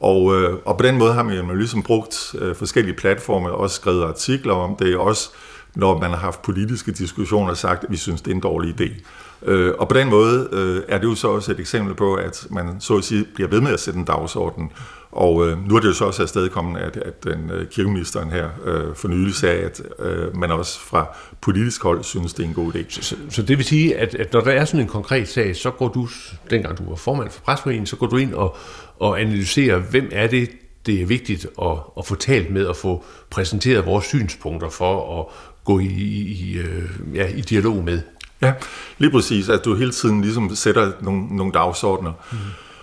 Og, 0.00 0.36
øh, 0.36 0.58
og 0.64 0.78
på 0.78 0.86
den 0.86 0.98
måde 0.98 1.12
har 1.12 1.22
man 1.22 1.36
jo 1.36 1.54
ligesom 1.54 1.82
brugt 1.82 2.34
øh, 2.38 2.54
forskellige 2.54 2.94
platforme, 2.94 3.50
også 3.50 3.76
skrevet 3.76 4.04
artikler 4.04 4.54
om 4.54 4.76
det, 4.76 4.96
også 4.96 5.30
når 5.74 5.98
man 5.98 6.10
har 6.10 6.16
haft 6.16 6.42
politiske 6.42 6.92
diskussioner 6.92 7.50
og 7.50 7.56
sagt, 7.56 7.84
at 7.84 7.90
vi 7.90 7.96
synes, 7.96 8.22
det 8.22 8.30
er 8.30 8.34
en 8.34 8.40
dårlig 8.40 8.80
idé. 8.80 9.02
Øh, 9.42 9.74
og 9.78 9.88
på 9.88 9.94
den 9.94 10.08
måde 10.08 10.48
øh, 10.52 10.82
er 10.88 10.98
det 10.98 11.04
jo 11.04 11.14
så 11.14 11.28
også 11.28 11.52
et 11.52 11.60
eksempel 11.60 11.94
på, 11.94 12.14
at 12.14 12.46
man 12.50 12.80
så 12.80 12.96
at 12.96 13.04
sige 13.04 13.26
bliver 13.34 13.48
ved 13.48 13.60
med 13.60 13.72
at 13.72 13.80
sætte 13.80 13.98
en 13.98 14.04
dagsorden. 14.04 14.72
Og 15.12 15.48
øh, 15.48 15.68
nu 15.68 15.76
er 15.76 15.80
det 15.80 15.88
jo 15.88 15.92
så 15.92 16.04
også 16.04 16.22
afstedkommet, 16.22 16.80
at, 16.80 16.96
at 16.96 17.24
den 17.24 17.50
øh, 17.50 17.68
kirkeministeren 17.68 18.30
her 18.30 18.48
øh, 18.64 18.94
for 18.94 19.08
nylig 19.08 19.34
sagde, 19.34 19.60
at 19.60 19.82
øh, 19.98 20.36
man 20.36 20.50
også 20.50 20.80
fra 20.80 21.06
politisk 21.40 21.82
hold 21.82 22.04
synes, 22.04 22.34
det 22.34 22.44
er 22.44 22.48
en 22.48 22.54
god 22.54 22.74
idé. 22.74 22.84
Så, 22.88 23.16
så 23.30 23.42
det 23.42 23.58
vil 23.58 23.66
sige, 23.66 23.96
at, 23.96 24.14
at 24.14 24.32
når 24.32 24.40
der 24.40 24.50
er 24.50 24.64
sådan 24.64 24.80
en 24.80 24.86
konkret 24.86 25.28
sag, 25.28 25.56
så 25.56 25.70
går 25.70 25.88
du, 25.88 26.08
dengang 26.50 26.78
du 26.78 26.88
var 26.88 26.96
formand 26.96 27.30
for 27.30 27.40
presforeningen, 27.40 27.86
så 27.86 27.96
går 27.96 28.06
du 28.06 28.16
ind 28.16 28.34
og, 28.34 28.56
og 29.00 29.20
analyserer, 29.20 29.78
hvem 29.78 30.08
er 30.12 30.26
det, 30.26 30.50
det 30.86 31.02
er 31.02 31.06
vigtigt 31.06 31.46
at, 31.62 31.78
at 31.98 32.06
få 32.06 32.14
talt 32.14 32.50
med 32.50 32.64
og 32.64 32.76
få 32.76 33.04
præsenteret 33.30 33.86
vores 33.86 34.04
synspunkter 34.04 34.68
for 34.68 35.20
at 35.20 35.26
gå 35.64 35.78
i, 35.78 35.86
i, 35.86 36.58
øh, 36.58 36.90
ja, 37.14 37.26
i 37.26 37.40
dialog 37.40 37.84
med. 37.84 38.00
Ja, 38.42 38.52
lige 38.98 39.10
præcis, 39.10 39.48
at 39.48 39.64
du 39.64 39.74
hele 39.74 39.90
tiden 39.90 40.20
ligesom 40.20 40.54
sætter 40.54 40.92
nogle, 41.00 41.36
nogle 41.36 41.52
dagsordner. 41.52 42.12
Mm. 42.32 42.38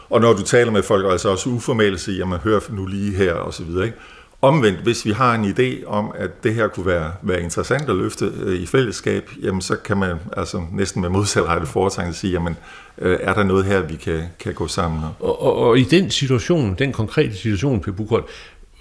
Og 0.10 0.22
når 0.22 0.34
du 0.34 0.44
taler 0.44 0.72
med 0.72 0.84
folk, 0.84 1.12
altså 1.12 1.30
også 1.30 1.50
uformelt 1.50 2.00
siger, 2.00 2.18
jamen 2.18 2.40
hør 2.40 2.60
nu 2.70 2.86
lige 2.86 3.16
her 3.16 3.34
og 3.34 3.54
så 3.54 3.64
videre, 3.64 3.86
ikke? 3.86 3.98
Omvendt, 4.42 4.80
hvis 4.80 5.06
vi 5.06 5.12
har 5.12 5.36
en 5.36 5.46
idé 5.46 5.86
om, 5.86 6.12
at 6.16 6.44
det 6.44 6.56
her 6.56 6.68
kunne 6.68 6.86
være, 6.86 7.12
være 7.22 7.42
interessant 7.42 7.90
at 7.90 7.96
løfte 7.96 8.32
øh, 8.42 8.56
i 8.56 8.66
fællesskab, 8.66 9.30
jamen 9.42 9.62
så 9.62 9.76
kan 9.76 9.98
man 9.98 10.18
altså 10.38 10.62
næsten 10.72 11.02
med 11.02 11.10
modsatrettet 11.10 11.70
foretegn 11.70 12.14
sige, 12.14 12.34
jamen 12.34 12.58
øh, 12.98 13.20
er 13.22 13.34
der 13.34 13.44
noget 13.44 13.66
her, 13.66 13.82
vi 13.82 13.96
kan, 13.96 14.24
kan 14.40 14.54
gå 14.54 14.68
sammen 14.68 15.04
om? 15.04 15.12
Og, 15.20 15.42
og, 15.42 15.56
og 15.56 15.80
i 15.80 15.84
den 15.84 16.12
situation, 16.12 16.76
den 16.80 16.92
konkrete 16.92 17.36
situation, 17.36 17.82
Per 17.82 17.92
Bukold, 17.92 18.24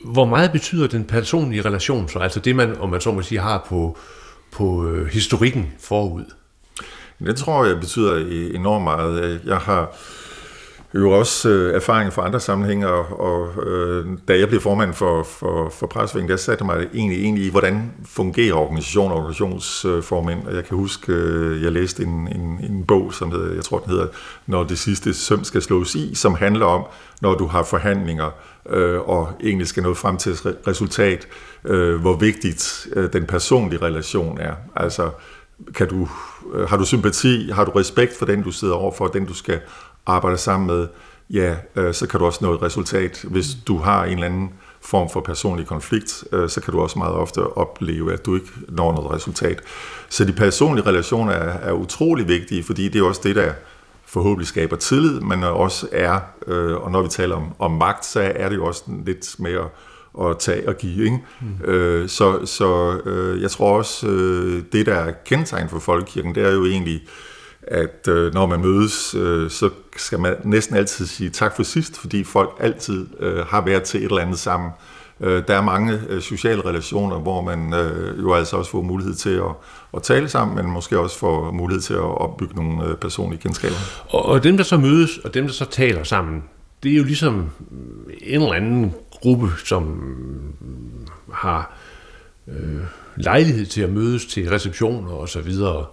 hvor 0.05 0.25
meget 0.25 0.53
betyder 0.53 0.87
den 0.87 1.05
personlige 1.05 1.63
relation 1.63 2.09
så? 2.09 2.19
Altså 2.19 2.41
det, 2.41 2.57
man, 2.57 2.81
om 2.81 2.91
man 2.91 3.01
så 3.01 3.13
må 3.13 3.23
sige, 3.23 3.41
har 3.41 3.67
på, 3.69 3.99
på 4.53 4.87
øh, 4.89 5.07
historikken 5.07 5.73
forud? 5.81 6.25
Det 7.19 7.37
tror 7.37 7.65
jeg 7.65 7.81
betyder 7.81 8.17
enormt 8.55 8.85
meget. 8.85 9.41
Jeg 9.45 9.57
har 9.57 9.97
jo 11.01 11.11
også 11.11 11.49
øh, 11.49 11.75
erfaring 11.75 12.13
fra 12.13 12.27
andre 12.27 12.41
sammenhænge, 12.41 12.89
og, 12.89 13.21
og 13.21 13.67
øh, 13.67 14.07
da 14.29 14.39
jeg 14.39 14.49
blev 14.49 14.61
formand 14.61 14.95
for, 14.95 15.23
for, 15.23 15.69
for 15.69 15.87
presvingen, 15.87 16.31
der 16.31 16.37
satte 16.37 16.65
mig 16.65 16.87
egentlig, 16.95 17.23
egentlig 17.25 17.45
i, 17.45 17.51
hvordan 17.51 17.93
fungerer 18.05 18.55
organisationer 18.55 19.15
og 19.15 19.19
organisationsformænd. 19.19 20.47
Og 20.47 20.55
jeg 20.55 20.65
kan 20.65 20.77
huske, 20.77 21.13
øh, 21.13 21.63
jeg 21.63 21.73
læste 21.73 22.03
en, 22.03 22.29
en, 22.35 22.61
en 22.71 22.85
bog, 22.85 23.15
som 23.15 23.31
hedder, 23.31 23.55
jeg 23.55 23.65
tror 23.65 23.79
den 23.79 23.91
hedder, 23.91 24.07
Når 24.47 24.65
det 24.65 24.79
sidste 24.79 25.15
søm 25.15 25.45
skal 25.45 25.63
slås 25.63 25.95
i, 25.95 26.15
som 26.15 26.35
handler 26.35 26.67
om, 26.67 26.85
når 27.23 27.35
du 27.35 27.47
har 27.47 27.63
forhandlinger, 27.63 28.31
øh, 28.71 29.01
og 29.01 29.29
egentlig 29.45 29.67
skal 29.67 29.83
nå 29.83 29.95
frem 29.95 30.17
til 30.17 30.33
et 30.33 30.57
resultat, 30.67 31.29
øh, 31.65 32.01
hvor 32.01 32.17
vigtigt 32.17 32.89
øh, 32.97 33.13
den 33.13 33.27
personlige 33.27 33.83
relation 33.83 34.39
er. 34.41 34.55
Altså, 34.77 35.11
kan 35.75 35.89
du, 35.89 36.09
øh, 36.55 36.69
har 36.69 36.77
du 36.77 36.85
sympati, 36.85 37.51
har 37.53 37.65
du 37.65 37.71
respekt 37.71 38.19
for 38.19 38.27
den, 38.27 38.43
du 38.43 38.51
sidder 38.51 38.75
overfor, 38.75 39.07
den 39.07 39.27
du 39.27 39.35
skal 39.35 39.61
arbejde 40.07 40.39
sammen 40.39 40.67
med, 40.67 40.89
ja, 41.31 41.57
øh, 41.77 41.95
så 41.95 42.07
kan 42.07 42.21
du 42.21 42.27
også 42.27 42.39
nå 42.43 42.55
et 42.55 42.63
resultat. 42.63 43.25
Hvis 43.31 43.47
du 43.67 43.79
har 43.79 44.05
en 44.05 44.13
eller 44.13 44.27
anden 44.27 44.53
form 44.81 45.11
for 45.11 45.21
personlig 45.21 45.67
konflikt, 45.67 46.25
øh, 46.33 46.49
så 46.49 46.61
kan 46.61 46.73
du 46.73 46.81
også 46.81 46.99
meget 46.99 47.15
ofte 47.15 47.39
opleve, 47.39 48.13
at 48.13 48.27
du 48.27 48.35
ikke 48.35 48.49
når 48.69 48.93
noget 48.93 49.11
resultat. 49.11 49.61
Så 50.09 50.25
de 50.25 50.33
personlige 50.33 50.87
relationer 50.87 51.33
er, 51.33 51.69
er 51.69 51.73
utrolig 51.73 52.29
vigtige, 52.29 52.65
fordi 52.65 52.89
det 52.89 52.99
er 53.01 53.05
også 53.05 53.21
det, 53.25 53.37
der 53.37 53.53
forhåbentlig 54.07 54.47
skaber 54.47 54.77
tillid, 54.77 55.21
men 55.21 55.45
også 55.45 55.89
er, 55.93 56.21
øh, 56.47 56.77
og 56.77 56.91
når 56.91 57.03
vi 57.03 57.09
taler 57.09 57.37
om, 57.37 57.55
om 57.59 57.71
magt, 57.71 58.05
så 58.05 58.33
er 58.35 58.49
det 58.49 58.57
jo 58.57 58.67
også 58.67 58.83
lidt 59.07 59.37
mere 59.39 59.69
at 60.21 60.39
tage 60.39 60.69
og 60.69 60.77
give. 60.77 61.05
Ikke? 61.05 61.19
Mm. 61.41 61.71
Øh, 61.71 62.09
så 62.09 62.47
så 62.47 63.01
øh, 63.07 63.43
jeg 63.43 63.51
tror 63.51 63.77
også, 63.79 64.07
øh, 64.07 64.63
det 64.73 64.87
der 64.87 64.95
er 64.95 65.13
kendetegn 65.25 65.69
for 65.69 65.79
folkekirken, 65.79 66.35
det 66.35 66.43
er 66.47 66.53
jo 66.53 66.67
egentlig, 66.67 67.03
at 67.67 68.09
øh, 68.09 68.35
når 68.35 68.47
man 68.47 68.61
mødes, 68.61 69.15
øh, 69.15 69.51
så 69.51 69.71
skal 69.97 70.19
man 70.19 70.35
næsten 70.45 70.77
altid 70.77 71.07
sige 71.07 71.31
tak 71.31 71.57
for 71.57 71.63
sidst, 71.63 71.99
fordi 71.99 72.25
folk 72.25 72.51
altid 72.61 73.07
øh, 73.21 73.47
har 73.47 73.61
været 73.61 73.83
til 73.83 74.01
et 74.01 74.05
eller 74.05 74.23
andet 74.23 74.39
sammen. 74.39 74.71
Øh, 75.21 75.43
der 75.49 75.55
er 75.57 75.63
mange 75.63 76.01
øh, 76.09 76.21
sociale 76.21 76.65
relationer, 76.65 77.19
hvor 77.19 77.43
man 77.43 77.75
øh, 77.75 78.23
jo 78.23 78.35
altså 78.35 78.57
også 78.57 78.71
får 78.71 78.83
mulighed 78.83 79.15
til 79.15 79.31
at, 79.31 79.55
at 79.95 80.03
tale 80.03 80.29
sammen, 80.29 80.57
men 80.57 80.73
måske 80.73 80.99
også 80.99 81.19
får 81.19 81.51
mulighed 81.51 81.83
til 81.83 81.95
at 81.95 82.01
opbygge 82.01 82.55
nogle 82.55 82.89
øh, 82.89 82.97
personlige 82.97 83.41
kendskaber. 83.41 83.77
Og, 84.09 84.25
og 84.25 84.45
dem, 84.45 84.57
der 84.57 84.65
så 84.65 84.77
mødes, 84.77 85.19
og 85.19 85.35
dem, 85.35 85.47
der 85.47 85.53
så 85.53 85.65
taler 85.65 86.03
sammen, 86.03 86.45
det 86.83 86.93
er 86.93 86.97
jo 86.97 87.05
ligesom 87.05 87.51
en 88.23 88.41
eller 88.41 88.53
anden 88.53 88.95
gruppe, 89.11 89.49
som 89.65 89.83
mm, 89.83 91.07
har 91.33 91.77
øh, 92.49 92.81
lejlighed 93.17 93.67
til 93.67 93.83
at 93.83 93.91
mødes 93.91 94.27
til 94.27 94.49
receptioner 94.51 95.11
og 95.11 95.29
så 95.29 95.41
videre. 95.41 95.85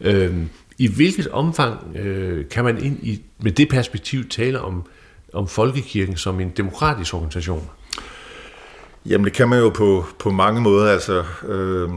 Øh, 0.00 0.34
i 0.80 0.86
hvilket 0.86 1.28
omfang 1.28 1.96
øh, 1.96 2.48
kan 2.48 2.64
man 2.64 2.84
ind 2.84 2.98
i, 3.02 3.22
med 3.38 3.52
det 3.52 3.68
perspektiv 3.68 4.28
tale 4.28 4.60
om, 4.60 4.82
om 5.32 5.48
folkekirken 5.48 6.16
som 6.16 6.40
en 6.40 6.50
demokratisk 6.50 7.14
organisation? 7.14 7.68
Jamen 9.06 9.24
det 9.24 9.32
kan 9.32 9.48
man 9.48 9.58
jo 9.58 9.68
på, 9.68 10.04
på 10.18 10.30
mange 10.30 10.60
måder. 10.60 10.92
Altså, 10.92 11.24
øh, 11.48 11.88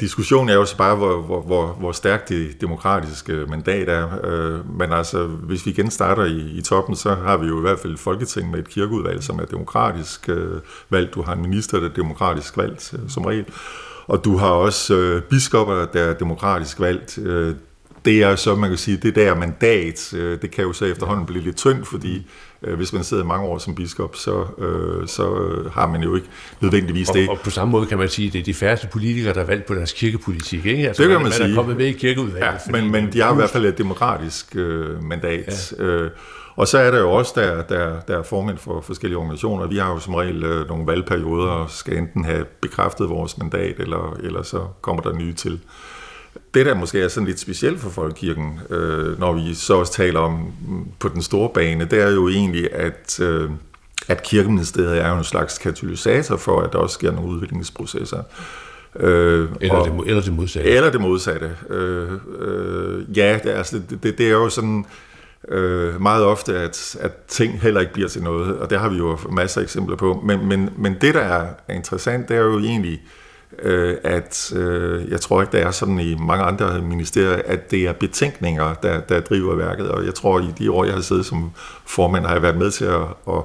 Diskussionen 0.00 0.48
er 0.48 0.54
jo 0.54 0.64
så 0.64 0.76
bare, 0.76 0.96
hvor, 0.96 1.22
hvor, 1.22 1.42
hvor, 1.42 1.66
hvor 1.66 1.92
stærkt 1.92 2.28
det 2.28 2.60
demokratiske 2.60 3.32
mandat 3.32 3.88
er. 3.88 4.08
Øh, 4.24 4.78
men 4.78 4.92
altså, 4.92 5.26
hvis 5.26 5.66
vi 5.66 5.70
igen 5.70 5.90
starter 5.90 6.24
i, 6.24 6.50
i 6.58 6.62
toppen, 6.62 6.96
så 6.96 7.14
har 7.14 7.36
vi 7.36 7.46
jo 7.46 7.58
i 7.58 7.60
hvert 7.60 7.78
fald 7.78 7.96
Folketinget 7.96 8.00
folketing 8.00 8.50
med 8.50 8.58
et 8.58 8.68
kirkeudvalg, 8.68 9.22
som 9.22 9.38
er 9.38 9.44
demokratisk 9.44 10.28
øh, 10.28 10.60
valgt. 10.90 11.14
Du 11.14 11.22
har 11.22 11.32
en 11.32 11.42
minister, 11.42 11.80
der 11.80 11.88
er 11.88 11.92
demokratisk 11.92 12.56
valgt, 12.56 12.94
øh, 12.94 13.10
som 13.10 13.24
regel. 13.24 13.44
Og 14.06 14.24
du 14.24 14.36
har 14.36 14.50
også 14.50 14.94
øh, 14.94 15.22
biskopper, 15.22 15.84
der 15.84 16.02
er 16.02 16.14
demokratisk 16.14 16.80
valgt. 16.80 17.18
Øh, 17.18 17.54
det 18.06 18.22
er 18.22 18.36
så, 18.36 18.54
man 18.54 18.70
kan 18.70 18.78
sige, 18.78 18.96
det 18.96 19.14
der 19.14 19.34
mandat, 19.34 20.14
øh, 20.14 20.42
det 20.42 20.50
kan 20.50 20.64
jo 20.64 20.72
så 20.72 20.84
efterhånden 20.84 21.26
blive 21.26 21.44
lidt 21.44 21.56
tyndt, 21.56 21.86
fordi 21.86 22.26
øh, 22.62 22.76
hvis 22.76 22.92
man 22.92 23.04
sidder 23.04 23.24
mange 23.24 23.46
år 23.46 23.58
som 23.58 23.74
biskop, 23.74 24.16
så, 24.16 24.44
øh, 24.58 25.08
så 25.08 25.52
har 25.72 25.86
man 25.86 26.02
jo 26.02 26.14
ikke 26.14 26.28
nødvendigvis 26.60 27.08
det. 27.08 27.28
Og, 27.28 27.34
og 27.34 27.40
på 27.44 27.50
samme 27.50 27.72
måde 27.72 27.86
kan 27.86 27.98
man 27.98 28.08
sige, 28.08 28.26
at 28.26 28.32
det 28.32 28.38
er 28.38 28.44
de 28.44 28.54
færreste 28.54 28.88
politikere, 28.92 29.34
der 29.34 29.40
er 29.40 29.46
valgt 29.46 29.66
på 29.66 29.74
deres 29.74 29.92
kirkepolitik. 29.92 30.66
Ikke? 30.66 30.88
Altså, 30.88 31.02
det 31.02 31.10
kan 31.10 31.16
man, 31.16 31.22
man 31.22 31.32
sige. 31.32 31.42
Man 31.42 31.50
er 31.50 31.56
kommet 31.56 31.76
med 31.76 31.86
i 31.86 31.92
kirkeudvalget. 31.92 32.46
Ja, 32.46 32.72
men, 32.72 32.90
men 32.90 33.12
de 33.12 33.20
har 33.20 33.32
i 33.32 33.36
hvert 33.36 33.50
fald 33.50 33.66
et 33.66 33.78
demokratisk 33.78 34.56
øh, 34.56 35.04
mandat. 35.04 35.74
Ja. 35.78 35.84
Øh, 35.84 36.10
og 36.56 36.68
så 36.68 36.78
er 36.78 36.90
der 36.90 36.98
jo 36.98 37.10
også, 37.10 37.32
der, 37.36 37.62
der, 37.62 38.00
der 38.00 38.18
er 38.18 38.22
formænd 38.22 38.58
for 38.58 38.80
forskellige 38.80 39.18
organisationer. 39.18 39.66
Vi 39.66 39.76
har 39.76 39.92
jo 39.92 39.98
som 39.98 40.14
regel 40.14 40.44
øh, 40.44 40.68
nogle 40.68 40.86
valgperioder, 40.86 41.48
og 41.48 41.70
skal 41.70 41.96
enten 41.96 42.24
have 42.24 42.44
bekræftet 42.44 43.08
vores 43.08 43.38
mandat, 43.38 43.74
eller, 43.78 44.16
eller 44.22 44.42
så 44.42 44.66
kommer 44.80 45.02
der 45.02 45.12
nye 45.12 45.32
til. 45.32 45.60
Det, 46.56 46.66
der 46.66 46.74
måske 46.74 47.00
er 47.00 47.08
sådan 47.08 47.26
lidt 47.26 47.40
specielt 47.40 47.80
for 47.80 47.90
Folkekirken, 47.90 48.60
øh, 48.70 49.20
når 49.20 49.32
vi 49.32 49.54
så 49.54 49.74
også 49.74 49.92
taler 49.92 50.20
om 50.20 50.52
på 50.98 51.08
den 51.08 51.22
store 51.22 51.50
bane, 51.54 51.84
det 51.84 52.02
er 52.02 52.10
jo 52.10 52.28
egentlig, 52.28 52.74
at, 52.74 53.20
øh, 53.20 53.50
at 54.08 54.22
kirkeministeriet 54.22 54.98
er 54.98 55.10
jo 55.10 55.16
en 55.16 55.24
slags 55.24 55.58
katalysator 55.58 56.36
for, 56.36 56.60
at 56.60 56.72
der 56.72 56.78
også 56.78 56.94
sker 56.94 57.12
nogle 57.12 57.30
udviklingsprocesser. 57.30 58.22
Øh, 58.96 59.48
eller, 59.60 59.74
og, 59.74 59.86
det, 59.86 60.08
eller 60.08 60.22
det 60.22 60.32
modsatte. 60.32 60.70
Eller 60.70 60.90
det 60.90 61.00
modsatte. 61.00 61.56
Øh, 61.70 62.12
øh, 62.38 63.18
ja, 63.18 63.38
det, 63.44 63.50
altså, 63.50 63.80
det, 63.90 64.02
det, 64.02 64.18
det 64.18 64.26
er 64.26 64.32
jo 64.32 64.48
sådan 64.48 64.86
øh, 65.48 66.02
meget 66.02 66.24
ofte, 66.24 66.58
at, 66.58 66.96
at 67.00 67.12
ting 67.28 67.60
heller 67.60 67.80
ikke 67.80 67.92
bliver 67.92 68.08
til 68.08 68.22
noget, 68.22 68.58
og 68.58 68.70
det 68.70 68.80
har 68.80 68.88
vi 68.88 68.96
jo 68.96 69.18
masser 69.30 69.60
af 69.60 69.64
eksempler 69.64 69.96
på. 69.96 70.22
Men, 70.24 70.48
men, 70.48 70.70
men 70.76 70.96
det, 71.00 71.14
der 71.14 71.20
er 71.20 71.46
interessant, 71.74 72.28
det 72.28 72.36
er 72.36 72.40
jo 72.40 72.58
egentlig, 72.58 72.92
øh, 72.92 73.25
Øh, 73.62 73.96
at 74.04 74.52
øh, 74.56 75.10
jeg 75.10 75.20
tror 75.20 75.42
ikke, 75.42 75.56
der 75.56 75.66
er 75.66 75.70
sådan 75.70 76.00
i 76.00 76.14
mange 76.14 76.44
andre 76.44 76.82
ministerier, 76.82 77.42
at 77.44 77.70
det 77.70 77.82
er 77.82 77.92
betænkninger, 77.92 78.74
der, 78.74 79.00
der 79.00 79.20
driver 79.20 79.54
værket, 79.54 79.88
og 79.88 80.06
jeg 80.06 80.14
tror, 80.14 80.40
i 80.40 80.54
de 80.58 80.70
år, 80.70 80.84
jeg 80.84 80.94
har 80.94 81.00
siddet 81.00 81.26
som 81.26 81.52
formand, 81.86 82.26
har 82.26 82.32
jeg 82.32 82.42
været 82.42 82.56
med 82.56 82.70
til 82.70 82.84
at, 82.84 83.02
at 83.28 83.42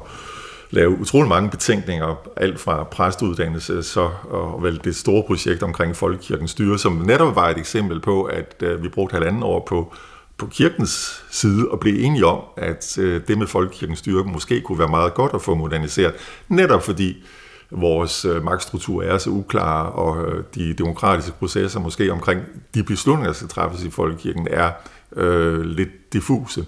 lave 0.72 1.00
utrolig 1.00 1.30
mange 1.30 1.50
betænkninger, 1.50 2.16
alt 2.36 2.60
fra 2.60 2.84
præstuddannelse 2.84 3.84
så, 3.84 4.10
og 4.30 4.64
vel 4.64 4.82
det 4.84 4.96
store 4.96 5.24
projekt 5.28 5.64
omkring 5.64 5.96
Folkekirkens 5.96 6.52
styre, 6.52 6.78
som 6.78 6.94
netop 6.94 7.36
var 7.36 7.50
et 7.50 7.58
eksempel 7.58 8.00
på, 8.00 8.24
at 8.24 8.56
øh, 8.64 8.84
vi 8.84 8.90
brugte 8.90 9.14
halvanden 9.14 9.44
år 9.44 9.66
på, 9.68 9.94
på 10.38 10.46
kirkens 10.46 11.24
side 11.30 11.68
og 11.68 11.80
blev 11.80 11.96
enige 12.06 12.26
om, 12.26 12.40
at 12.58 12.98
øh, 12.98 13.22
det 13.28 13.38
med 13.38 13.48
Folkekirkens 13.48 14.00
styre 14.00 14.24
måske 14.24 14.62
kunne 14.62 14.80
være 14.80 14.88
meget 14.88 15.14
godt 15.14 15.32
at 15.34 15.42
få 15.42 15.56
moderniseret, 15.56 16.14
netop 16.48 16.84
fordi 16.84 17.24
vores 17.72 18.26
øh, 18.26 18.44
magtstruktur 18.44 19.04
er 19.04 19.18
så 19.18 19.30
uklar, 19.30 19.84
og 19.84 20.26
øh, 20.26 20.44
de 20.56 20.74
demokratiske 20.74 21.32
processer 21.40 21.80
måske 21.80 22.12
omkring 22.12 22.42
de 22.74 22.84
beslutninger, 22.84 23.28
der 23.28 23.34
skal 23.34 23.48
træffes 23.48 23.84
i 23.84 23.90
Folkekirken, 23.90 24.48
er 24.52 24.72
øh, 25.16 25.62
lidt 25.62 26.14
diffuse. 26.14 26.66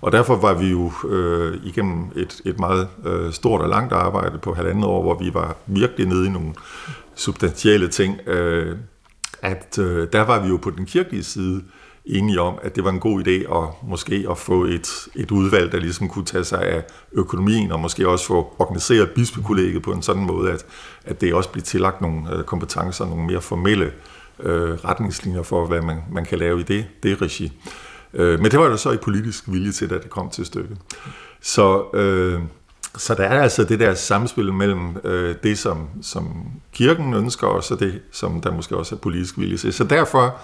Og 0.00 0.12
derfor 0.12 0.36
var 0.36 0.54
vi 0.54 0.70
jo 0.70 0.92
øh, 1.08 1.58
igennem 1.64 2.10
et, 2.16 2.40
et 2.44 2.58
meget 2.58 2.88
øh, 3.04 3.32
stort 3.32 3.60
og 3.60 3.68
langt 3.68 3.92
arbejde 3.92 4.38
på 4.38 4.54
halvandet 4.54 4.84
år, 4.84 5.02
hvor 5.02 5.18
vi 5.18 5.34
var 5.34 5.56
virkelig 5.66 6.06
nede 6.06 6.26
i 6.26 6.30
nogle 6.30 6.54
substantielle 7.14 7.88
ting, 7.88 8.28
øh, 8.28 8.76
at 9.42 9.78
øh, 9.78 10.08
der 10.12 10.20
var 10.20 10.42
vi 10.42 10.48
jo 10.48 10.56
på 10.56 10.70
den 10.70 10.86
kirkelige 10.86 11.24
side 11.24 11.62
enige 12.06 12.40
om, 12.40 12.58
at 12.62 12.76
det 12.76 12.84
var 12.84 12.90
en 12.90 13.00
god 13.00 13.26
idé 13.26 13.56
at 13.56 13.88
måske 13.88 14.26
at 14.30 14.38
få 14.38 14.64
et, 14.64 15.08
et 15.14 15.30
udvalg, 15.30 15.72
der 15.72 15.78
ligesom 15.78 16.08
kunne 16.08 16.24
tage 16.24 16.44
sig 16.44 16.62
af 16.62 16.84
økonomien, 17.12 17.72
og 17.72 17.80
måske 17.80 18.08
også 18.08 18.26
få 18.26 18.54
organiseret 18.58 19.10
bispekollegiet 19.10 19.82
på 19.82 19.92
en 19.92 20.02
sådan 20.02 20.24
måde, 20.24 20.52
at, 20.52 20.66
at 21.04 21.20
det 21.20 21.34
også 21.34 21.50
bliver 21.50 21.64
tillagt 21.64 22.00
nogle 22.00 22.36
øh, 22.36 22.44
kompetencer, 22.44 23.06
nogle 23.06 23.26
mere 23.26 23.40
formelle 23.40 23.92
øh, 24.40 24.70
retningslinjer 24.70 25.42
for, 25.42 25.66
hvad 25.66 25.82
man, 25.82 25.96
man 26.12 26.24
kan 26.24 26.38
lave 26.38 26.60
i 26.60 26.62
det, 26.62 26.86
det 27.02 27.22
regi. 27.22 27.52
Øh, 28.14 28.40
men 28.40 28.50
det 28.50 28.58
var 28.58 28.68
der 28.68 28.76
så 28.76 28.90
i 28.90 28.96
politisk 28.96 29.44
vilje 29.46 29.72
til, 29.72 29.90
da 29.90 29.94
det 29.94 30.10
kom 30.10 30.30
til 30.30 30.46
stykket. 30.46 30.78
Så, 31.40 31.84
øh, 31.94 32.40
så 32.96 33.14
der 33.14 33.24
er 33.24 33.42
altså 33.42 33.64
det 33.64 33.80
der 33.80 33.94
samspil 33.94 34.52
mellem 34.52 34.96
øh, 35.04 35.34
det, 35.42 35.58
som, 35.58 35.88
som 36.02 36.46
kirken 36.72 37.14
ønsker, 37.14 37.46
og 37.46 37.64
så 37.64 37.74
det, 37.74 38.00
som 38.12 38.40
der 38.40 38.52
måske 38.52 38.76
også 38.76 38.94
er 38.94 38.98
politisk 38.98 39.38
vilje 39.38 39.56
til. 39.56 39.72
Så 39.72 39.84
derfor 39.84 40.36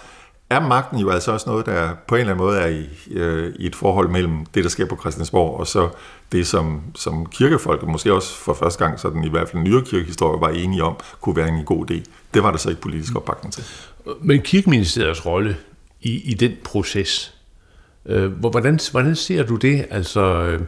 er 0.53 0.69
magten 0.69 0.99
jo 0.99 1.11
altså 1.11 1.33
også 1.33 1.51
noget, 1.51 1.67
der 1.67 1.91
på 2.09 2.15
en 2.15 2.21
eller 2.21 2.33
anden 2.33 2.47
måde 2.47 2.59
er 2.59 2.67
i, 2.67 2.89
øh, 3.11 3.55
i 3.59 3.67
et 3.67 3.77
forhold 3.77 4.09
mellem 4.09 4.47
det, 4.47 4.65
der 4.65 4.71
sker 4.71 4.87
på 4.87 4.97
Christiansborg, 5.01 5.61
og 5.61 5.67
så 5.67 5.89
det, 6.33 6.47
som, 6.47 6.83
som 6.95 7.27
kirkefolket, 7.27 7.89
måske 7.89 8.13
også 8.13 8.35
for 8.35 8.55
første 8.55 8.85
gang, 8.85 9.01
sådan 9.01 9.25
i 9.25 9.31
hvert 9.31 9.49
fald 9.49 9.63
nyere 9.63 9.83
kirkehistorie, 9.83 10.41
var 10.41 10.49
enige 10.49 10.83
om, 10.83 10.97
kunne 11.21 11.37
være 11.37 11.49
en 11.49 11.65
god 11.65 11.91
idé. 11.91 12.05
Det 12.35 12.43
var 12.43 12.51
der 12.51 12.59
så 12.59 12.69
ikke 12.69 12.83
politisk 12.83 13.17
opbakning 13.17 13.53
til. 13.53 13.65
Men 14.21 14.41
kirkeministeriets 14.41 15.27
rolle 15.27 15.57
i, 16.01 16.31
i 16.31 16.35
den 16.35 16.53
proces, 16.65 17.35
øh, 18.07 18.33
hvordan, 18.33 18.79
hvordan 18.91 19.17
ser 19.17 19.43
du 19.43 19.57
det? 19.57 19.87
Altså, 19.91 20.21
øh, 20.21 20.61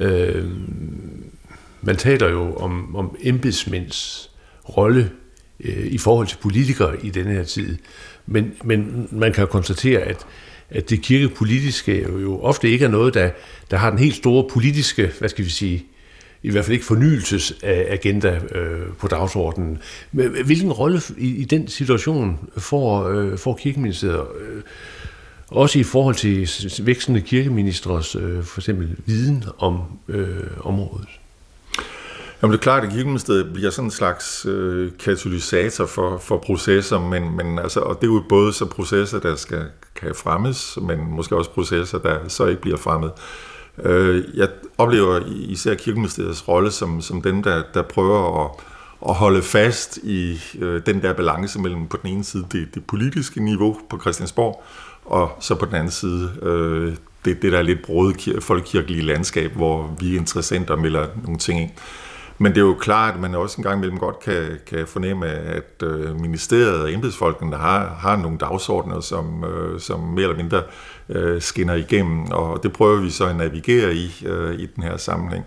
øh, 0.00 0.44
man 1.82 1.96
taler 1.96 2.28
jo 2.28 2.56
om, 2.56 2.96
om 2.96 3.16
embedsmænds 3.20 4.30
rolle 4.76 5.10
øh, 5.60 5.86
i 5.86 5.98
forhold 5.98 6.26
til 6.26 6.36
politikere 6.36 7.04
i 7.04 7.10
denne 7.10 7.32
her 7.32 7.44
tid. 7.44 7.78
Men, 8.32 8.52
men 8.64 9.08
man 9.10 9.32
kan 9.32 9.46
konstatere, 9.46 10.00
at, 10.00 10.26
at 10.70 10.90
det 10.90 11.02
kirkepolitiske 11.02 12.06
jo 12.22 12.40
ofte 12.40 12.70
ikke 12.70 12.84
er 12.84 12.88
noget, 12.88 13.14
der, 13.14 13.30
der 13.70 13.76
har 13.76 13.90
den 13.90 13.98
helt 13.98 14.14
store 14.14 14.48
politiske, 14.50 15.10
hvad 15.18 15.28
skal 15.28 15.44
vi 15.44 15.50
sige, 15.50 15.84
i 16.42 16.50
hvert 16.50 16.64
fald 16.64 16.72
ikke 16.72 16.84
fornyelsesagenda 16.84 18.40
øh, 18.54 18.86
på 18.98 19.08
dagsordenen. 19.08 19.78
Men 20.12 20.30
hvilken 20.44 20.72
rolle 20.72 21.00
i, 21.18 21.36
i 21.36 21.44
den 21.44 21.68
situation 21.68 22.38
får, 22.58 23.08
øh, 23.08 23.38
får 23.38 23.54
kirkeministeriet, 23.54 24.26
øh, 24.40 24.62
også 25.48 25.78
i 25.78 25.82
forhold 25.82 26.14
til 26.14 26.48
vækstende 26.86 27.20
kirkeministers 27.20 28.16
øh, 28.16 28.42
for 28.42 28.60
eksempel 28.60 28.96
viden 29.06 29.44
om 29.58 29.82
øh, 30.08 30.26
området? 30.60 31.19
Jamen 32.42 32.52
det 32.52 32.58
er 32.58 32.62
klart, 32.62 32.84
at 32.84 32.90
kirkeministeriet 32.90 33.52
bliver 33.52 33.70
sådan 33.70 33.86
en 33.86 33.90
slags 33.90 34.46
øh, 34.46 34.90
katalysator 34.98 35.86
for, 35.86 36.18
for 36.18 36.38
processer, 36.38 36.98
men, 36.98 37.36
men 37.36 37.58
altså, 37.58 37.80
og 37.80 38.00
det 38.00 38.06
er 38.08 38.12
jo 38.12 38.22
både 38.28 38.52
så 38.52 38.66
processer, 38.66 39.20
der 39.20 39.36
skal, 39.36 39.64
kan 39.94 40.14
fremmes, 40.14 40.78
men 40.82 40.98
måske 41.10 41.36
også 41.36 41.50
processer, 41.50 41.98
der 41.98 42.28
så 42.28 42.46
ikke 42.46 42.60
bliver 42.60 42.76
fremmet. 42.76 43.12
Øh, 43.84 44.24
jeg 44.34 44.48
oplever 44.78 45.20
især 45.26 45.74
kirkeministeriets 45.74 46.48
rolle 46.48 46.70
som, 46.70 47.00
som 47.00 47.22
den, 47.22 47.44
der, 47.44 47.62
der 47.74 47.82
prøver 47.82 48.44
at, 48.44 48.50
at 49.08 49.14
holde 49.14 49.42
fast 49.42 49.96
i 49.96 50.40
øh, 50.58 50.82
den 50.86 51.02
der 51.02 51.12
balance 51.12 51.58
mellem 51.58 51.86
på 51.86 51.96
den 52.02 52.10
ene 52.10 52.24
side 52.24 52.46
det, 52.52 52.74
det 52.74 52.84
politiske 52.84 53.44
niveau 53.44 53.78
på 53.90 54.00
Christiansborg, 54.00 54.62
og 55.04 55.30
så 55.40 55.54
på 55.54 55.66
den 55.66 55.74
anden 55.74 55.90
side 55.90 56.30
øh, 56.42 56.96
det, 57.24 57.42
det 57.42 57.52
der 57.52 57.62
lidt 57.62 57.82
brode 57.82 58.40
folkekirkelige 58.40 59.02
landskab, 59.02 59.52
hvor 59.52 59.96
vi 60.00 60.16
interessenter 60.16 60.76
melder 60.76 61.06
nogle 61.24 61.38
ting 61.38 61.60
ind. 61.60 61.70
Men 62.42 62.52
det 62.52 62.58
er 62.58 62.64
jo 62.64 62.74
klart, 62.74 63.14
at 63.14 63.20
man 63.20 63.34
også 63.34 63.56
en 63.58 63.62
gang 63.62 63.76
imellem 63.76 63.98
godt 63.98 64.20
kan, 64.20 64.58
kan 64.66 64.86
fornemme, 64.86 65.26
at 65.26 65.82
øh, 65.82 66.20
ministeriet 66.20 66.82
og 66.82 66.92
embedsfolkene 66.92 67.56
har, 67.56 67.96
har 67.98 68.16
nogle 68.16 68.38
dagsordner, 68.38 69.00
som, 69.00 69.44
øh, 69.44 69.80
som 69.80 70.00
mere 70.00 70.22
eller 70.22 70.36
mindre 70.36 70.62
øh, 71.08 71.42
skinner 71.42 71.74
igennem, 71.74 72.24
og 72.30 72.62
det 72.62 72.72
prøver 72.72 73.00
vi 73.00 73.10
så 73.10 73.26
at 73.26 73.36
navigere 73.36 73.94
i 73.94 74.24
øh, 74.26 74.54
i 74.54 74.66
den 74.66 74.82
her 74.82 74.96
sammenhæng. 74.96 75.44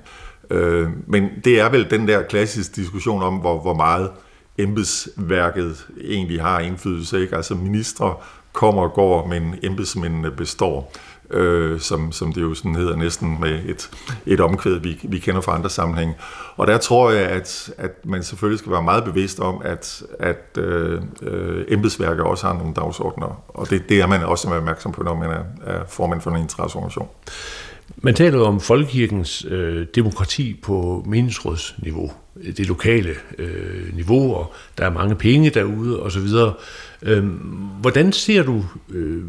Øh, 0.49 0.89
men 1.07 1.29
det 1.43 1.59
er 1.59 1.69
vel 1.69 1.89
den 1.89 2.07
der 2.07 2.23
klassiske 2.23 2.75
diskussion 2.75 3.23
om, 3.23 3.33
hvor, 3.35 3.61
hvor 3.61 3.73
meget 3.73 4.09
embedsværket 4.57 5.85
egentlig 6.03 6.41
har 6.41 6.59
indflydelse. 6.59 7.21
Ikke? 7.21 7.35
Altså 7.35 7.55
ministre 7.55 8.13
kommer 8.53 8.81
og 8.81 8.93
går, 8.93 9.27
men 9.27 9.55
embedsmændene 9.63 10.31
består 10.31 10.93
øh, 11.33 11.79
som, 11.79 12.11
som 12.11 12.33
det 12.33 12.41
jo 12.41 12.53
sådan 12.53 12.75
hedder 12.75 12.95
næsten 12.95 13.37
med 13.39 13.59
et, 13.65 13.89
et 14.25 14.39
omkvæd, 14.39 14.79
vi, 14.79 14.99
vi 15.03 15.19
kender 15.19 15.41
fra 15.41 15.55
andre 15.55 15.69
sammenhænge. 15.69 16.15
Og 16.57 16.67
der 16.67 16.77
tror 16.77 17.11
jeg, 17.11 17.25
at, 17.29 17.73
at 17.77 17.91
man 18.05 18.23
selvfølgelig 18.23 18.59
skal 18.59 18.71
være 18.71 18.83
meget 18.83 19.03
bevidst 19.03 19.39
om, 19.39 19.61
at, 19.65 20.03
at 20.19 20.57
øh, 20.57 21.01
øh 21.21 21.65
embedsværket 21.67 22.25
også 22.25 22.47
har 22.47 22.53
nogle 22.53 22.73
dagsordner, 22.73 23.43
og 23.47 23.69
det, 23.69 23.89
det 23.89 24.01
er 24.01 24.07
man 24.07 24.23
også 24.23 24.49
er 24.49 24.57
opmærksom 24.57 24.91
på, 24.91 25.03
når 25.03 25.15
man 25.15 25.29
er, 25.29 25.43
er 25.65 25.85
formand 25.87 26.21
for 26.21 26.31
en 26.31 26.41
interesseorganisation. 26.41 27.07
Man 27.97 28.15
taler 28.15 28.41
om 28.41 28.59
folkekirkens 28.59 29.45
øh, 29.49 29.87
demokrati 29.95 30.59
på 30.63 31.03
meningsrådsniveau, 31.07 32.11
det 32.57 32.67
lokale 32.67 33.15
øh, 33.37 33.95
niveau, 33.95 34.35
og 34.35 34.53
der 34.77 34.85
er 34.85 34.89
mange 34.89 35.15
penge 35.15 35.49
derude 35.49 36.03
osv. 36.03 36.27
Øh, 37.01 37.25
hvordan 37.81 38.11
ser 38.11 38.43
du 38.43 38.65
øh, 38.89 39.23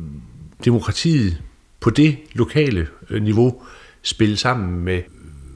demokratiet 0.64 1.42
på 1.84 1.90
det 1.90 2.16
lokale 2.32 2.88
øh, 3.10 3.22
niveau 3.22 3.62
spille 4.02 4.36
sammen 4.36 4.84
med 4.84 5.02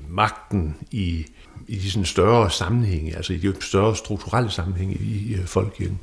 magten 0.09 0.77
i, 0.91 1.27
i 1.69 1.77
de 1.77 1.91
sådan 1.91 2.05
større 2.05 2.51
sammenhænge, 2.51 3.17
altså 3.17 3.33
i 3.33 3.37
de 3.37 3.55
større 3.61 3.97
strukturelle 3.97 4.51
sammenhænge 4.51 4.95
i, 4.95 5.33
i 5.33 5.35
øh, 5.35 5.47
folkekirken? 5.47 6.01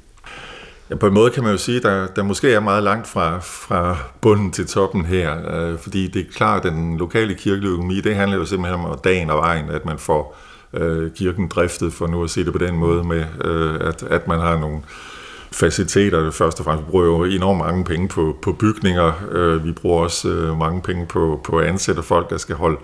Ja, 0.90 0.96
på 0.96 1.08
en 1.08 1.14
måde 1.14 1.32
kan 1.32 1.44
man 1.44 1.52
jo 1.52 1.58
sige, 1.58 1.78
at 1.78 1.84
der, 1.84 2.08
der 2.08 2.24
måske 2.24 2.54
er 2.54 2.60
meget 2.60 2.84
langt 2.84 3.08
fra, 3.08 3.40
fra 3.40 3.98
bunden 4.22 4.52
til 4.52 4.68
toppen 4.68 5.06
her, 5.06 5.56
øh, 5.56 5.80
fordi 5.80 6.08
det 6.08 6.22
er 6.22 6.32
klart, 6.32 6.66
at 6.66 6.72
den 6.72 6.98
lokale 6.98 7.36
kirkeøkonomi, 7.36 8.02
det 8.02 8.16
handler 8.16 8.38
jo 8.38 8.46
simpelthen 8.46 8.86
om 8.86 9.00
dagen 9.04 9.30
og 9.30 9.38
vejen, 9.38 9.70
at 9.70 9.86
man 9.86 10.00
får 10.00 10.38
øh, 10.74 11.12
kirken 11.12 11.48
driftet, 11.48 11.94
for 11.94 12.08
nu 12.08 12.24
at 12.24 12.30
se 12.30 12.46
det 12.46 12.54
på 12.54 12.60
den 12.60 12.76
måde, 12.76 13.04
med 13.04 13.26
øh, 13.44 13.88
at, 13.88 14.04
at 14.04 14.28
man 14.28 14.40
har 14.40 14.60
nogle, 14.60 14.78
øh, 14.78 15.15
faciliteterne 15.56 16.32
Først 16.32 16.60
og 16.60 16.66
fremmest 16.66 16.88
vi 16.88 16.92
bruger 16.92 17.06
jo 17.06 17.24
enormt 17.24 17.60
mange 17.60 17.84
penge 17.84 18.08
på, 18.08 18.38
på 18.42 18.54
bygninger. 18.54 19.12
Øh, 19.32 19.66
vi 19.66 19.72
bruger 19.72 20.04
også 20.04 20.30
øh, 20.30 20.60
mange 20.60 20.82
penge 20.82 21.06
på, 21.06 21.42
på 21.44 21.58
at 21.58 21.68
ansætte 21.68 22.04
folk, 22.04 22.30
der 22.30 22.38
skal 22.38 22.56
holde 22.56 22.78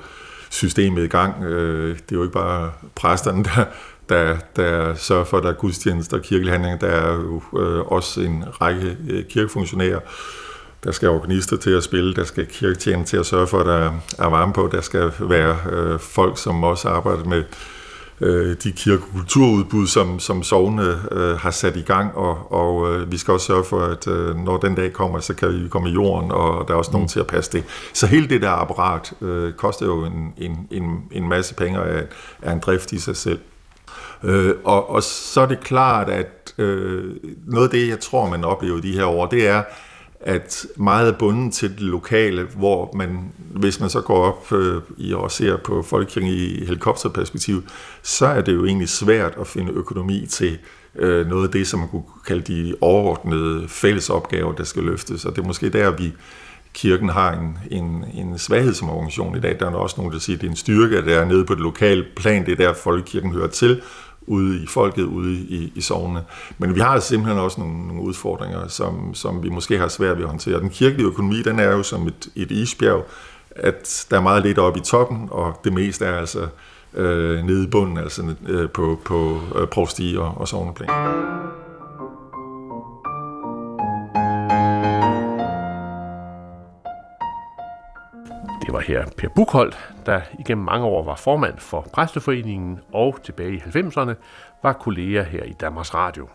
systemet 0.49 1.03
i 1.03 1.07
gang. 1.07 1.43
Øh, 1.43 1.95
det 1.95 2.11
er 2.11 2.15
jo 2.15 2.23
ikke 2.23 2.33
bare 2.33 2.71
præsterne, 2.95 3.43
der, 3.43 3.65
der, 4.09 4.37
der 4.55 4.95
sørger 4.95 5.23
for, 5.23 5.37
at 5.37 5.43
der 5.43 5.49
er 5.49 5.53
gudstjenester 5.53 6.17
og 6.17 6.23
kirkelige. 6.23 6.77
Der 6.81 6.87
er 6.87 7.13
jo 7.13 7.41
også 7.85 8.21
en 8.21 8.43
række 8.61 8.97
kirkefunktionærer, 9.29 9.99
der 10.83 10.91
skal 10.91 11.09
organister 11.09 11.57
til 11.57 11.71
at 11.71 11.83
spille, 11.83 12.13
der 12.13 12.23
skal 12.23 12.45
kirketjener 12.45 13.05
til 13.05 13.17
at 13.17 13.25
sørge 13.25 13.47
for, 13.47 13.59
at 13.59 13.65
der 13.65 13.91
er 14.25 14.29
varme 14.29 14.53
på, 14.53 14.69
der 14.71 14.81
skal 14.81 15.11
være 15.19 15.57
øh, 15.71 15.99
folk, 15.99 16.37
som 16.37 16.63
også 16.63 16.87
arbejder 16.87 17.23
med 17.23 17.43
øh, 18.21 18.55
de 18.63 18.71
kirkekulturudbud, 18.71 19.87
som, 19.87 20.19
som 20.19 20.43
sovne 20.43 21.01
øh, 21.11 21.37
har 21.37 21.51
sat 21.51 21.75
i 21.75 21.81
gang, 21.81 22.15
og, 22.15 22.51
og 22.51 22.93
øh, 22.93 23.11
vi 23.11 23.17
skal 23.17 23.31
også 23.31 23.45
sørge 23.45 23.63
for, 23.63 23.79
at 23.79 24.07
øh, 24.07 24.35
når 24.35 24.57
den 24.57 24.75
dag 24.75 24.93
kommer, 24.93 25.19
så 25.19 25.33
kan 25.33 25.63
vi 25.63 25.69
komme 25.69 25.89
i 25.89 25.93
jorden, 25.93 26.31
og 26.31 26.67
der 26.67 26.73
er 26.73 26.77
også 26.77 26.91
nogen 26.91 27.05
mm. 27.05 27.09
til 27.09 27.19
at 27.19 27.27
passe 27.27 27.51
det. 27.51 27.63
Så 27.93 28.07
hele 28.07 28.29
det 28.29 28.41
der 28.41 28.49
apparat 28.49 29.13
øh, 29.21 29.53
koster 29.53 29.85
jo 29.85 30.05
en, 30.05 30.33
en, 30.37 30.67
en, 30.71 31.03
en 31.11 31.29
masse 31.29 31.55
penge 31.55 31.79
af, 31.79 32.03
af 32.41 32.53
en 32.53 32.59
drift 32.59 32.91
i 32.91 32.99
sig 32.99 33.15
selv. 33.15 33.39
Øh, 34.23 34.55
og, 34.63 34.89
og 34.89 35.03
så 35.03 35.41
er 35.41 35.45
det 35.45 35.59
klart, 35.59 36.09
at 36.09 36.53
øh, 36.57 37.15
noget 37.47 37.63
af 37.63 37.71
det, 37.71 37.89
jeg 37.89 37.99
tror, 37.99 38.29
man 38.29 38.43
oplever 38.43 38.81
de 38.81 38.91
her 38.91 39.05
år, 39.05 39.25
det 39.25 39.47
er, 39.47 39.63
at 40.23 40.65
meget 40.75 41.07
er 41.07 41.17
bundet 41.17 41.53
til 41.53 41.69
det 41.69 41.81
lokale, 41.81 42.43
hvor 42.43 42.93
man, 42.95 43.31
hvis 43.37 43.79
man 43.79 43.89
så 43.89 44.01
går 44.01 44.25
op 44.25 44.51
øh, 44.51 44.81
i 44.97 45.13
og 45.13 45.31
ser 45.31 45.57
på 45.57 45.81
folkekirken 45.81 46.29
i 46.29 46.65
helikopterperspektiv, 46.65 47.63
så 48.01 48.25
er 48.25 48.41
det 48.41 48.53
jo 48.53 48.65
egentlig 48.65 48.89
svært 48.89 49.33
at 49.39 49.47
finde 49.47 49.71
økonomi 49.71 50.25
til 50.25 50.57
øh, 50.95 51.27
noget 51.27 51.47
af 51.47 51.51
det, 51.51 51.67
som 51.67 51.79
man 51.79 51.89
kunne 51.89 52.03
kalde 52.27 52.41
de 52.41 52.75
overordnede 52.81 53.67
fælles 53.67 54.09
opgaver, 54.09 54.53
der 54.53 54.63
skal 54.63 54.83
løftes. 54.83 55.25
Og 55.25 55.35
det 55.35 55.41
er 55.41 55.47
måske 55.47 55.69
der, 55.69 55.91
vi 55.91 56.13
kirken 56.73 57.09
har 57.09 57.31
en, 57.31 57.57
en, 57.71 58.05
en 58.13 58.37
svaghed 58.37 58.73
som 58.73 58.89
organisation 58.89 59.37
i 59.37 59.39
dag. 59.39 59.59
Der 59.59 59.65
er 59.65 59.75
også 59.75 59.95
nogen, 59.97 60.13
der 60.13 60.19
siger, 60.19 60.37
at 60.37 60.41
det 60.41 60.47
er 60.47 60.51
en 60.51 60.57
styrke, 60.57 60.97
at 60.97 61.05
det 61.05 61.13
er 61.13 61.25
nede 61.25 61.45
på 61.45 61.53
det 61.53 61.61
lokale 61.61 62.05
plan. 62.15 62.45
Det 62.45 62.51
er 62.51 62.55
der, 62.55 62.73
folkekirken 62.73 63.31
hører 63.31 63.47
til, 63.47 63.81
ude 64.27 64.63
i 64.63 64.67
folket, 64.67 65.03
ude 65.03 65.33
i, 65.33 65.71
i 65.75 65.81
sovnene. 65.81 66.23
Men 66.57 66.75
vi 66.75 66.79
har 66.79 66.99
simpelthen 66.99 67.39
også 67.39 67.61
nogle, 67.61 67.87
nogle 67.87 68.01
udfordringer, 68.01 68.67
som, 68.67 69.13
som 69.13 69.43
vi 69.43 69.49
måske 69.49 69.77
har 69.77 69.87
svært 69.87 70.17
ved 70.17 70.23
at 70.23 70.29
håndtere. 70.29 70.59
Den 70.59 70.69
kirkelige 70.69 71.07
økonomi, 71.07 71.41
den 71.41 71.59
er 71.59 71.71
jo 71.71 71.83
som 71.83 72.07
et, 72.07 72.29
et 72.35 72.51
isbjerg, 72.51 73.05
at 73.55 74.05
der 74.11 74.17
er 74.17 74.21
meget 74.21 74.43
lidt 74.43 74.57
oppe 74.57 74.79
i 74.79 74.83
toppen, 74.83 75.27
og 75.31 75.59
det 75.63 75.73
meste 75.73 76.05
er 76.05 76.17
altså 76.17 76.47
øh, 76.93 77.45
nede 77.45 77.63
i 77.63 77.67
bunden, 77.67 77.97
altså 77.97 78.35
øh, 78.47 78.69
på, 78.69 78.99
på 79.05 79.39
øh, 79.55 79.67
provsti 79.67 80.15
og, 80.19 80.33
og 80.37 80.47
sovneplan. 80.47 80.89
Det 88.61 88.73
var 88.73 88.79
her 88.79 89.05
Per 89.17 89.29
Bukholdt, 89.35 89.93
der 90.05 90.21
igennem 90.39 90.65
mange 90.65 90.85
år 90.85 91.05
var 91.05 91.15
formand 91.15 91.57
for 91.57 91.81
Præsteforeningen 91.93 92.79
og 92.93 93.19
tilbage 93.23 93.53
i 93.53 93.57
90'erne 93.57 94.13
var 94.63 94.73
kollega 94.73 95.23
her 95.23 95.43
i 95.43 95.53
Danmarks 95.59 95.93
Radio. 95.93 96.29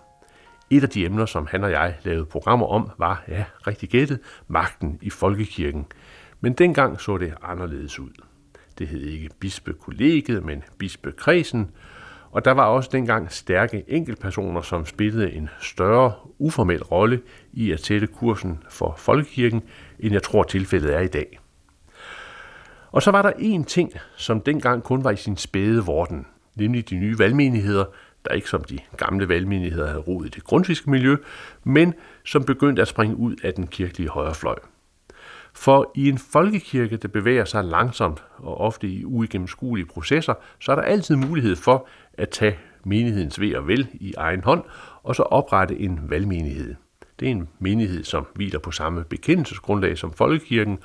Et 0.70 0.82
af 0.82 0.88
de 0.88 1.04
emner, 1.04 1.26
som 1.26 1.46
han 1.50 1.64
og 1.64 1.70
jeg 1.70 1.94
lavede 2.02 2.24
programmer 2.24 2.66
om, 2.66 2.90
var, 2.98 3.24
ja, 3.28 3.44
rigtig 3.66 3.88
gættet, 3.88 4.18
magten 4.48 4.98
i 5.02 5.10
folkekirken. 5.10 5.86
Men 6.40 6.52
dengang 6.52 7.00
så 7.00 7.18
det 7.18 7.34
anderledes 7.42 7.98
ud. 7.98 8.10
Det 8.78 8.88
hed 8.88 9.00
ikke 9.00 9.30
bispekollegiet, 9.40 10.44
men 10.44 10.62
bispekredsen, 10.78 11.70
og 12.30 12.44
der 12.44 12.50
var 12.50 12.64
også 12.64 12.90
dengang 12.92 13.32
stærke 13.32 13.84
enkeltpersoner, 13.88 14.62
som 14.62 14.86
spillede 14.86 15.32
en 15.32 15.48
større 15.60 16.12
uformel 16.38 16.82
rolle 16.82 17.22
i 17.52 17.72
at 17.72 17.84
sætte 17.84 18.06
kursen 18.06 18.62
for 18.70 18.94
folkekirken, 18.98 19.62
end 19.98 20.12
jeg 20.12 20.22
tror 20.22 20.42
tilfældet 20.42 20.94
er 20.94 21.00
i 21.00 21.08
dag. 21.08 21.38
Og 22.96 23.02
så 23.02 23.10
var 23.10 23.22
der 23.22 23.32
en 23.38 23.64
ting, 23.64 23.92
som 24.16 24.40
dengang 24.40 24.82
kun 24.82 25.04
var 25.04 25.10
i 25.10 25.16
sin 25.16 25.36
spæde 25.36 25.84
vorden, 25.84 26.26
nemlig 26.54 26.90
de 26.90 26.94
nye 26.94 27.18
valgmenigheder, 27.18 27.84
der 28.24 28.30
ikke 28.34 28.48
som 28.48 28.64
de 28.64 28.78
gamle 28.96 29.28
valgmenigheder 29.28 29.86
havde 29.86 29.98
rodet 29.98 30.26
i 30.26 30.30
det 30.30 30.44
grundfiske 30.44 30.90
miljø, 30.90 31.16
men 31.64 31.94
som 32.24 32.44
begyndte 32.44 32.82
at 32.82 32.88
springe 32.88 33.16
ud 33.16 33.36
af 33.42 33.54
den 33.54 33.66
kirkelige 33.66 34.08
højrefløj. 34.08 34.56
For 35.52 35.92
i 35.94 36.08
en 36.08 36.18
folkekirke, 36.18 36.96
der 36.96 37.08
bevæger 37.08 37.44
sig 37.44 37.64
langsomt 37.64 38.24
og 38.36 38.60
ofte 38.60 38.88
i 38.88 39.04
uigennemskuelige 39.04 39.86
processer, 39.86 40.34
så 40.60 40.72
er 40.72 40.76
der 40.76 40.82
altid 40.82 41.16
mulighed 41.16 41.56
for 41.56 41.88
at 42.14 42.30
tage 42.30 42.58
menighedens 42.84 43.40
ved 43.40 43.54
og 43.54 43.68
vel 43.68 43.88
i 43.92 44.14
egen 44.16 44.44
hånd, 44.44 44.62
og 45.02 45.16
så 45.16 45.22
oprette 45.22 45.78
en 45.78 46.00
valgmenighed. 46.02 46.74
Det 47.20 47.26
er 47.26 47.32
en 47.32 47.48
menighed, 47.58 48.04
som 48.04 48.26
hviler 48.34 48.58
på 48.58 48.70
samme 48.70 49.04
bekendelsesgrundlag 49.04 49.98
som 49.98 50.12
folkekirken, 50.12 50.78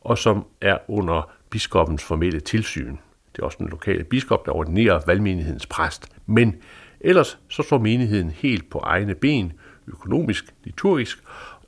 og 0.00 0.18
som 0.18 0.46
er 0.60 0.78
under 0.88 1.37
biskopens 1.50 2.04
formelle 2.04 2.40
tilsyn. 2.40 2.96
Det 3.32 3.42
er 3.42 3.46
også 3.46 3.58
den 3.58 3.68
lokale 3.68 4.04
biskop, 4.04 4.46
der 4.46 4.52
ordinerer 4.52 5.00
valgmenighedens 5.06 5.66
præst. 5.66 6.08
Men 6.26 6.56
ellers 7.00 7.38
så 7.48 7.62
står 7.62 7.78
menigheden 7.78 8.30
helt 8.30 8.70
på 8.70 8.78
egne 8.78 9.14
ben, 9.14 9.52
økonomisk, 9.86 10.44
liturgisk 10.64 11.18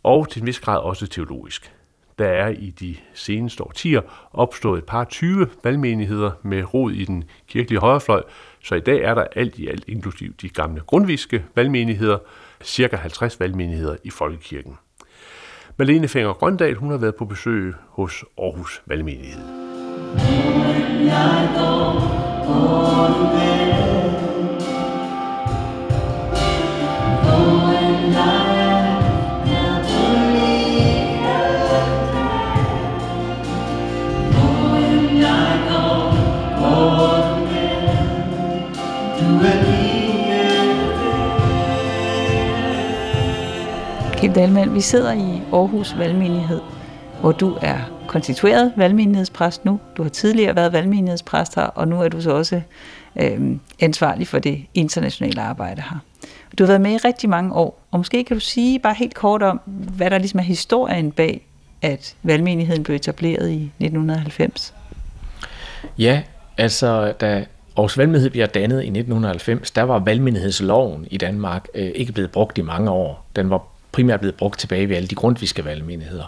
og 0.03 0.29
til 0.29 0.41
en 0.41 0.47
vis 0.47 0.61
grad 0.61 0.79
også 0.79 1.07
teologisk. 1.07 1.73
Der 2.19 2.29
er 2.29 2.49
i 2.49 2.71
de 2.71 2.97
seneste 3.15 3.65
årtier 3.65 4.01
opstået 4.33 4.79
et 4.79 4.85
par 4.85 5.05
20 5.05 5.49
valgmenigheder 5.65 6.31
med 6.43 6.75
rod 6.75 6.93
i 6.93 7.05
den 7.05 7.25
kirkelige 7.49 7.81
højrefløj, 7.81 8.23
så 8.65 8.75
i 8.75 8.81
dag 8.81 9.01
er 9.01 9.15
der 9.15 9.25
alt 9.37 9.59
i 9.59 9.69
alt, 9.69 9.85
inklusiv 9.89 10.33
de 10.33 10.49
gamle 10.49 10.81
grundviske 10.81 11.45
valgmenigheder, 11.55 12.19
cirka 12.63 12.97
50 12.97 13.41
valgmenigheder 13.41 13.97
i 14.05 14.11
folkekirken. 14.11 14.79
Malene 15.77 16.09
Fenger 16.09 16.33
Grøndal 16.33 16.75
hun 16.75 16.91
har 16.91 16.99
været 16.99 17.15
på 17.15 17.25
besøg 17.25 17.75
hos 17.89 18.25
Aarhus 18.39 18.83
Valgmenighed. 18.87 19.60
Kim 44.21 44.33
Dahlmann, 44.33 44.75
vi 44.75 44.81
sidder 44.81 45.13
i 45.13 45.43
Aarhus 45.53 45.99
Valgmenighed, 45.99 46.61
hvor 47.21 47.33
du 47.33 47.59
er 47.63 47.79
konstitueret 48.09 48.73
valgmenighedspræst 48.77 49.65
nu. 49.65 49.81
Du 49.97 50.03
har 50.03 50.11
tidligere 50.11 50.57
været 50.57 50.73
valgmenighedspræst 50.73 51.55
her, 51.55 51.63
og 51.63 51.89
nu 51.89 52.03
er 52.03 52.09
du 52.09 52.21
så 52.21 52.31
også 52.31 52.61
øh, 53.21 53.41
ansvarlig 53.81 54.29
for 54.29 54.39
det 54.39 54.67
internationale 54.75 55.41
arbejde 55.41 55.83
her. 55.91 55.99
Du 56.59 56.65
har 56.65 56.67
været 56.67 56.81
med 56.81 56.93
i 56.93 56.97
rigtig 56.97 57.31
mange 57.31 57.55
år, 57.55 57.81
og 57.91 57.99
måske 57.99 58.25
kan 58.25 58.37
du 58.37 58.41
sige 58.41 58.79
bare 58.79 58.95
helt 58.95 59.15
kort 59.15 59.43
om, 59.43 59.61
hvad 59.97 60.11
der 60.11 60.19
ligesom 60.19 60.41
er 60.41 60.45
historien 60.45 61.13
bag, 61.13 61.47
at 61.83 62.15
valgmenigheden 62.23 62.83
blev 62.83 62.97
etableret 62.97 63.51
i 63.51 63.63
1990. 63.63 64.75
Ja, 65.99 66.23
altså 66.59 67.13
da 67.21 67.45
Aarhus 67.77 67.99
Valgmenighed 67.99 68.31
bliver 68.31 68.47
dannet 68.47 68.77
i 68.77 68.87
1990, 68.87 69.71
der 69.71 69.83
var 69.83 69.99
valgmenighedsloven 69.99 71.07
i 71.11 71.17
Danmark 71.17 71.67
øh, 71.75 71.91
ikke 71.95 72.13
blevet 72.13 72.31
brugt 72.31 72.59
i 72.59 72.63
mange 72.63 72.91
år. 72.91 73.27
Den 73.37 73.51
var 73.51 73.63
primært 73.93 74.21
blevet 74.21 74.35
brugt 74.35 74.61
tilbage 74.61 74.89
ved 74.89 74.97
alle 74.97 75.09
de 75.09 75.15
grundviske 75.15 75.65
valgmenigheder. 75.65 76.25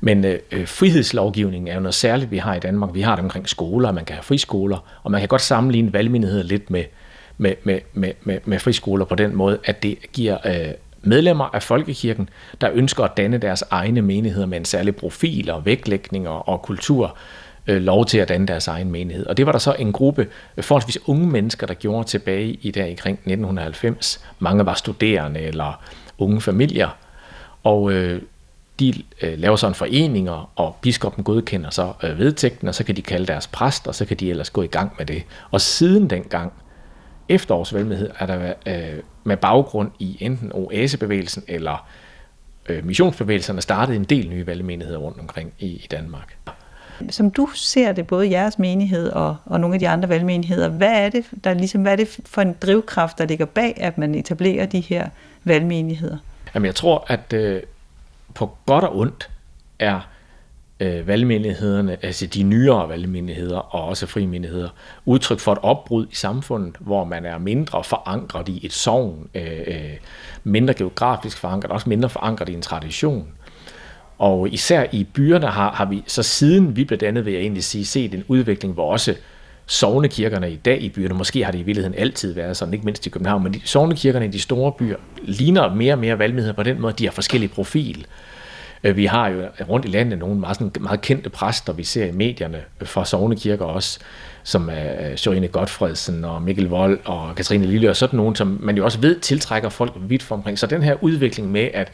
Men 0.00 0.24
øh, 0.24 0.38
øh, 0.52 0.66
frihedslovgivningen 0.66 1.68
er 1.68 1.74
jo 1.74 1.80
noget 1.80 1.94
særligt, 1.94 2.30
vi 2.30 2.38
har 2.38 2.54
i 2.54 2.60
Danmark. 2.60 2.90
Vi 2.94 3.00
har 3.00 3.16
det 3.16 3.24
omkring 3.24 3.48
skoler, 3.48 3.92
man 3.92 4.04
kan 4.04 4.14
have 4.14 4.22
friskoler, 4.22 5.00
og 5.02 5.10
man 5.10 5.20
kan 5.20 5.28
godt 5.28 5.42
sammenligne 5.42 5.92
valgmenigheder 5.92 6.42
lidt 6.42 6.70
med, 6.70 6.84
med, 7.38 7.54
med, 7.64 7.80
med, 7.92 8.12
med, 8.22 8.38
med 8.44 8.58
friskoler 8.58 9.04
på 9.04 9.14
den 9.14 9.36
måde, 9.36 9.58
at 9.64 9.82
det 9.82 9.98
giver 10.12 10.38
øh, 10.44 10.74
medlemmer 11.02 11.44
af 11.54 11.62
folkekirken, 11.62 12.28
der 12.60 12.70
ønsker 12.72 13.04
at 13.04 13.16
danne 13.16 13.38
deres 13.38 13.64
egne 13.70 14.02
menigheder 14.02 14.46
med 14.46 14.58
en 14.58 14.64
særlig 14.64 14.96
profil 14.96 15.50
og 15.50 15.64
vægtlægning 15.66 16.28
og 16.28 16.62
kultur, 16.62 17.16
øh, 17.66 17.82
lov 17.82 18.06
til 18.06 18.18
at 18.18 18.28
danne 18.28 18.46
deres 18.46 18.68
egen 18.68 18.90
menighed. 18.90 19.26
Og 19.26 19.36
det 19.36 19.46
var 19.46 19.52
der 19.52 19.58
så 19.58 19.76
en 19.78 19.92
gruppe 19.92 20.26
øh, 20.56 20.64
forholdsvis 20.64 21.08
unge 21.08 21.26
mennesker, 21.26 21.66
der 21.66 21.74
gjorde 21.74 22.08
tilbage 22.08 22.58
i 22.62 22.70
dag 22.70 22.90
omkring 22.90 23.14
1990. 23.14 24.24
Mange 24.38 24.66
var 24.66 24.74
studerende 24.74 25.40
eller 25.40 25.82
unge 26.18 26.40
familier, 26.40 26.88
og 27.64 27.92
øh, 27.92 28.22
de 28.80 28.94
øh, 29.22 29.38
laver 29.38 29.56
sådan 29.56 29.74
foreninger, 29.74 30.50
og 30.56 30.76
biskoppen 30.80 31.24
godkender 31.24 31.70
så 31.70 31.92
øh, 32.02 32.18
vedtægten, 32.18 32.68
og 32.68 32.74
så 32.74 32.84
kan 32.84 32.96
de 32.96 33.02
kalde 33.02 33.26
deres 33.26 33.46
præst, 33.46 33.88
og 33.88 33.94
så 33.94 34.04
kan 34.04 34.16
de 34.16 34.30
ellers 34.30 34.50
gå 34.50 34.62
i 34.62 34.66
gang 34.66 34.92
med 34.98 35.06
det. 35.06 35.22
Og 35.50 35.60
siden 35.60 36.10
dengang, 36.10 36.52
efterårsvalgmenighed, 37.28 38.10
er 38.18 38.26
der 38.26 38.52
øh, 38.66 39.02
med 39.24 39.36
baggrund 39.36 39.90
i 39.98 40.16
enten 40.20 40.52
OASE-bevægelsen 40.54 41.42
eller 41.48 41.86
øh, 42.68 42.86
missionsbevægelserne 42.86 43.60
startet 43.60 43.96
en 43.96 44.04
del 44.04 44.28
nye 44.28 44.46
valgmenigheder 44.46 44.98
rundt 44.98 45.20
omkring 45.20 45.52
i, 45.58 45.66
i 45.66 45.86
Danmark. 45.90 46.36
Som 47.10 47.30
du 47.30 47.48
ser 47.54 47.92
det, 47.92 48.06
både 48.06 48.30
jeres 48.30 48.58
menighed 48.58 49.08
og, 49.08 49.36
og 49.44 49.60
nogle 49.60 49.74
af 49.74 49.80
de 49.80 49.88
andre 49.88 50.08
valgmenigheder, 50.08 50.68
hvad 50.68 50.92
er, 50.92 51.08
det, 51.08 51.24
der 51.44 51.54
ligesom, 51.54 51.82
hvad 51.82 51.92
er 51.92 51.96
det 51.96 52.20
for 52.26 52.42
en 52.42 52.56
drivkraft, 52.62 53.18
der 53.18 53.26
ligger 53.26 53.46
bag, 53.46 53.74
at 53.80 53.98
man 53.98 54.14
etablerer 54.14 54.66
de 54.66 54.80
her 54.80 55.08
valgmenigheder? 55.44 56.16
Jamen 56.54 56.66
jeg 56.66 56.74
tror, 56.74 57.04
at 57.08 57.32
øh, 57.32 57.62
på 58.38 58.56
godt 58.66 58.84
og 58.84 58.96
ondt 58.96 59.30
er 59.78 60.00
øh, 60.80 61.06
valgmenighederne, 61.06 61.96
altså 62.02 62.26
de 62.26 62.42
nyere 62.42 62.88
valgmenigheder 62.88 63.58
og 63.58 63.84
også 63.84 64.06
frimenigheder, 64.06 64.68
udtryk 65.04 65.38
for 65.38 65.52
et 65.52 65.58
opbrud 65.62 66.06
i 66.10 66.14
samfundet, 66.14 66.76
hvor 66.80 67.04
man 67.04 67.24
er 67.24 67.38
mindre 67.38 67.84
forankret 67.84 68.48
i 68.48 68.66
et 68.66 68.72
sovn, 68.72 69.28
øh, 69.34 69.60
øh, 69.66 69.96
mindre 70.44 70.74
geografisk 70.74 71.38
forankret, 71.38 71.72
også 71.72 71.88
mindre 71.88 72.08
forankret 72.08 72.48
i 72.48 72.54
en 72.54 72.62
tradition. 72.62 73.28
Og 74.18 74.48
især 74.52 74.86
i 74.92 75.04
byerne 75.04 75.46
har, 75.46 75.72
har 75.72 75.84
vi, 75.84 76.04
så 76.06 76.22
siden 76.22 76.76
vi 76.76 76.84
blev 76.84 76.98
dannet, 76.98 77.24
vil 77.24 77.32
jeg 77.32 77.42
egentlig 77.42 77.64
sige, 77.64 77.84
set 77.84 78.14
en 78.14 78.24
udvikling, 78.28 78.74
hvor 78.74 78.92
også 78.92 79.14
sovnekirkerne 79.66 80.52
i 80.52 80.56
dag 80.56 80.82
i 80.82 80.88
byerne, 80.88 81.14
måske 81.14 81.44
har 81.44 81.52
det 81.52 81.58
i 81.58 81.62
virkeligheden 81.62 81.98
altid 81.98 82.32
været 82.32 82.56
sådan, 82.56 82.74
ikke 82.74 82.84
mindst 82.84 83.06
i 83.06 83.10
København, 83.10 83.42
men 83.42 83.54
de, 83.54 83.60
sovnekirkerne 83.64 84.26
i 84.26 84.28
de 84.28 84.40
store 84.40 84.72
byer 84.72 84.96
ligner 85.22 85.74
mere 85.74 85.94
og 85.94 85.98
mere 85.98 86.18
valgmenigheder 86.18 86.56
på 86.56 86.62
den 86.62 86.80
måde, 86.80 86.92
de 86.92 87.04
har 87.04 87.12
forskellige 87.12 87.50
profil. 87.50 87.98
Øh, 87.98 88.27
Øh, 88.84 88.96
vi 88.96 89.06
har 89.06 89.28
jo 89.28 89.42
rundt 89.68 89.86
i 89.86 89.88
landet 89.88 90.18
nogle 90.18 90.40
meget, 90.40 90.56
sådan, 90.56 90.82
meget 90.82 91.00
kendte 91.00 91.30
præster, 91.30 91.72
vi 91.72 91.84
ser 91.84 92.04
i 92.04 92.12
medierne 92.12 92.60
øh, 92.80 92.86
fra 92.86 93.04
Sognekirker 93.04 93.64
også, 93.64 93.98
som 94.42 94.68
er 94.72 95.10
øh, 95.10 95.16
Sjorine 95.16 95.48
Godfredsen 95.48 96.24
og 96.24 96.42
Mikkel 96.42 96.68
Vold 96.68 96.98
og 97.04 97.34
Katrine 97.36 97.66
Lille 97.66 97.90
og 97.90 97.96
sådan 97.96 98.16
nogen, 98.16 98.34
som 98.34 98.58
man 98.60 98.76
jo 98.76 98.84
også 98.84 99.00
ved 99.00 99.20
tiltrækker 99.20 99.68
folk 99.68 99.92
vidt 100.00 100.22
for 100.22 100.34
omkring. 100.34 100.58
Så 100.58 100.66
den 100.66 100.82
her 100.82 100.96
udvikling 101.00 101.50
med, 101.50 101.68
at 101.74 101.92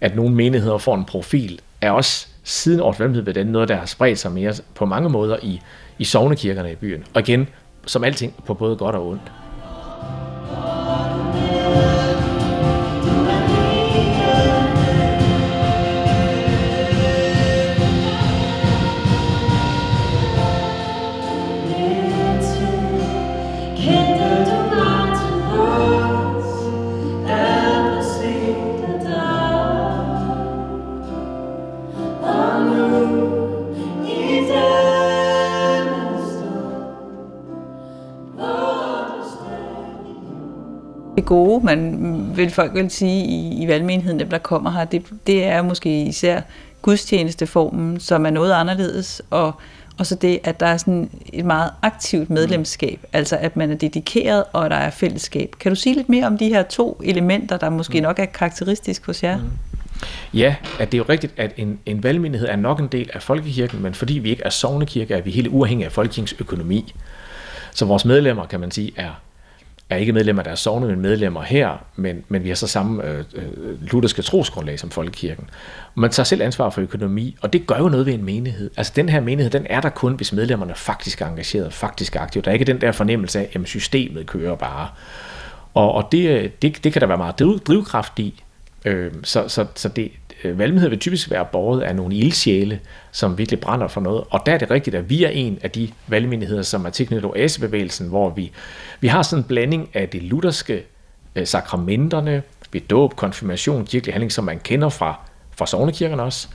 at 0.00 0.16
nogle 0.16 0.34
menigheder 0.34 0.78
får 0.78 0.94
en 0.94 1.04
profil, 1.04 1.60
er 1.80 1.90
også 1.90 2.26
siden 2.44 2.80
års 2.80 3.00
valgmenighed 3.00 3.24
ved 3.24 3.34
den 3.34 3.46
noget, 3.46 3.68
der 3.68 3.76
har 3.76 3.86
spredt 3.86 4.18
sig 4.18 4.32
mere 4.32 4.54
på 4.74 4.86
mange 4.86 5.08
måder 5.08 5.36
i, 5.42 5.60
i 5.98 6.04
sovnekirkerne 6.04 6.72
i 6.72 6.74
byen. 6.74 7.04
Og 7.14 7.20
igen, 7.20 7.48
som 7.86 8.04
alting 8.04 8.34
på 8.46 8.54
både 8.54 8.76
godt 8.76 8.96
og 8.96 9.08
ondt. 9.08 9.22
Gode, 41.30 41.66
man 41.66 42.32
vil 42.36 42.50
folk 42.50 42.74
vil 42.74 42.90
sige 42.90 43.24
i, 43.24 43.62
i 43.62 43.68
valgmenigheden, 43.68 44.20
dem 44.20 44.28
der 44.28 44.38
kommer 44.38 44.70
her, 44.70 44.84
det, 44.84 45.02
det 45.26 45.44
er 45.44 45.62
måske 45.62 46.02
især 46.02 46.40
gudstjenesteformen, 46.82 48.00
som 48.00 48.26
er 48.26 48.30
noget 48.30 48.52
anderledes, 48.52 49.22
og, 49.30 49.54
og 49.98 50.06
så 50.06 50.14
det, 50.14 50.38
at 50.44 50.60
der 50.60 50.66
er 50.66 50.76
sådan 50.76 51.10
et 51.32 51.44
meget 51.44 51.70
aktivt 51.82 52.30
medlemskab, 52.30 52.98
mm. 53.02 53.08
altså 53.12 53.36
at 53.36 53.56
man 53.56 53.70
er 53.70 53.74
dedikeret, 53.74 54.44
og 54.52 54.70
der 54.70 54.76
er 54.76 54.90
fællesskab. 54.90 55.56
Kan 55.60 55.72
du 55.72 55.76
sige 55.76 55.94
lidt 55.94 56.08
mere 56.08 56.26
om 56.26 56.38
de 56.38 56.48
her 56.48 56.62
to 56.62 57.00
elementer, 57.04 57.56
der 57.56 57.70
måske 57.70 57.98
mm. 57.98 58.02
nok 58.02 58.18
er 58.18 58.24
karakteristisk 58.24 59.06
hos 59.06 59.22
jer? 59.22 59.36
Mm. 59.36 59.50
Ja, 60.34 60.54
at 60.78 60.92
det 60.92 60.98
er 60.98 61.02
jo 61.02 61.04
rigtigt, 61.08 61.34
at 61.36 61.52
en, 61.56 61.78
en 61.86 62.02
valgmenighed 62.02 62.48
er 62.48 62.56
nok 62.56 62.80
en 62.80 62.86
del 62.86 63.10
af 63.14 63.22
folkekirken, 63.22 63.82
men 63.82 63.94
fordi 63.94 64.18
vi 64.18 64.30
ikke 64.30 64.42
er 64.42 64.50
sovnekirke, 64.50 65.14
er 65.14 65.20
vi 65.20 65.30
helt 65.30 65.48
uafhængige 65.48 65.86
af 65.86 65.92
folkekirkens 65.92 66.34
økonomi. 66.38 66.94
Så 67.72 67.84
vores 67.84 68.04
medlemmer, 68.04 68.46
kan 68.46 68.60
man 68.60 68.70
sige, 68.70 68.92
er 68.96 69.10
er 69.90 69.96
ikke 69.96 70.12
medlemmer 70.12 70.42
af 70.42 70.44
deres 70.44 70.60
sovne, 70.60 70.86
men 70.86 71.00
medlemmer 71.00 71.42
her, 71.42 71.84
men, 71.96 72.24
men 72.28 72.44
vi 72.44 72.48
har 72.48 72.56
så 72.56 72.66
samme 72.66 73.04
øh, 73.04 73.24
øh, 73.34 73.82
lutherske 73.92 74.22
trosgrundlag 74.22 74.78
som 74.78 74.90
folkekirken. 74.90 75.50
Man 75.94 76.10
tager 76.10 76.24
selv 76.24 76.42
ansvar 76.42 76.70
for 76.70 76.80
økonomi, 76.80 77.36
og 77.40 77.52
det 77.52 77.66
gør 77.66 77.78
jo 77.78 77.88
noget 77.88 78.06
ved 78.06 78.14
en 78.14 78.24
menighed. 78.24 78.70
Altså 78.76 78.92
den 78.96 79.08
her 79.08 79.20
menighed, 79.20 79.50
den 79.50 79.66
er 79.70 79.80
der 79.80 79.88
kun, 79.88 80.14
hvis 80.14 80.32
medlemmerne 80.32 80.74
faktisk 80.74 81.20
er 81.20 81.26
engageret, 81.26 81.72
faktisk 81.72 82.16
er 82.16 82.20
aktive. 82.20 82.42
Der 82.42 82.48
er 82.48 82.52
ikke 82.52 82.64
den 82.64 82.80
der 82.80 82.92
fornemmelse 82.92 83.38
af, 83.38 83.50
at 83.54 83.60
systemet 83.64 84.26
kører 84.26 84.54
bare. 84.54 84.88
Og, 85.74 85.92
og 85.92 86.08
det, 86.12 86.28
øh, 86.28 86.50
det, 86.62 86.84
det 86.84 86.92
kan 86.92 87.00
der 87.00 87.06
være 87.06 87.18
meget 87.18 87.38
driv, 87.38 87.58
drivkraft 87.58 88.18
i. 88.18 88.42
Øh, 88.84 89.12
så, 89.22 89.48
så, 89.48 89.66
så 89.74 89.88
det, 89.88 90.10
Øh, 90.44 90.58
vil 90.58 90.98
typisk 90.98 91.30
være 91.30 91.44
borget 91.52 91.82
af 91.82 91.96
nogle 91.96 92.14
ildsjæle, 92.14 92.80
som 93.12 93.38
virkelig 93.38 93.60
brænder 93.60 93.88
for 93.88 94.00
noget. 94.00 94.24
Og 94.30 94.40
der 94.46 94.52
er 94.52 94.58
det 94.58 94.70
rigtigt, 94.70 94.96
at 94.96 95.10
vi 95.10 95.24
er 95.24 95.28
en 95.28 95.58
af 95.62 95.70
de 95.70 95.88
valgmenigheder, 96.06 96.62
som 96.62 96.84
er 96.84 96.90
tilknyttet 96.90 97.30
oasebevægelsen, 97.30 98.08
hvor 98.08 98.30
vi, 98.30 98.52
vi 99.00 99.08
har 99.08 99.22
sådan 99.22 99.44
en 99.44 99.48
blanding 99.48 99.90
af 99.94 100.08
det 100.08 100.22
lutherske 100.22 100.84
øh, 101.36 101.46
sakramenterne, 101.46 102.42
ved 102.72 102.80
dåb, 102.80 103.16
konfirmation, 103.16 103.86
kirkelig 103.86 104.14
handling, 104.14 104.32
som 104.32 104.44
man 104.44 104.58
kender 104.58 104.88
fra, 104.88 105.18
fra 105.56 105.66
sovnekirkerne 105.66 106.22
også. 106.22 106.48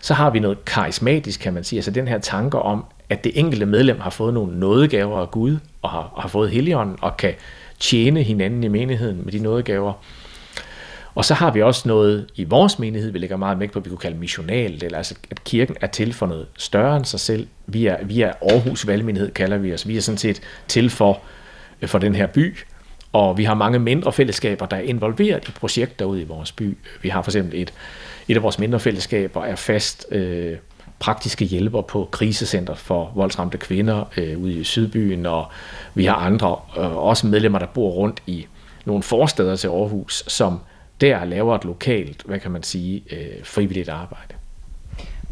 Så 0.00 0.14
har 0.14 0.30
vi 0.30 0.38
noget 0.38 0.64
karismatisk, 0.64 1.40
kan 1.40 1.52
man 1.54 1.64
sige, 1.64 1.78
altså 1.78 1.90
den 1.90 2.08
her 2.08 2.18
tanke 2.18 2.58
om, 2.58 2.84
at 3.10 3.24
det 3.24 3.32
enkelte 3.34 3.66
medlem 3.66 4.00
har 4.00 4.10
fået 4.10 4.34
nogle 4.34 4.60
nådegaver 4.60 5.20
af 5.20 5.30
Gud, 5.30 5.58
og 5.82 5.90
har, 5.90 6.10
og 6.14 6.22
har 6.22 6.28
fået 6.28 6.50
heligånden, 6.50 6.96
og 7.00 7.16
kan 7.16 7.34
tjene 7.78 8.22
hinanden 8.22 8.64
i 8.64 8.68
menigheden 8.68 9.20
med 9.24 9.32
de 9.32 9.38
nådegaver. 9.38 9.92
Og 11.14 11.24
så 11.24 11.34
har 11.34 11.50
vi 11.50 11.62
også 11.62 11.88
noget 11.88 12.26
i 12.34 12.44
vores 12.44 12.78
menighed, 12.78 13.10
vi 13.10 13.18
lægger 13.18 13.36
meget 13.36 13.60
vægt 13.60 13.72
på, 13.72 13.78
at 13.78 13.84
vi 13.84 13.88
kunne 13.88 13.98
kalde 13.98 14.18
missionalt, 14.18 14.82
eller 14.82 14.98
altså 14.98 15.14
at 15.30 15.44
kirken 15.44 15.76
er 15.80 15.86
til 15.86 16.12
for 16.12 16.26
noget 16.26 16.46
større 16.56 16.96
end 16.96 17.04
sig 17.04 17.20
selv. 17.20 17.46
Vi 17.66 17.86
er, 17.86 18.04
vi 18.04 18.20
er 18.20 18.32
Aarhus 18.42 18.86
Valgmenighed, 18.86 19.30
kalder 19.30 19.58
vi 19.58 19.74
os. 19.74 19.88
Vi 19.88 19.96
er 19.96 20.00
sådan 20.00 20.18
set 20.18 20.40
til 20.68 20.90
for, 20.90 21.20
øh, 21.82 21.88
for 21.88 21.98
den 21.98 22.14
her 22.14 22.26
by, 22.26 22.56
og 23.12 23.38
vi 23.38 23.44
har 23.44 23.54
mange 23.54 23.78
mindre 23.78 24.12
fællesskaber, 24.12 24.66
der 24.66 24.76
er 24.76 24.80
involveret 24.80 25.48
i 25.48 25.50
projekter 25.50 26.04
ude 26.04 26.20
i 26.20 26.24
vores 26.24 26.52
by. 26.52 26.76
Vi 27.02 27.08
har 27.08 27.22
for 27.22 27.30
eksempel 27.30 27.60
et, 27.60 27.72
et 28.28 28.36
af 28.36 28.42
vores 28.42 28.58
mindre 28.58 28.80
fællesskaber 28.80 29.44
er 29.44 29.56
fast 29.56 30.06
øh, 30.10 30.56
praktiske 30.98 31.44
hjælper 31.44 31.82
på 31.82 32.08
krisecenter 32.10 32.74
for 32.74 33.12
voldsramte 33.14 33.58
kvinder 33.58 34.04
øh, 34.16 34.42
ude 34.42 34.52
i 34.52 34.64
Sydbyen, 34.64 35.26
og 35.26 35.46
vi 35.94 36.04
har 36.04 36.14
andre, 36.14 36.56
øh, 36.78 36.96
også 36.96 37.26
medlemmer, 37.26 37.58
der 37.58 37.66
bor 37.66 37.90
rundt 37.90 38.22
i 38.26 38.46
nogle 38.84 39.02
forsteder 39.02 39.56
til 39.56 39.68
Aarhus, 39.68 40.24
som 40.26 40.60
der 41.02 41.24
laver 41.24 41.54
et 41.54 41.64
lokalt, 41.64 42.22
hvad 42.26 42.38
kan 42.38 42.50
man 42.50 42.62
sige, 42.62 43.02
øh, 43.10 43.44
frivilligt 43.44 43.88
arbejde. 43.88 44.34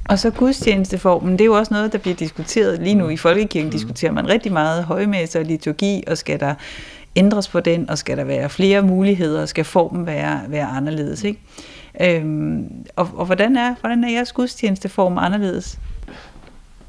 Og 0.09 0.19
så 0.19 0.31
gudstjenesteformen, 0.31 1.33
det 1.33 1.41
er 1.41 1.45
jo 1.45 1.55
også 1.55 1.75
noget, 1.75 1.93
der 1.93 1.99
bliver 1.99 2.17
diskuteret. 2.17 2.81
Lige 2.83 2.95
nu 2.95 3.09
i 3.09 3.17
Folkekirken 3.17 3.67
mm. 3.67 3.73
diskuterer 3.73 4.13
man 4.13 4.29
rigtig 4.29 4.53
meget 4.53 4.85
højmesse 4.85 5.39
og 5.39 5.45
liturgi, 5.45 6.05
og 6.07 6.19
skal 6.19 6.41
der 6.41 6.55
ændres 7.17 7.49
på 7.49 7.61
den, 7.61 7.91
og 7.91 7.99
skal 7.99 8.17
der 8.17 8.25
være 8.25 8.49
flere 8.49 8.83
muligheder, 8.83 9.43
og 9.43 9.49
skal 9.49 9.65
formen 9.65 10.07
være, 10.07 10.41
være 10.49 10.67
anderledes. 10.67 11.25
Ikke? 11.25 11.41
Øhm, 12.01 12.87
og, 12.97 13.09
og 13.15 13.27
hvordan 13.27 13.57
er, 13.57 13.75
hvordan 13.81 14.05
er 14.05 14.11
jeres 14.11 14.33
gudstjenesteform 14.33 15.19
anderledes? 15.19 15.79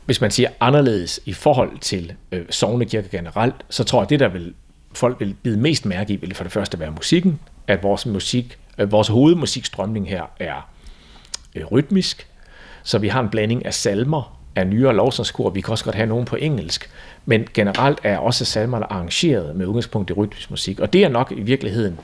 Hvis 0.06 0.22
man 0.22 0.32
siger 0.32 0.50
anderledes 0.60 1.20
i 1.26 1.34
forhold 1.34 1.80
til 1.80 2.14
øh, 2.32 2.46
sovnekirke 2.50 3.10
generelt, 3.10 3.56
så 3.70 3.84
tror 3.84 4.00
jeg, 4.00 4.04
at 4.04 4.10
det, 4.10 4.20
der 4.20 4.28
vil, 4.28 4.54
folk 4.94 5.20
vil 5.20 5.36
bide 5.44 5.58
mest 5.58 5.86
mærke 5.86 6.14
i, 6.14 6.16
vil 6.16 6.36
for 6.36 6.44
det 6.44 6.54
første 6.54 6.80
være 6.80 6.92
musikken, 6.92 7.40
at 7.68 7.84
vores 7.84 8.06
musik 8.06 8.58
Øh, 8.82 8.92
vores 8.92 9.08
hovedmusikstrømning 9.08 10.10
her 10.10 10.24
er 10.40 10.70
øh, 11.56 11.66
rytmisk, 11.66 12.28
så 12.84 12.98
vi 12.98 13.08
har 13.08 13.22
en 13.22 13.30
blanding 13.30 13.66
af 13.66 13.74
salmer, 13.74 14.38
af 14.56 14.68
nyere 14.68 14.96
lovsangskor, 14.96 15.50
vi 15.50 15.62
kan 15.62 15.72
også 15.72 15.84
godt 15.84 15.96
have 15.96 16.08
nogen 16.08 16.26
på 16.26 16.36
engelsk, 16.36 16.90
men 17.26 17.48
generelt 17.54 18.00
er 18.04 18.18
også 18.18 18.46
salmerne 18.46 18.92
arrangeret 18.92 19.56
med 19.56 19.66
udgangspunkt 19.66 20.10
i 20.10 20.14
rytmisk 20.14 20.50
musik, 20.50 20.80
og 20.80 20.94
det 20.94 21.04
er 21.04 21.10
nok 21.10 21.34
i 21.38 21.42
virkeligheden 21.42 22.00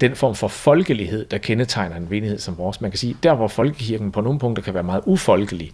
den 0.00 0.14
form 0.14 0.34
for 0.34 0.48
folkelighed, 0.48 1.24
der 1.24 1.38
kendetegner 1.38 1.96
en 1.96 2.06
menighed 2.10 2.38
som 2.38 2.58
vores. 2.58 2.80
Man 2.80 2.90
kan 2.90 2.98
sige, 2.98 3.16
der 3.22 3.34
hvor 3.34 3.48
folkekirken 3.48 4.12
på 4.12 4.20
nogle 4.20 4.38
punkter 4.38 4.62
kan 4.62 4.74
være 4.74 4.82
meget 4.82 5.02
ufolkelig, 5.06 5.72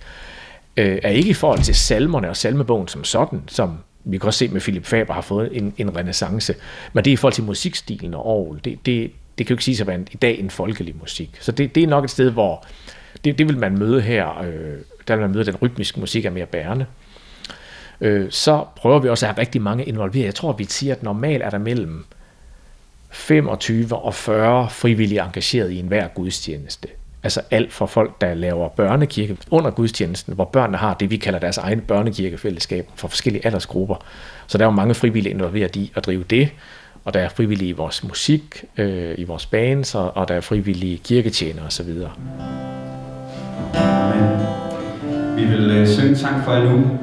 øh, 0.76 0.99
er 1.03 1.09
ikke 1.09 1.30
i 1.30 1.35
forhold 1.35 1.61
til 1.61 1.74
salmerne 1.74 2.28
og 2.28 2.37
salmebogen 2.37 2.89
som 2.89 3.05
sådan, 3.05 3.43
som 3.49 3.78
vi 4.05 4.18
kan 4.18 4.26
også 4.26 4.39
se 4.39 4.49
med 4.49 4.61
Philip 4.61 4.85
Faber 4.85 5.14
har 5.14 5.20
fået 5.20 5.57
en, 5.57 5.74
en 5.78 5.97
renaissance, 5.97 6.55
men 6.93 7.05
det 7.05 7.11
er 7.11 7.12
i 7.12 7.16
forhold 7.16 7.35
til 7.35 7.45
musikstilen 7.45 8.14
og 8.14 8.26
orgel. 8.26 8.61
Det, 8.64 8.87
det, 8.87 9.12
det 9.39 9.47
kan 9.47 9.55
jo 9.55 9.55
ikke 9.55 9.64
sige 9.64 9.80
at 9.80 9.87
være 9.87 9.97
en, 9.97 10.09
i 10.11 10.16
dag 10.16 10.41
en 10.41 10.51
folkelig 10.51 10.95
musik. 11.01 11.39
Så 11.41 11.53
det, 11.53 11.74
det 11.74 11.83
er 11.83 11.87
nok 11.87 12.05
et 12.05 12.11
sted, 12.11 12.30
hvor 12.30 12.66
det, 13.24 13.39
det 13.39 13.49
vil 13.49 13.59
man 13.59 13.78
møde 13.78 14.01
her. 14.01 14.39
Øh, 14.41 14.78
der 15.09 15.16
vil 15.16 15.22
man 15.22 15.30
møde, 15.30 15.41
at 15.41 15.47
den 15.47 15.57
rytmiske 15.57 16.01
musik 16.01 16.24
er 16.24 16.30
mere 16.30 16.47
bærende. 16.47 16.87
Øh, 18.01 18.30
så 18.30 18.64
prøver 18.76 18.99
vi 18.99 19.09
også 19.09 19.26
at 19.26 19.35
have 19.35 19.41
rigtig 19.41 19.62
mange 19.62 19.85
involveret. 19.85 20.24
Jeg 20.24 20.35
tror, 20.35 20.53
vi 20.53 20.64
siger, 20.64 20.95
at 20.95 21.03
normalt 21.03 21.43
er 21.43 21.51
der 21.51 21.59
mellem 21.59 22.05
25 23.11 23.97
og 23.97 24.14
40 24.14 24.70
frivillige 24.70 25.22
engageret 25.22 25.70
i 25.70 25.78
enhver 25.78 26.09
gudstjeneste. 26.09 26.89
Altså 27.22 27.41
alt 27.51 27.72
for 27.72 27.87
folk, 27.87 28.20
der 28.20 28.35
laver 28.35 28.68
børnekirke 28.68 29.37
under 29.51 29.70
gudstjenesten, 29.70 30.35
hvor 30.35 30.45
børnene 30.45 30.78
har 30.78 30.95
det, 30.95 31.11
vi 31.11 31.16
kalder 31.16 31.39
deres 31.39 31.59
egen 31.59 31.80
børnekirkefællesskab 31.80 32.89
for 32.95 33.09
forskellige 33.09 33.47
aldersgrupper. 33.47 34.05
Så 34.47 34.59
der 34.59 34.64
er 34.64 34.68
jo 34.68 34.74
mange 34.74 34.95
frivillige 34.95 35.35
involveret 35.35 35.76
i 35.76 35.93
at 35.95 36.07
drive 36.07 36.24
det 36.30 36.51
og 37.05 37.15
der 37.15 37.21
er 37.21 37.29
frivillige 37.29 37.69
i 37.69 37.73
vores 37.73 38.05
musik, 38.05 38.65
øh, 38.79 39.15
i 39.19 39.25
vores 39.25 39.47
bands, 39.47 39.95
og, 39.95 40.17
og 40.17 40.29
der 40.29 40.35
er 40.35 40.41
frivillige 40.41 40.99
kirketjenere 40.99 41.67
osv. 41.67 41.89
Amen. 43.75 44.47
Vi 45.37 45.45
vil 45.45 45.71
øh, 45.71 45.89
synge 45.89 46.09
en 46.09 46.17
sang 46.17 46.45
for 46.45 46.53
jer 46.53 46.73
nu, 46.73 46.99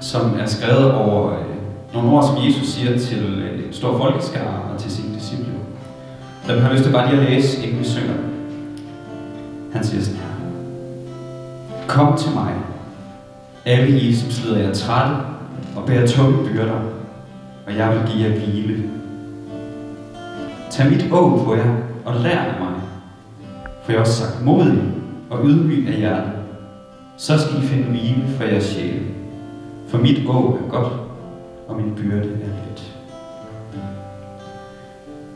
som 0.00 0.38
er 0.40 0.46
skrevet 0.46 0.92
over 0.92 1.32
øh, 1.32 1.44
nogle 1.94 2.10
ord, 2.10 2.24
som 2.24 2.46
Jesus 2.46 2.68
siger 2.68 2.98
til 2.98 3.42
øh, 3.42 3.66
en 3.66 3.72
stor 3.72 3.98
folkeskare 3.98 4.72
og 4.72 4.80
til 4.80 4.90
sine 4.90 5.14
disciple. 5.14 5.52
Dem 6.48 6.58
har 6.58 6.72
lyst 6.72 6.84
til 6.84 6.92
bare 6.92 7.14
lige 7.14 7.22
at 7.22 7.32
læse, 7.32 7.64
inden 7.64 7.78
vi 7.78 7.84
synger. 7.84 8.14
Han 9.72 9.84
siger 9.84 10.02
sådan 10.02 10.20
her. 10.20 10.26
Kom 11.88 12.18
til 12.18 12.30
mig, 12.34 12.54
alle 13.64 14.00
I, 14.00 14.14
som 14.14 14.30
slider 14.30 14.58
jer 14.58 14.74
trætte 14.74 15.16
og 15.76 15.86
bærer 15.86 16.06
tunge 16.06 16.48
byrder, 16.48 16.80
og 17.66 17.76
jeg 17.76 17.90
vil 17.90 18.12
give 18.12 18.28
jer 18.28 18.38
hvile. 18.38 18.82
Tag 20.70 20.90
mit 20.90 21.12
åg 21.12 21.44
på 21.44 21.54
jer 21.54 21.76
og 22.04 22.14
lær 22.14 22.38
af 22.38 22.60
mig. 22.60 22.74
For 23.84 23.92
jeg 23.92 24.00
er 24.00 24.04
sagt 24.04 24.44
modig 24.44 24.82
og 25.30 25.44
ydmyg 25.44 25.88
af 25.88 25.94
hjertet. 25.94 26.32
Så 27.16 27.38
skal 27.38 27.62
I 27.62 27.66
finde 27.66 27.84
hvile 27.84 28.24
for 28.36 28.44
jeres 28.44 28.64
sjæl. 28.64 29.02
For 29.88 29.98
mit 29.98 30.28
åg 30.28 30.58
er 30.64 30.70
godt, 30.70 30.92
og 31.68 31.76
min 31.76 31.94
byrde 31.94 32.28
er 32.28 32.46
let. 32.46 32.96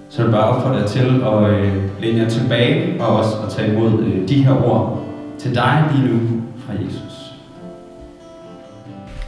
Så 0.08 0.22
vil 0.22 0.32
bare 0.32 0.44
opfordre 0.44 0.76
jer 0.76 0.86
til 0.86 1.22
at 1.24 1.50
øh, 1.50 2.00
læne 2.00 2.22
jer 2.22 2.28
tilbage 2.28 3.02
og 3.02 3.16
også 3.16 3.36
at 3.46 3.52
tage 3.52 3.72
imod 3.72 4.02
øh, 4.02 4.28
de 4.28 4.44
her 4.44 4.64
ord 4.64 5.06
til 5.38 5.54
dig 5.54 5.84
lige 5.94 6.08
nu 6.08 6.20
fra 6.66 6.72
Jesus. 6.84 7.34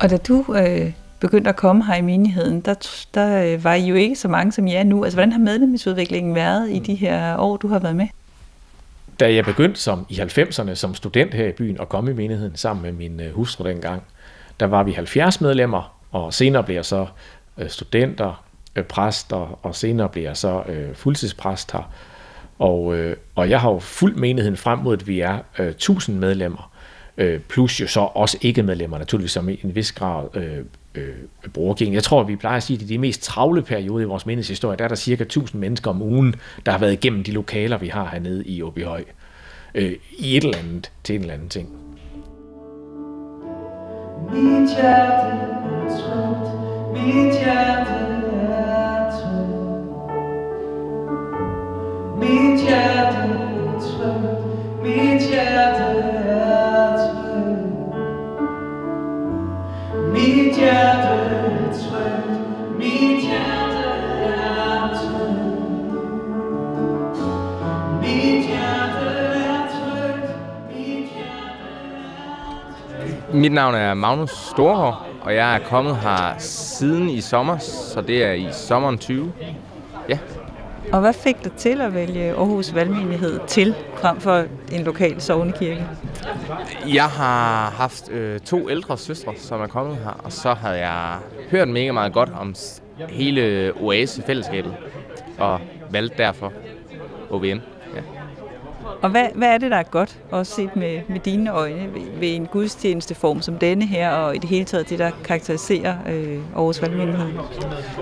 Og 0.00 0.10
da 0.10 0.16
du 0.16 0.44
øh, 0.54 0.92
begyndte 1.22 1.50
at 1.50 1.56
komme 1.56 1.84
her 1.84 1.94
i 1.94 2.00
menigheden, 2.00 2.60
der, 2.60 2.74
der 3.14 3.44
øh, 3.44 3.64
var 3.64 3.74
I 3.74 3.86
jo 3.86 3.94
ikke 3.94 4.16
så 4.16 4.28
mange, 4.28 4.52
som 4.52 4.66
I 4.66 4.74
er 4.74 4.84
nu. 4.84 5.04
Altså, 5.04 5.16
hvordan 5.16 5.32
har 5.32 5.38
medlemsudviklingen 5.38 6.34
været 6.34 6.70
i 6.70 6.78
de 6.78 6.94
her 6.94 7.36
år, 7.38 7.56
du 7.56 7.68
har 7.68 7.78
været 7.78 7.96
med? 7.96 8.06
da 9.20 9.34
jeg 9.34 9.44
begyndte 9.44 9.80
som 9.80 10.06
i 10.08 10.20
90'erne 10.20 10.74
som 10.74 10.94
student 10.94 11.34
her 11.34 11.48
i 11.48 11.52
byen 11.52 11.80
og 11.80 11.88
komme 11.88 12.10
i 12.10 12.14
menigheden 12.14 12.56
sammen 12.56 12.82
med 12.82 12.92
min 12.92 13.20
øh, 13.20 13.34
hustru 13.34 13.64
dengang, 13.64 14.02
der 14.60 14.66
var 14.66 14.82
vi 14.82 14.92
70 14.92 15.40
medlemmer, 15.40 15.96
og 16.10 16.34
senere 16.34 16.64
blev 16.64 16.74
jeg 16.74 16.84
så 16.84 17.06
øh, 17.58 17.70
studenter, 17.70 18.44
præster, 18.88 19.58
og 19.62 19.74
senere 19.74 20.08
blev 20.08 20.22
jeg 20.22 20.36
så 20.36 20.62
øh, 20.68 20.94
fuldtidspræst 20.94 21.72
her. 21.72 21.92
Og, 22.58 22.96
øh, 22.96 23.16
og 23.34 23.50
jeg 23.50 23.60
har 23.60 23.70
jo 23.70 23.78
fuldt 23.78 24.16
menigheden 24.16 24.56
frem 24.56 24.78
mod, 24.78 24.96
at 24.96 25.08
vi 25.08 25.20
er 25.20 25.38
øh, 25.58 25.68
1000 25.68 26.18
medlemmer, 26.18 26.72
øh, 27.16 27.40
plus 27.40 27.80
jo 27.80 27.86
så 27.86 28.00
også 28.00 28.38
ikke 28.40 28.62
medlemmer, 28.62 28.98
naturligvis 28.98 29.32
som 29.32 29.48
i 29.48 29.60
en 29.64 29.74
vis 29.74 29.92
grad 29.92 30.36
øh, 30.36 30.64
øh, 30.94 31.14
bruger. 31.52 31.74
Jeg 31.80 32.02
tror, 32.02 32.22
vi 32.22 32.36
plejer 32.36 32.56
at 32.56 32.62
sige, 32.62 32.76
at 32.76 32.82
i 32.82 32.86
de 32.86 32.98
mest 32.98 33.22
travle 33.22 33.62
perioder 33.62 34.04
i 34.04 34.08
vores 34.08 34.26
mindeshistorie, 34.26 34.76
der 34.76 34.84
er 34.84 34.88
der 34.88 34.94
cirka 34.94 35.22
1000 35.22 35.60
mennesker 35.60 35.90
om 35.90 36.02
ugen, 36.02 36.34
der 36.66 36.72
har 36.72 36.78
været 36.78 36.92
igennem 36.92 37.24
de 37.24 37.32
lokaler, 37.32 37.78
vi 37.78 37.88
har 37.88 38.08
hernede 38.12 38.44
i 38.44 38.62
Åbyhøj, 38.62 39.04
øh, 39.74 39.92
i 40.18 40.36
et 40.36 40.44
eller 40.44 40.58
andet 40.58 40.90
til 41.04 41.14
en 41.14 41.20
eller 41.20 41.34
anden 41.34 41.48
ting. 41.48 41.68
Mit 44.32 44.70
hjerte 44.76 45.36
er 45.36 45.88
trygt, 45.88 46.52
mit 46.92 47.38
hjerte 47.38 47.90
er 47.90 49.01
Mit 73.42 73.52
navn 73.52 73.74
er 73.74 73.94
Magnus 73.94 74.30
Storhår, 74.30 75.06
og 75.22 75.34
jeg 75.34 75.54
er 75.54 75.58
kommet 75.58 75.96
her 75.96 76.34
siden 76.38 77.08
i 77.10 77.20
sommer, 77.20 77.58
så 77.58 78.00
det 78.00 78.24
er 78.24 78.32
i 78.32 78.48
sommeren 78.52 78.98
20. 78.98 79.32
Ja. 80.08 80.18
Og 80.92 81.00
hvad 81.00 81.12
fik 81.12 81.44
dig 81.44 81.52
til 81.52 81.80
at 81.80 81.94
vælge 81.94 82.30
Aarhus 82.30 82.74
Valgmenighed 82.74 83.40
til, 83.46 83.74
frem 83.96 84.20
for 84.20 84.44
en 84.72 84.84
lokal 84.84 85.20
sovnekirke? 85.20 85.86
Jeg 86.94 87.04
har 87.04 87.70
haft 87.70 88.10
øh, 88.10 88.40
to 88.40 88.70
ældre 88.70 88.98
søstre, 88.98 89.32
som 89.36 89.60
er 89.60 89.66
kommet 89.66 89.96
her, 89.96 90.20
og 90.24 90.32
så 90.32 90.54
havde 90.54 90.78
jeg 90.78 91.16
hørt 91.50 91.68
mega 91.68 91.92
meget 91.92 92.12
godt 92.12 92.30
om 92.40 92.54
hele 93.08 93.72
Oase-fællesskabet, 93.80 94.74
og 95.38 95.60
valgte 95.90 96.18
derfor 96.18 96.52
OVM. 97.30 97.60
Og 99.02 99.10
hvad, 99.10 99.26
hvad 99.34 99.48
er 99.48 99.58
det, 99.58 99.70
der 99.70 99.76
er 99.76 99.82
godt, 99.82 100.18
også 100.30 100.54
set 100.54 100.76
med, 100.76 101.00
med 101.08 101.20
dine 101.20 101.50
øjne, 101.50 101.94
ved, 101.94 102.18
ved 102.20 102.36
en 102.36 102.46
gudstjenesteform 102.46 103.42
som 103.42 103.58
denne 103.58 103.86
her, 103.86 104.10
og 104.10 104.36
i 104.36 104.38
det 104.38 104.48
hele 104.48 104.64
taget 104.64 104.90
det, 104.90 104.98
der 104.98 105.10
karakteriserer 105.24 105.96
øh, 106.08 106.38
Aarhus 106.56 106.82
Valgmenighed? 106.82 107.26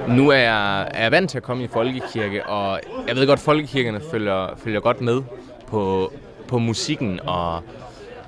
Nu 0.09 0.28
er 0.28 0.36
jeg, 0.36 0.88
er 0.94 1.03
jeg 1.03 1.12
vant 1.12 1.30
til 1.30 1.38
at 1.38 1.42
komme 1.42 1.64
i 1.64 1.68
folkekirke, 1.68 2.46
og 2.46 2.80
jeg 3.09 3.16
ved 3.16 3.26
godt, 3.26 3.38
at 3.38 3.44
folkekirkerne 3.44 4.01
følger, 4.11 4.46
følger 4.57 4.80
godt 4.80 5.01
med 5.01 5.22
på, 5.66 6.12
på 6.48 6.59
musikken, 6.59 7.20
og, 7.26 7.62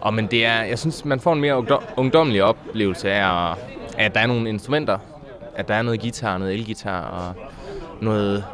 og 0.00 0.14
men 0.14 0.26
det 0.26 0.44
er, 0.44 0.62
jeg 0.62 0.78
synes, 0.78 1.04
man 1.04 1.20
får 1.20 1.32
en 1.32 1.40
mere 1.40 1.66
ungdommelig 1.96 2.42
oplevelse 2.42 3.10
af, 3.10 3.50
at, 3.50 3.58
at 3.98 4.14
der 4.14 4.20
er 4.20 4.26
nogle 4.26 4.48
instrumenter, 4.48 4.98
at 5.56 5.68
der 5.68 5.74
er 5.74 5.82
noget 5.82 6.00
guitar, 6.00 6.38
noget 6.38 6.54
elgitar 6.54 7.00
og 7.02 7.34
noget, 8.02 8.44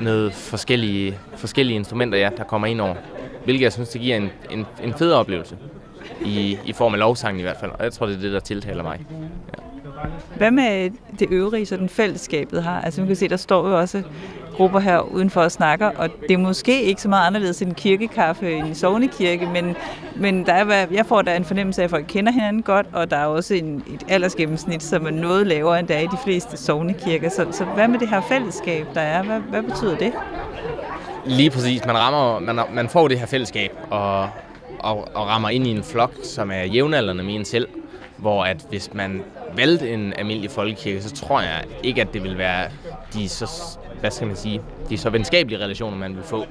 noget 0.00 0.34
forskellige, 0.34 1.18
forskellige 1.36 1.76
instrumenter, 1.76 2.18
ja, 2.18 2.30
der 2.36 2.44
kommer 2.44 2.66
ind 2.66 2.80
over. 2.80 2.94
Hvilket 3.44 3.64
jeg 3.64 3.72
synes, 3.72 3.88
det 3.88 4.00
giver 4.00 4.16
en, 4.16 4.30
en, 4.50 4.66
en 4.82 4.94
fed 4.94 5.12
oplevelse. 5.12 5.56
I, 6.24 6.58
I 6.64 6.72
form 6.72 6.94
af 6.94 7.00
lovsangen 7.00 7.40
i 7.40 7.42
hvert 7.42 7.56
fald, 7.56 7.70
og 7.70 7.84
jeg 7.84 7.92
tror, 7.92 8.06
det 8.06 8.16
er 8.16 8.20
det, 8.20 8.32
der 8.32 8.40
tiltaler 8.40 8.82
mig. 8.82 9.00
Hvad 10.36 10.50
med 10.50 10.90
det 11.18 11.28
øvrige, 11.30 11.66
så 11.66 11.76
den 11.76 11.88
fællesskabet 11.88 12.62
har? 12.62 12.80
Altså 12.80 13.00
man 13.00 13.06
kan 13.08 13.16
se, 13.16 13.28
der 13.28 13.36
står 13.36 13.68
jo 13.68 13.78
også 13.78 14.02
grupper 14.56 14.80
her 14.80 15.00
udenfor 15.00 15.40
og 15.40 15.52
snakker, 15.52 15.90
og 15.96 16.08
det 16.28 16.30
er 16.30 16.38
måske 16.38 16.82
ikke 16.82 17.02
så 17.02 17.08
meget 17.08 17.26
anderledes 17.26 17.62
end 17.62 17.70
en 17.70 17.74
kirkekaffe 17.74 18.50
i 18.50 18.54
en 18.54 18.74
sovnekirke, 18.74 19.46
men, 19.46 19.76
men 20.16 20.46
der 20.46 20.52
er, 20.52 20.86
jeg 20.90 21.06
får 21.06 21.22
da 21.22 21.36
en 21.36 21.44
fornemmelse 21.44 21.80
af, 21.82 21.84
at 21.84 21.90
folk 21.90 22.04
kender 22.08 22.32
hinanden 22.32 22.62
godt, 22.62 22.86
og 22.92 23.10
der 23.10 23.16
er 23.16 23.26
også 23.26 23.54
en, 23.54 23.84
et 23.94 24.04
aldersgennemsnit, 24.08 24.82
som 24.82 25.06
er 25.06 25.10
noget 25.10 25.46
lavere, 25.46 25.78
end 25.80 25.88
der 25.88 25.94
er 25.94 26.00
i 26.00 26.06
de 26.06 26.18
fleste 26.24 26.56
sovnekirker. 26.56 27.28
Så, 27.28 27.46
så 27.50 27.64
hvad 27.64 27.88
med 27.88 27.98
det 27.98 28.08
her 28.08 28.22
fællesskab, 28.28 28.86
der 28.94 29.00
er? 29.00 29.22
Hvad, 29.22 29.40
hvad 29.40 29.62
betyder 29.62 29.96
det? 29.96 30.12
Lige 31.24 31.50
præcis. 31.50 31.86
Man, 31.86 31.96
rammer, 31.98 32.38
man, 32.52 32.64
man 32.72 32.88
får 32.88 33.08
det 33.08 33.18
her 33.18 33.26
fællesskab 33.26 33.70
og, 33.90 34.28
og, 34.78 35.08
og 35.14 35.26
rammer 35.26 35.48
ind 35.48 35.66
i 35.66 35.70
en 35.70 35.82
flok, 35.82 36.12
som 36.22 36.50
er 36.50 36.62
jævnaldrende 36.62 37.24
med 37.24 37.34
en 37.34 37.44
selv. 37.44 37.68
Hvor 38.22 38.44
at 38.44 38.66
hvis 38.68 38.94
man 38.94 39.22
valgte 39.56 39.90
en 39.90 40.12
almindelig 40.12 40.50
folkekirke, 40.50 41.02
så 41.02 41.14
tror 41.14 41.40
jeg 41.40 41.64
ikke, 41.82 42.00
at 42.00 42.12
det 42.12 42.22
vil 42.22 42.38
være 42.38 42.70
de 43.14 43.28
så, 43.28 43.78
hvad 44.00 44.10
skal 44.10 44.26
man 44.26 44.36
sige, 44.36 44.60
de 44.88 44.98
så 44.98 45.10
venskabelige 45.10 45.60
relationer, 45.60 45.96
man 45.96 46.16
vil 46.16 46.22
få. 46.22 46.44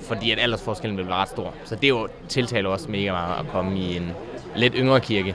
Fordi 0.00 0.30
at 0.30 0.38
aldersforskellen 0.38 0.98
vil 0.98 1.06
være 1.06 1.16
ret 1.16 1.28
stor. 1.28 1.54
Så 1.64 1.74
det 1.74 1.84
er 1.84 1.88
jo 1.88 2.08
tiltaler 2.28 2.70
også 2.70 2.90
mega 2.90 3.12
meget 3.12 3.34
at 3.40 3.52
komme 3.52 3.78
i 3.78 3.96
en 3.96 4.10
lidt 4.56 4.74
yngre 4.76 5.00
kirke, 5.00 5.34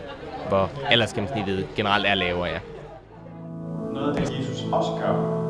hvor 0.50 0.70
aldersgennemsnittet 0.90 1.68
generelt 1.76 2.06
er 2.08 2.16
lavere, 2.16 2.50
ja. 2.50 2.60
Noget 3.94 4.18
af 4.18 4.26
det, 4.26 4.40
Jesus 4.40 4.66
også 4.72 4.92
gør 5.02 5.46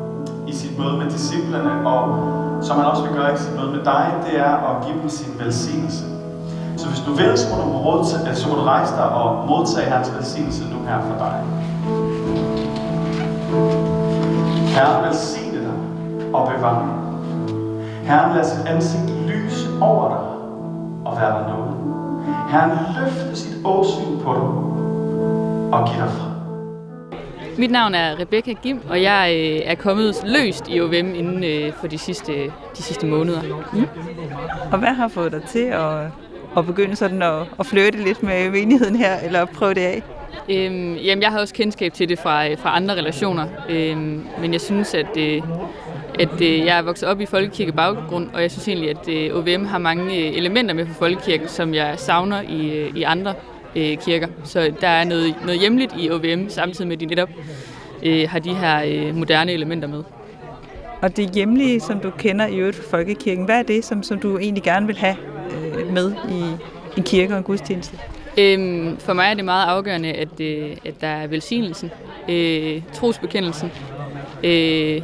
i 0.48 0.52
sit 0.52 0.78
møde 0.78 0.96
med 0.96 1.10
disciplerne, 1.10 1.88
og 1.88 2.64
som 2.64 2.76
han 2.76 2.86
også 2.86 3.02
vil 3.02 3.12
gøre 3.12 3.34
i 3.34 3.36
sit 3.36 3.54
møde 3.56 3.70
med 3.70 3.84
dig, 3.84 4.14
det 4.30 4.38
er 4.40 4.76
at 4.76 4.86
give 4.86 5.00
dem 5.02 5.08
sin 5.08 5.38
velsignelse. 5.38 6.15
Så 6.76 6.88
hvis 6.88 7.00
du 7.06 7.12
vil, 7.12 7.38
så 7.38 7.46
må 7.50 7.62
du, 7.62 7.68
modtage, 7.68 8.34
så 8.34 8.48
må 8.48 8.54
du 8.54 8.60
rejse 8.60 8.92
dig 8.94 9.08
og 9.08 9.48
modtage 9.48 9.90
hans 9.90 10.12
velsignelse 10.16 10.64
nu 10.72 10.78
her 10.88 11.00
for 11.00 11.16
dig. 11.24 11.36
Herren 14.74 15.04
velsigne 15.04 15.60
dig 15.60 15.76
og 16.34 16.48
bevare 16.48 16.86
dig. 16.86 17.06
Herren 18.06 18.36
lad 18.36 18.44
sit 18.44 18.66
ansigt 18.66 19.10
lyse 19.26 19.68
over 19.80 20.08
dig 20.08 20.18
og 21.06 21.20
være 21.20 21.38
dig 21.38 21.48
noget. 21.48 21.72
Herren 22.50 22.78
løfte 23.00 23.36
sit 23.36 23.56
åsyn 23.64 24.18
på 24.24 24.34
dig 24.34 24.48
og 25.72 25.88
give 25.88 26.02
dig 26.02 26.10
fred. 26.10 26.36
Mit 27.58 27.70
navn 27.70 27.94
er 27.94 28.20
Rebecca 28.20 28.52
Gim, 28.52 28.80
og 28.88 29.02
jeg 29.02 29.34
øh, 29.34 29.60
er 29.64 29.74
kommet 29.74 30.22
løst 30.24 30.68
i 30.68 30.80
OVM 30.80 31.14
inden 31.14 31.44
øh, 31.44 31.72
for 31.72 31.86
de 31.86 31.98
sidste, 31.98 32.32
de 32.76 32.82
sidste 32.82 33.06
måneder. 33.06 33.42
Mm. 33.72 33.86
Og 34.72 34.78
hvad 34.78 34.94
har 34.94 35.08
fået 35.08 35.32
dig 35.32 35.42
til 35.42 35.64
at, 35.64 36.06
at 36.56 36.66
begynde 36.66 36.96
sådan 36.96 37.22
at, 37.22 37.42
at 37.58 37.66
flytte 37.66 38.04
lidt 38.04 38.22
med 38.22 38.50
menigheden 38.50 38.96
her, 38.96 39.16
eller 39.24 39.44
prøve 39.44 39.74
det 39.74 39.80
af? 39.80 40.02
Øhm, 40.48 40.94
jamen, 40.94 41.22
jeg 41.22 41.30
har 41.30 41.40
også 41.40 41.54
kendskab 41.54 41.92
til 41.92 42.08
det 42.08 42.18
fra, 42.18 42.48
øh, 42.48 42.58
fra 42.58 42.76
andre 42.76 42.94
relationer, 42.94 43.46
øhm, 43.68 44.26
men 44.40 44.52
jeg 44.52 44.60
synes, 44.60 44.94
at, 44.94 45.16
øh, 45.18 45.42
at 46.18 46.40
øh, 46.40 46.58
jeg 46.58 46.78
er 46.78 46.82
vokset 46.82 47.08
op 47.08 47.20
i 47.20 47.26
folkekirke 47.26 47.72
baggrund, 47.72 48.28
og 48.34 48.42
jeg 48.42 48.50
synes 48.50 48.68
egentlig, 48.68 48.90
at 48.90 49.08
øh, 49.08 49.36
OVM 49.36 49.64
har 49.64 49.78
mange 49.78 50.04
øh, 50.04 50.36
elementer 50.36 50.74
med 50.74 50.86
fra 50.86 50.94
folkekirken, 50.94 51.48
som 51.48 51.74
jeg 51.74 51.94
savner 51.96 52.42
i, 52.42 52.78
øh, 52.78 52.96
i 52.96 53.02
andre 53.02 53.34
øh, 53.76 53.96
kirker. 53.96 54.28
Så 54.44 54.72
der 54.80 54.88
er 54.88 55.04
noget, 55.04 55.34
noget 55.44 55.60
hjemligt 55.60 55.94
i 55.98 56.10
OVM, 56.10 56.48
samtidig 56.48 56.88
med, 56.88 56.96
at 56.96 57.00
de 57.00 57.06
netop 57.06 57.30
øh, 58.02 58.28
har 58.28 58.38
de 58.38 58.54
her 58.54 58.82
øh, 58.86 59.14
moderne 59.14 59.52
elementer 59.52 59.88
med. 59.88 60.02
Og 61.02 61.16
det 61.16 61.30
hjemlige, 61.30 61.80
som 61.80 62.00
du 62.00 62.10
kender 62.10 62.46
i 62.46 62.56
øvrigt 62.56 62.76
fra 62.76 62.98
folkekirken, 62.98 63.44
hvad 63.44 63.58
er 63.58 63.62
det, 63.62 63.84
som, 63.84 64.02
som 64.02 64.18
du 64.18 64.38
egentlig 64.38 64.62
gerne 64.62 64.86
vil 64.86 64.96
have 64.96 65.16
øh, 65.56 65.92
med 65.92 66.12
i 66.12 66.42
en 66.96 67.02
kirke 67.02 67.34
og 67.34 67.38
en 67.38 67.44
gudstjeneste? 67.44 67.98
Øhm, 68.38 68.96
for 68.98 69.12
mig 69.12 69.30
er 69.30 69.34
det 69.34 69.44
meget 69.44 69.66
afgørende, 69.66 70.12
at, 70.12 70.40
øh, 70.40 70.76
at 70.84 71.00
der 71.00 71.06
er 71.06 71.26
velsignelsen, 71.26 71.90
øh, 72.28 72.82
trosbekendelsen, 72.94 73.72
øh, 74.44 75.02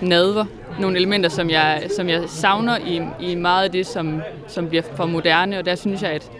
nadver, 0.00 0.44
nogle 0.80 0.96
elementer, 0.96 1.28
som 1.28 1.50
jeg, 1.50 1.82
som 1.96 2.08
jeg 2.08 2.22
savner 2.26 2.78
i, 2.78 3.00
i 3.20 3.34
meget 3.34 3.64
af 3.64 3.70
det, 3.70 3.86
som, 3.86 4.22
som 4.48 4.68
bliver 4.68 4.82
for 4.96 5.06
moderne, 5.06 5.58
og 5.58 5.66
der 5.66 5.74
synes 5.74 6.02
jeg, 6.02 6.10
at, 6.10 6.30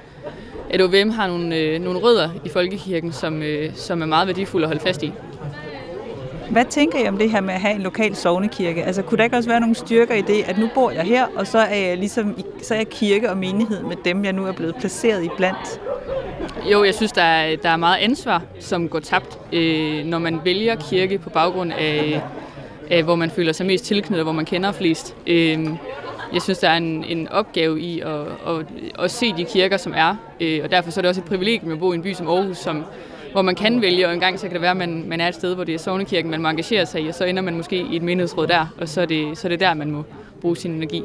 at 0.71 0.81
OVM 0.81 1.11
har 1.11 1.27
nogle, 1.27 1.57
øh, 1.57 1.81
nogle 1.81 1.99
rødder 1.99 2.31
i 2.45 2.49
folkekirken, 2.49 3.13
som, 3.13 3.43
øh, 3.43 3.71
som 3.75 4.03
er 4.03 4.07
meget 4.07 4.27
værdifulde 4.27 4.65
at 4.65 4.69
holde 4.69 4.83
fast 4.83 5.03
i. 5.03 5.13
Hvad 6.51 6.65
tænker 6.65 6.99
I 6.99 7.09
om 7.09 7.19
det 7.19 7.31
her 7.31 7.41
med 7.41 7.55
at 7.55 7.61
have 7.61 7.75
en 7.75 7.83
lokal 7.83 8.17
sovnekirke? 8.17 8.85
Altså 8.85 9.03
kunne 9.03 9.19
der 9.19 9.25
ikke 9.25 9.37
også 9.37 9.49
være 9.49 9.61
nogle 9.61 9.75
styrker 9.75 10.15
i 10.15 10.21
det, 10.21 10.43
at 10.47 10.59
nu 10.59 10.69
bor 10.75 10.91
jeg 10.91 11.03
her, 11.03 11.27
og 11.37 11.47
så 11.47 11.59
er 11.59 11.75
jeg 11.75 11.99
ligesom 11.99 12.39
så 12.63 12.75
er 12.75 12.79
jeg 12.79 12.89
kirke 12.89 13.31
og 13.31 13.37
menighed 13.37 13.83
med 13.83 13.97
dem, 14.05 14.25
jeg 14.25 14.33
nu 14.33 14.47
er 14.47 14.53
blevet 14.53 14.75
placeret 14.77 15.25
i 15.25 15.29
blandt? 15.37 15.81
Jo, 16.73 16.85
jeg 16.85 16.95
synes, 16.95 17.13
der 17.13 17.23
er, 17.23 17.57
der 17.57 17.69
er 17.69 17.77
meget 17.77 17.99
ansvar, 17.99 18.43
som 18.61 18.89
går 18.89 19.01
tabt, 19.01 19.39
øh, 19.53 20.05
når 20.05 20.19
man 20.19 20.41
vælger 20.45 20.75
kirke 20.75 21.19
på 21.19 21.31
baggrund 21.31 21.73
af, 21.73 22.23
af, 22.91 23.03
hvor 23.03 23.15
man 23.15 23.31
føler 23.31 23.53
sig 23.53 23.67
mest 23.67 23.85
tilknyttet, 23.85 24.25
hvor 24.25 24.33
man 24.33 24.45
kender 24.45 24.73
flest. 24.73 25.17
Øh, 25.27 25.69
jeg 26.33 26.43
synes, 26.43 26.59
der 26.59 26.69
er 26.69 26.77
en, 26.77 27.05
en 27.05 27.29
opgave 27.29 27.81
i 27.81 28.01
at, 28.01 28.21
at, 28.47 28.67
at 28.99 29.11
se 29.11 29.33
de 29.37 29.45
kirker, 29.45 29.77
som 29.77 29.93
er, 29.97 30.17
øh, 30.41 30.61
og 30.65 30.71
derfor 30.71 30.91
så 30.91 31.01
er 31.01 31.03
det 31.03 31.09
også 31.09 31.21
et 31.21 31.25
privilegium 31.27 31.73
at 31.73 31.79
bo 31.79 31.93
i 31.93 31.95
en 31.95 32.03
by 32.03 32.13
som 32.13 32.29
Aarhus, 32.29 32.59
som, 32.59 32.85
hvor 33.35 33.43
man 33.43 33.55
kan 33.55 33.82
vælge, 33.82 34.07
og 34.07 34.14
engang 34.14 34.39
så 34.39 34.47
kan 34.47 34.53
det 34.53 34.61
være, 34.61 34.70
at 34.70 34.76
man, 34.76 35.05
man 35.09 35.20
er 35.20 35.28
et 35.28 35.35
sted, 35.35 35.55
hvor 35.55 35.64
det 35.64 35.74
er 35.74 35.78
sovnekirken, 35.78 36.30
man 36.30 36.43
må 36.43 36.49
engagere 36.49 36.87
sig 36.87 37.03
i, 37.03 37.09
og 37.09 37.14
så 37.14 37.24
ender 37.24 37.43
man 37.43 37.57
måske 37.57 37.76
i 37.76 37.97
et 37.97 38.03
menighedsråd 38.03 38.47
der, 38.47 38.66
og 38.80 38.89
så 38.89 39.01
er 39.01 39.07
det, 39.07 39.39
så 39.39 39.47
er 39.47 39.51
det 39.51 39.61
der, 39.61 39.74
man 39.74 39.91
må 39.91 40.05
bruge 40.41 40.57
sin 40.57 40.70
energi. 40.70 41.03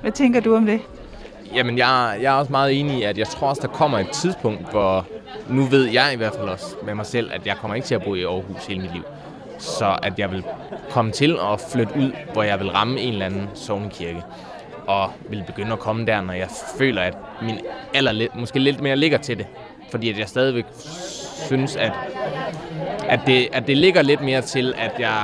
Hvad 0.00 0.12
tænker 0.12 0.40
du 0.40 0.56
om 0.56 0.66
det? 0.66 0.80
jamen 1.54 1.78
jeg, 1.78 2.18
jeg 2.22 2.34
er 2.34 2.38
også 2.38 2.52
meget 2.52 2.80
enig 2.80 2.98
i, 2.98 3.02
at 3.02 3.18
jeg 3.18 3.26
tror 3.26 3.48
også, 3.48 3.62
der 3.62 3.68
kommer 3.68 3.98
et 3.98 4.08
tidspunkt, 4.10 4.70
hvor 4.70 5.06
nu 5.48 5.62
ved 5.62 5.84
jeg 5.84 6.10
i 6.12 6.16
hvert 6.16 6.34
fald 6.34 6.48
også 6.48 6.76
med 6.84 6.94
mig 6.94 7.06
selv, 7.06 7.30
at 7.32 7.46
jeg 7.46 7.56
kommer 7.56 7.74
ikke 7.74 7.86
til 7.86 7.94
at 7.94 8.02
bo 8.02 8.14
i 8.14 8.22
Aarhus 8.22 8.66
hele 8.66 8.80
mit 8.80 8.92
liv. 8.92 9.02
Så 9.58 9.98
at 10.02 10.18
jeg 10.18 10.30
vil 10.30 10.44
komme 10.90 11.12
til 11.12 11.38
at 11.52 11.60
flytte 11.72 11.96
ud, 11.96 12.12
hvor 12.32 12.42
jeg 12.42 12.60
vil 12.60 12.70
ramme 12.70 13.00
en 13.00 13.12
eller 13.12 13.26
anden 13.26 13.48
sovnekirke. 13.54 14.22
Og 14.86 15.10
vil 15.28 15.44
begynde 15.46 15.72
at 15.72 15.78
komme 15.78 16.06
der, 16.06 16.20
når 16.20 16.32
jeg 16.32 16.48
føler, 16.78 17.02
at 17.02 17.16
min 17.42 17.58
alder 17.94 18.12
lidt, 18.12 18.36
måske 18.36 18.58
lidt 18.58 18.80
mere 18.80 18.96
ligger 18.96 19.18
til 19.18 19.38
det. 19.38 19.46
Fordi 19.90 20.10
at 20.10 20.18
jeg 20.18 20.28
stadigvæk 20.28 20.64
synes, 21.46 21.76
at, 21.76 21.92
at, 23.08 23.20
det, 23.26 23.48
at 23.52 23.66
det 23.66 23.76
ligger 23.76 24.02
lidt 24.02 24.20
mere 24.20 24.40
til, 24.40 24.74
at 24.78 24.92
jeg 24.98 25.18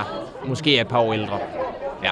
måske 0.45 0.77
er 0.77 0.81
et 0.81 0.89
par 0.89 0.99
år 0.99 1.13
ældre. 1.13 1.39
Ja. 2.05 2.11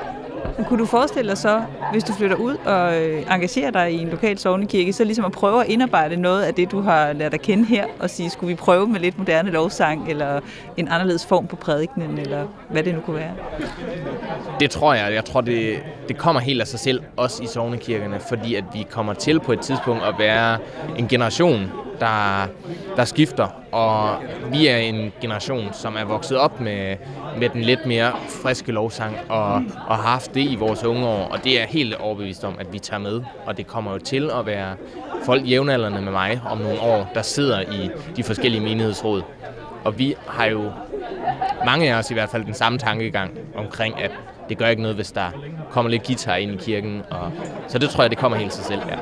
Kunne 0.68 0.78
du 0.78 0.86
forestille 0.86 1.30
dig 1.30 1.38
så, 1.38 1.62
hvis 1.92 2.04
du 2.04 2.12
flytter 2.12 2.36
ud 2.36 2.56
og 2.64 3.02
øh, 3.02 3.22
engagerer 3.34 3.70
dig 3.70 3.92
i 3.92 3.98
en 3.98 4.08
lokal 4.08 4.38
sovnekirke, 4.38 4.92
så 4.92 5.04
ligesom 5.04 5.24
at 5.24 5.32
prøve 5.32 5.64
at 5.64 5.70
indarbejde 5.70 6.16
noget 6.16 6.42
af 6.42 6.54
det, 6.54 6.70
du 6.70 6.80
har 6.80 7.12
lært 7.12 7.34
at 7.34 7.42
kende 7.42 7.64
her, 7.64 7.86
og 7.98 8.10
sige, 8.10 8.30
skulle 8.30 8.48
vi 8.48 8.54
prøve 8.54 8.86
med 8.86 9.00
lidt 9.00 9.18
moderne 9.18 9.50
lovsang, 9.50 10.10
eller 10.10 10.40
en 10.76 10.88
anderledes 10.88 11.26
form 11.26 11.46
på 11.46 11.56
prædikenen, 11.56 12.18
eller 12.18 12.46
hvad 12.70 12.82
det 12.82 12.94
nu 12.94 13.00
kunne 13.00 13.16
være? 13.16 13.32
Det 14.60 14.70
tror 14.70 14.94
jeg. 14.94 15.14
Jeg 15.14 15.24
tror, 15.24 15.40
det, 15.40 15.78
det 16.08 16.16
kommer 16.18 16.40
helt 16.40 16.60
af 16.60 16.66
sig 16.66 16.80
selv, 16.80 17.02
også 17.16 17.42
i 17.42 17.46
sovnekirkerne, 17.46 18.20
fordi 18.28 18.54
at 18.54 18.64
vi 18.72 18.86
kommer 18.90 19.12
til 19.14 19.40
på 19.40 19.52
et 19.52 19.60
tidspunkt 19.60 20.02
at 20.04 20.14
være 20.18 20.58
en 20.98 21.08
generation, 21.08 21.70
der, 22.00 22.48
der 22.96 23.04
skifter, 23.04 23.48
og 23.74 24.16
vi 24.52 24.66
er 24.66 24.76
en 24.76 25.12
generation, 25.20 25.68
som 25.72 25.96
er 25.96 26.04
vokset 26.04 26.38
op 26.38 26.60
med, 26.60 26.96
med 27.38 27.48
den 27.48 27.62
lidt 27.62 27.86
mere 27.86 28.12
friske 28.42 28.72
lovsang, 28.72 29.16
og, 29.28 29.52
og 29.88 29.96
har 29.96 30.02
haft 30.02 30.34
det 30.34 30.40
i 30.40 30.54
vores 30.54 30.84
unge 30.84 31.06
år, 31.06 31.28
og 31.30 31.44
det 31.44 31.62
er 31.62 31.66
helt 31.66 31.94
overbevist 31.94 32.44
om, 32.44 32.54
at 32.58 32.72
vi 32.72 32.78
tager 32.78 33.00
med, 33.00 33.22
og 33.46 33.56
det 33.56 33.66
kommer 33.66 33.92
jo 33.92 33.98
til 33.98 34.30
at 34.38 34.46
være 34.46 34.76
folk 35.24 35.50
jævnaldrende 35.50 36.00
med 36.02 36.12
mig 36.12 36.40
om 36.50 36.58
nogle 36.58 36.80
år, 36.80 37.10
der 37.14 37.22
sidder 37.22 37.60
i 37.60 37.90
de 38.16 38.22
forskellige 38.22 38.62
menighedsråd. 38.62 39.22
Og 39.84 39.98
vi 39.98 40.14
har 40.26 40.44
jo, 40.44 40.72
mange 41.66 41.94
af 41.94 41.98
os 41.98 42.10
i 42.10 42.14
hvert 42.14 42.28
fald, 42.28 42.44
den 42.44 42.54
samme 42.54 42.78
tankegang 42.78 43.38
omkring, 43.56 44.02
at 44.02 44.10
det 44.48 44.58
gør 44.58 44.66
ikke 44.66 44.82
noget, 44.82 44.96
hvis 44.96 45.12
der 45.12 45.30
kommer 45.70 45.90
lidt 45.90 46.06
guitar 46.06 46.36
ind 46.36 46.52
i 46.52 46.56
kirken. 46.56 47.02
Og, 47.10 47.32
så 47.68 47.78
det 47.78 47.90
tror 47.90 48.02
jeg, 48.02 48.10
det 48.10 48.18
kommer 48.18 48.38
helt 48.38 48.52
sig 48.52 48.64
selv, 48.64 48.80
ja. 48.88 48.96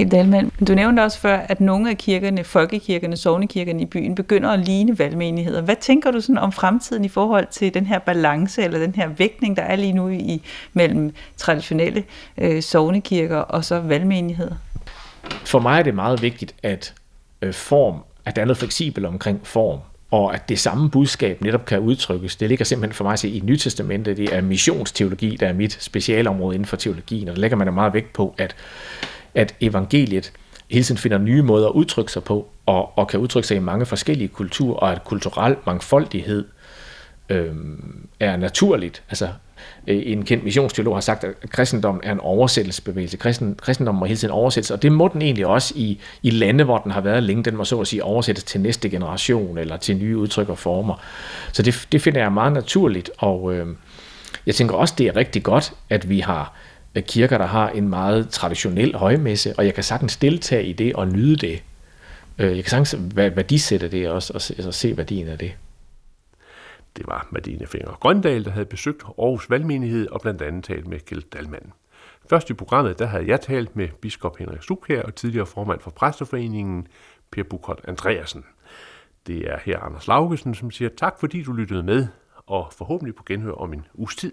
Kim 0.00 0.10
Dahlmann, 0.10 0.52
du 0.68 0.74
nævnte 0.74 1.00
også 1.00 1.18
før, 1.18 1.36
at 1.36 1.60
nogle 1.60 1.90
af 1.90 1.98
kirkerne, 1.98 2.44
folkekirkerne, 2.44 3.16
sovnekirkerne 3.16 3.82
i 3.82 3.84
byen, 3.84 4.14
begynder 4.14 4.50
at 4.50 4.58
ligne 4.58 4.98
valgmenigheder. 4.98 5.62
Hvad 5.62 5.76
tænker 5.80 6.10
du 6.10 6.20
sådan 6.20 6.38
om 6.38 6.52
fremtiden 6.52 7.04
i 7.04 7.08
forhold 7.08 7.46
til 7.50 7.74
den 7.74 7.86
her 7.86 7.98
balance, 7.98 8.62
eller 8.62 8.78
den 8.78 8.94
her 8.94 9.08
vægtning, 9.08 9.56
der 9.56 9.62
er 9.62 9.76
lige 9.76 9.92
nu 9.92 10.08
i 10.08 10.42
mellem 10.72 11.14
traditionelle 11.36 12.04
øh, 12.38 12.62
sovnekirker 12.62 13.36
og 13.36 13.64
så 13.64 13.80
valgmenigheder? 13.80 14.54
For 15.44 15.58
mig 15.58 15.78
er 15.78 15.82
det 15.82 15.94
meget 15.94 16.22
vigtigt, 16.22 16.54
at 16.62 16.94
øh, 17.42 17.54
form, 17.54 17.94
at 18.24 18.36
der 18.36 18.42
er 18.42 18.46
noget 18.46 18.58
fleksibelt 18.58 19.06
omkring 19.06 19.40
form, 19.42 19.78
og 20.10 20.34
at 20.34 20.48
det 20.48 20.58
samme 20.58 20.90
budskab 20.90 21.40
netop 21.40 21.64
kan 21.64 21.78
udtrykkes. 21.78 22.36
Det 22.36 22.48
ligger 22.48 22.64
simpelthen 22.64 22.94
for 22.94 23.04
mig 23.04 23.12
at 23.12 23.18
se 23.18 23.28
i 23.28 23.40
Nytestamentet, 23.44 24.16
det 24.16 24.34
er 24.34 24.40
missionsteologi, 24.40 25.36
der 25.40 25.48
er 25.48 25.52
mit 25.52 25.82
specialområde 25.82 26.54
inden 26.54 26.66
for 26.66 26.76
teologien, 26.76 27.28
og 27.28 27.34
der 27.34 27.40
lægger 27.40 27.56
man 27.56 27.66
da 27.66 27.70
meget 27.70 27.94
vægt 27.94 28.12
på, 28.12 28.34
at 28.38 28.56
at 29.34 29.54
evangeliet 29.60 30.32
hele 30.70 30.84
tiden 30.84 30.98
finder 30.98 31.18
nye 31.18 31.42
måder 31.42 31.68
at 31.68 31.72
udtrykke 31.72 32.12
sig 32.12 32.24
på, 32.24 32.48
og, 32.66 32.98
og 32.98 33.08
kan 33.08 33.20
udtrykke 33.20 33.48
sig 33.48 33.56
i 33.56 33.60
mange 33.60 33.86
forskellige 33.86 34.28
kulturer, 34.28 34.76
og 34.76 34.92
at 34.92 35.04
kulturel 35.04 35.56
mangfoldighed 35.66 36.44
øh, 37.28 37.54
er 38.20 38.36
naturligt. 38.36 39.02
Altså, 39.08 39.28
øh, 39.86 40.02
en 40.06 40.24
kendt 40.24 40.44
missionsteolog 40.44 40.96
har 40.96 41.00
sagt, 41.00 41.24
at 41.24 41.50
kristendommen 41.50 42.04
er 42.04 42.12
en 42.12 42.20
oversættelsesbevægelse. 42.20 43.16
Kristen, 43.16 43.54
kristendommen 43.54 44.00
må 44.00 44.06
hele 44.06 44.16
tiden 44.16 44.34
oversættes, 44.34 44.70
og 44.70 44.82
det 44.82 44.92
må 44.92 45.08
den 45.08 45.22
egentlig 45.22 45.46
også 45.46 45.74
i, 45.76 46.00
i 46.22 46.30
lande, 46.30 46.64
hvor 46.64 46.78
den 46.78 46.90
har 46.92 47.00
været 47.00 47.22
længe. 47.22 47.44
Den 47.44 47.56
må 47.56 47.64
så 47.64 47.80
at 47.80 47.86
sige 47.86 48.04
oversættes 48.04 48.44
til 48.44 48.60
næste 48.60 48.90
generation, 48.90 49.58
eller 49.58 49.76
til 49.76 49.96
nye 49.96 50.18
udtryk 50.18 50.48
og 50.48 50.58
former. 50.58 50.94
Så 51.52 51.62
det, 51.62 51.88
det 51.92 52.02
finder 52.02 52.20
jeg 52.20 52.32
meget 52.32 52.52
naturligt, 52.52 53.10
og 53.18 53.54
øh, 53.54 53.66
jeg 54.46 54.54
tænker 54.54 54.74
også, 54.74 54.94
det 54.98 55.06
er 55.06 55.16
rigtig 55.16 55.42
godt, 55.42 55.72
at 55.90 56.08
vi 56.08 56.20
har 56.20 56.54
kirker, 56.96 57.38
der 57.38 57.46
har 57.46 57.68
en 57.68 57.88
meget 57.88 58.28
traditionel 58.28 58.96
højmesse, 58.96 59.54
og 59.58 59.64
jeg 59.66 59.74
kan 59.74 59.84
sagtens 59.84 60.16
deltage 60.16 60.64
i 60.64 60.72
det 60.72 60.94
og 60.94 61.08
nyde 61.08 61.36
det. 61.36 61.62
Øh, 62.38 62.56
jeg 62.56 62.64
kan 62.64 62.70
sagtens 62.70 62.96
værdisætte 63.16 63.88
det 63.88 64.08
også, 64.08 64.32
og 64.34 64.40
se, 64.40 64.54
altså 64.54 64.72
se 64.72 64.96
værdien 64.96 65.28
af 65.28 65.38
det. 65.38 65.52
Det 66.96 67.06
var 67.06 67.28
Madine 67.30 67.66
Finger 67.66 67.92
Grøndal, 68.00 68.44
der 68.44 68.50
havde 68.50 68.66
besøgt 68.66 69.02
Aarhus 69.04 69.50
Valgmenighed 69.50 70.08
og 70.08 70.20
blandt 70.20 70.42
andet 70.42 70.64
talt 70.64 70.86
med 70.86 71.00
Kjeld 71.00 71.22
Dalman. 71.32 71.72
Først 72.30 72.50
i 72.50 72.54
programmet, 72.54 72.98
der 72.98 73.06
havde 73.06 73.26
jeg 73.26 73.40
talt 73.40 73.76
med 73.76 73.88
biskop 73.88 74.36
Henrik 74.36 74.62
Stukær 74.62 75.02
og 75.02 75.14
tidligere 75.14 75.46
formand 75.46 75.80
for 75.80 75.90
Præsteforeningen, 75.90 76.86
Per 77.32 77.42
Bukot 77.42 77.80
Andreasen. 77.88 78.44
Det 79.26 79.50
er 79.50 79.58
her 79.64 79.78
Anders 79.78 80.06
Laugesen, 80.06 80.54
som 80.54 80.70
siger 80.70 80.88
tak, 80.96 81.20
fordi 81.20 81.42
du 81.42 81.52
lyttede 81.52 81.82
med, 81.82 82.06
og 82.46 82.72
forhåbentlig 82.72 83.14
på 83.14 83.22
genhør 83.26 83.52
om 83.52 83.72
en 83.72 83.86
uges 83.94 84.16
tid. 84.16 84.32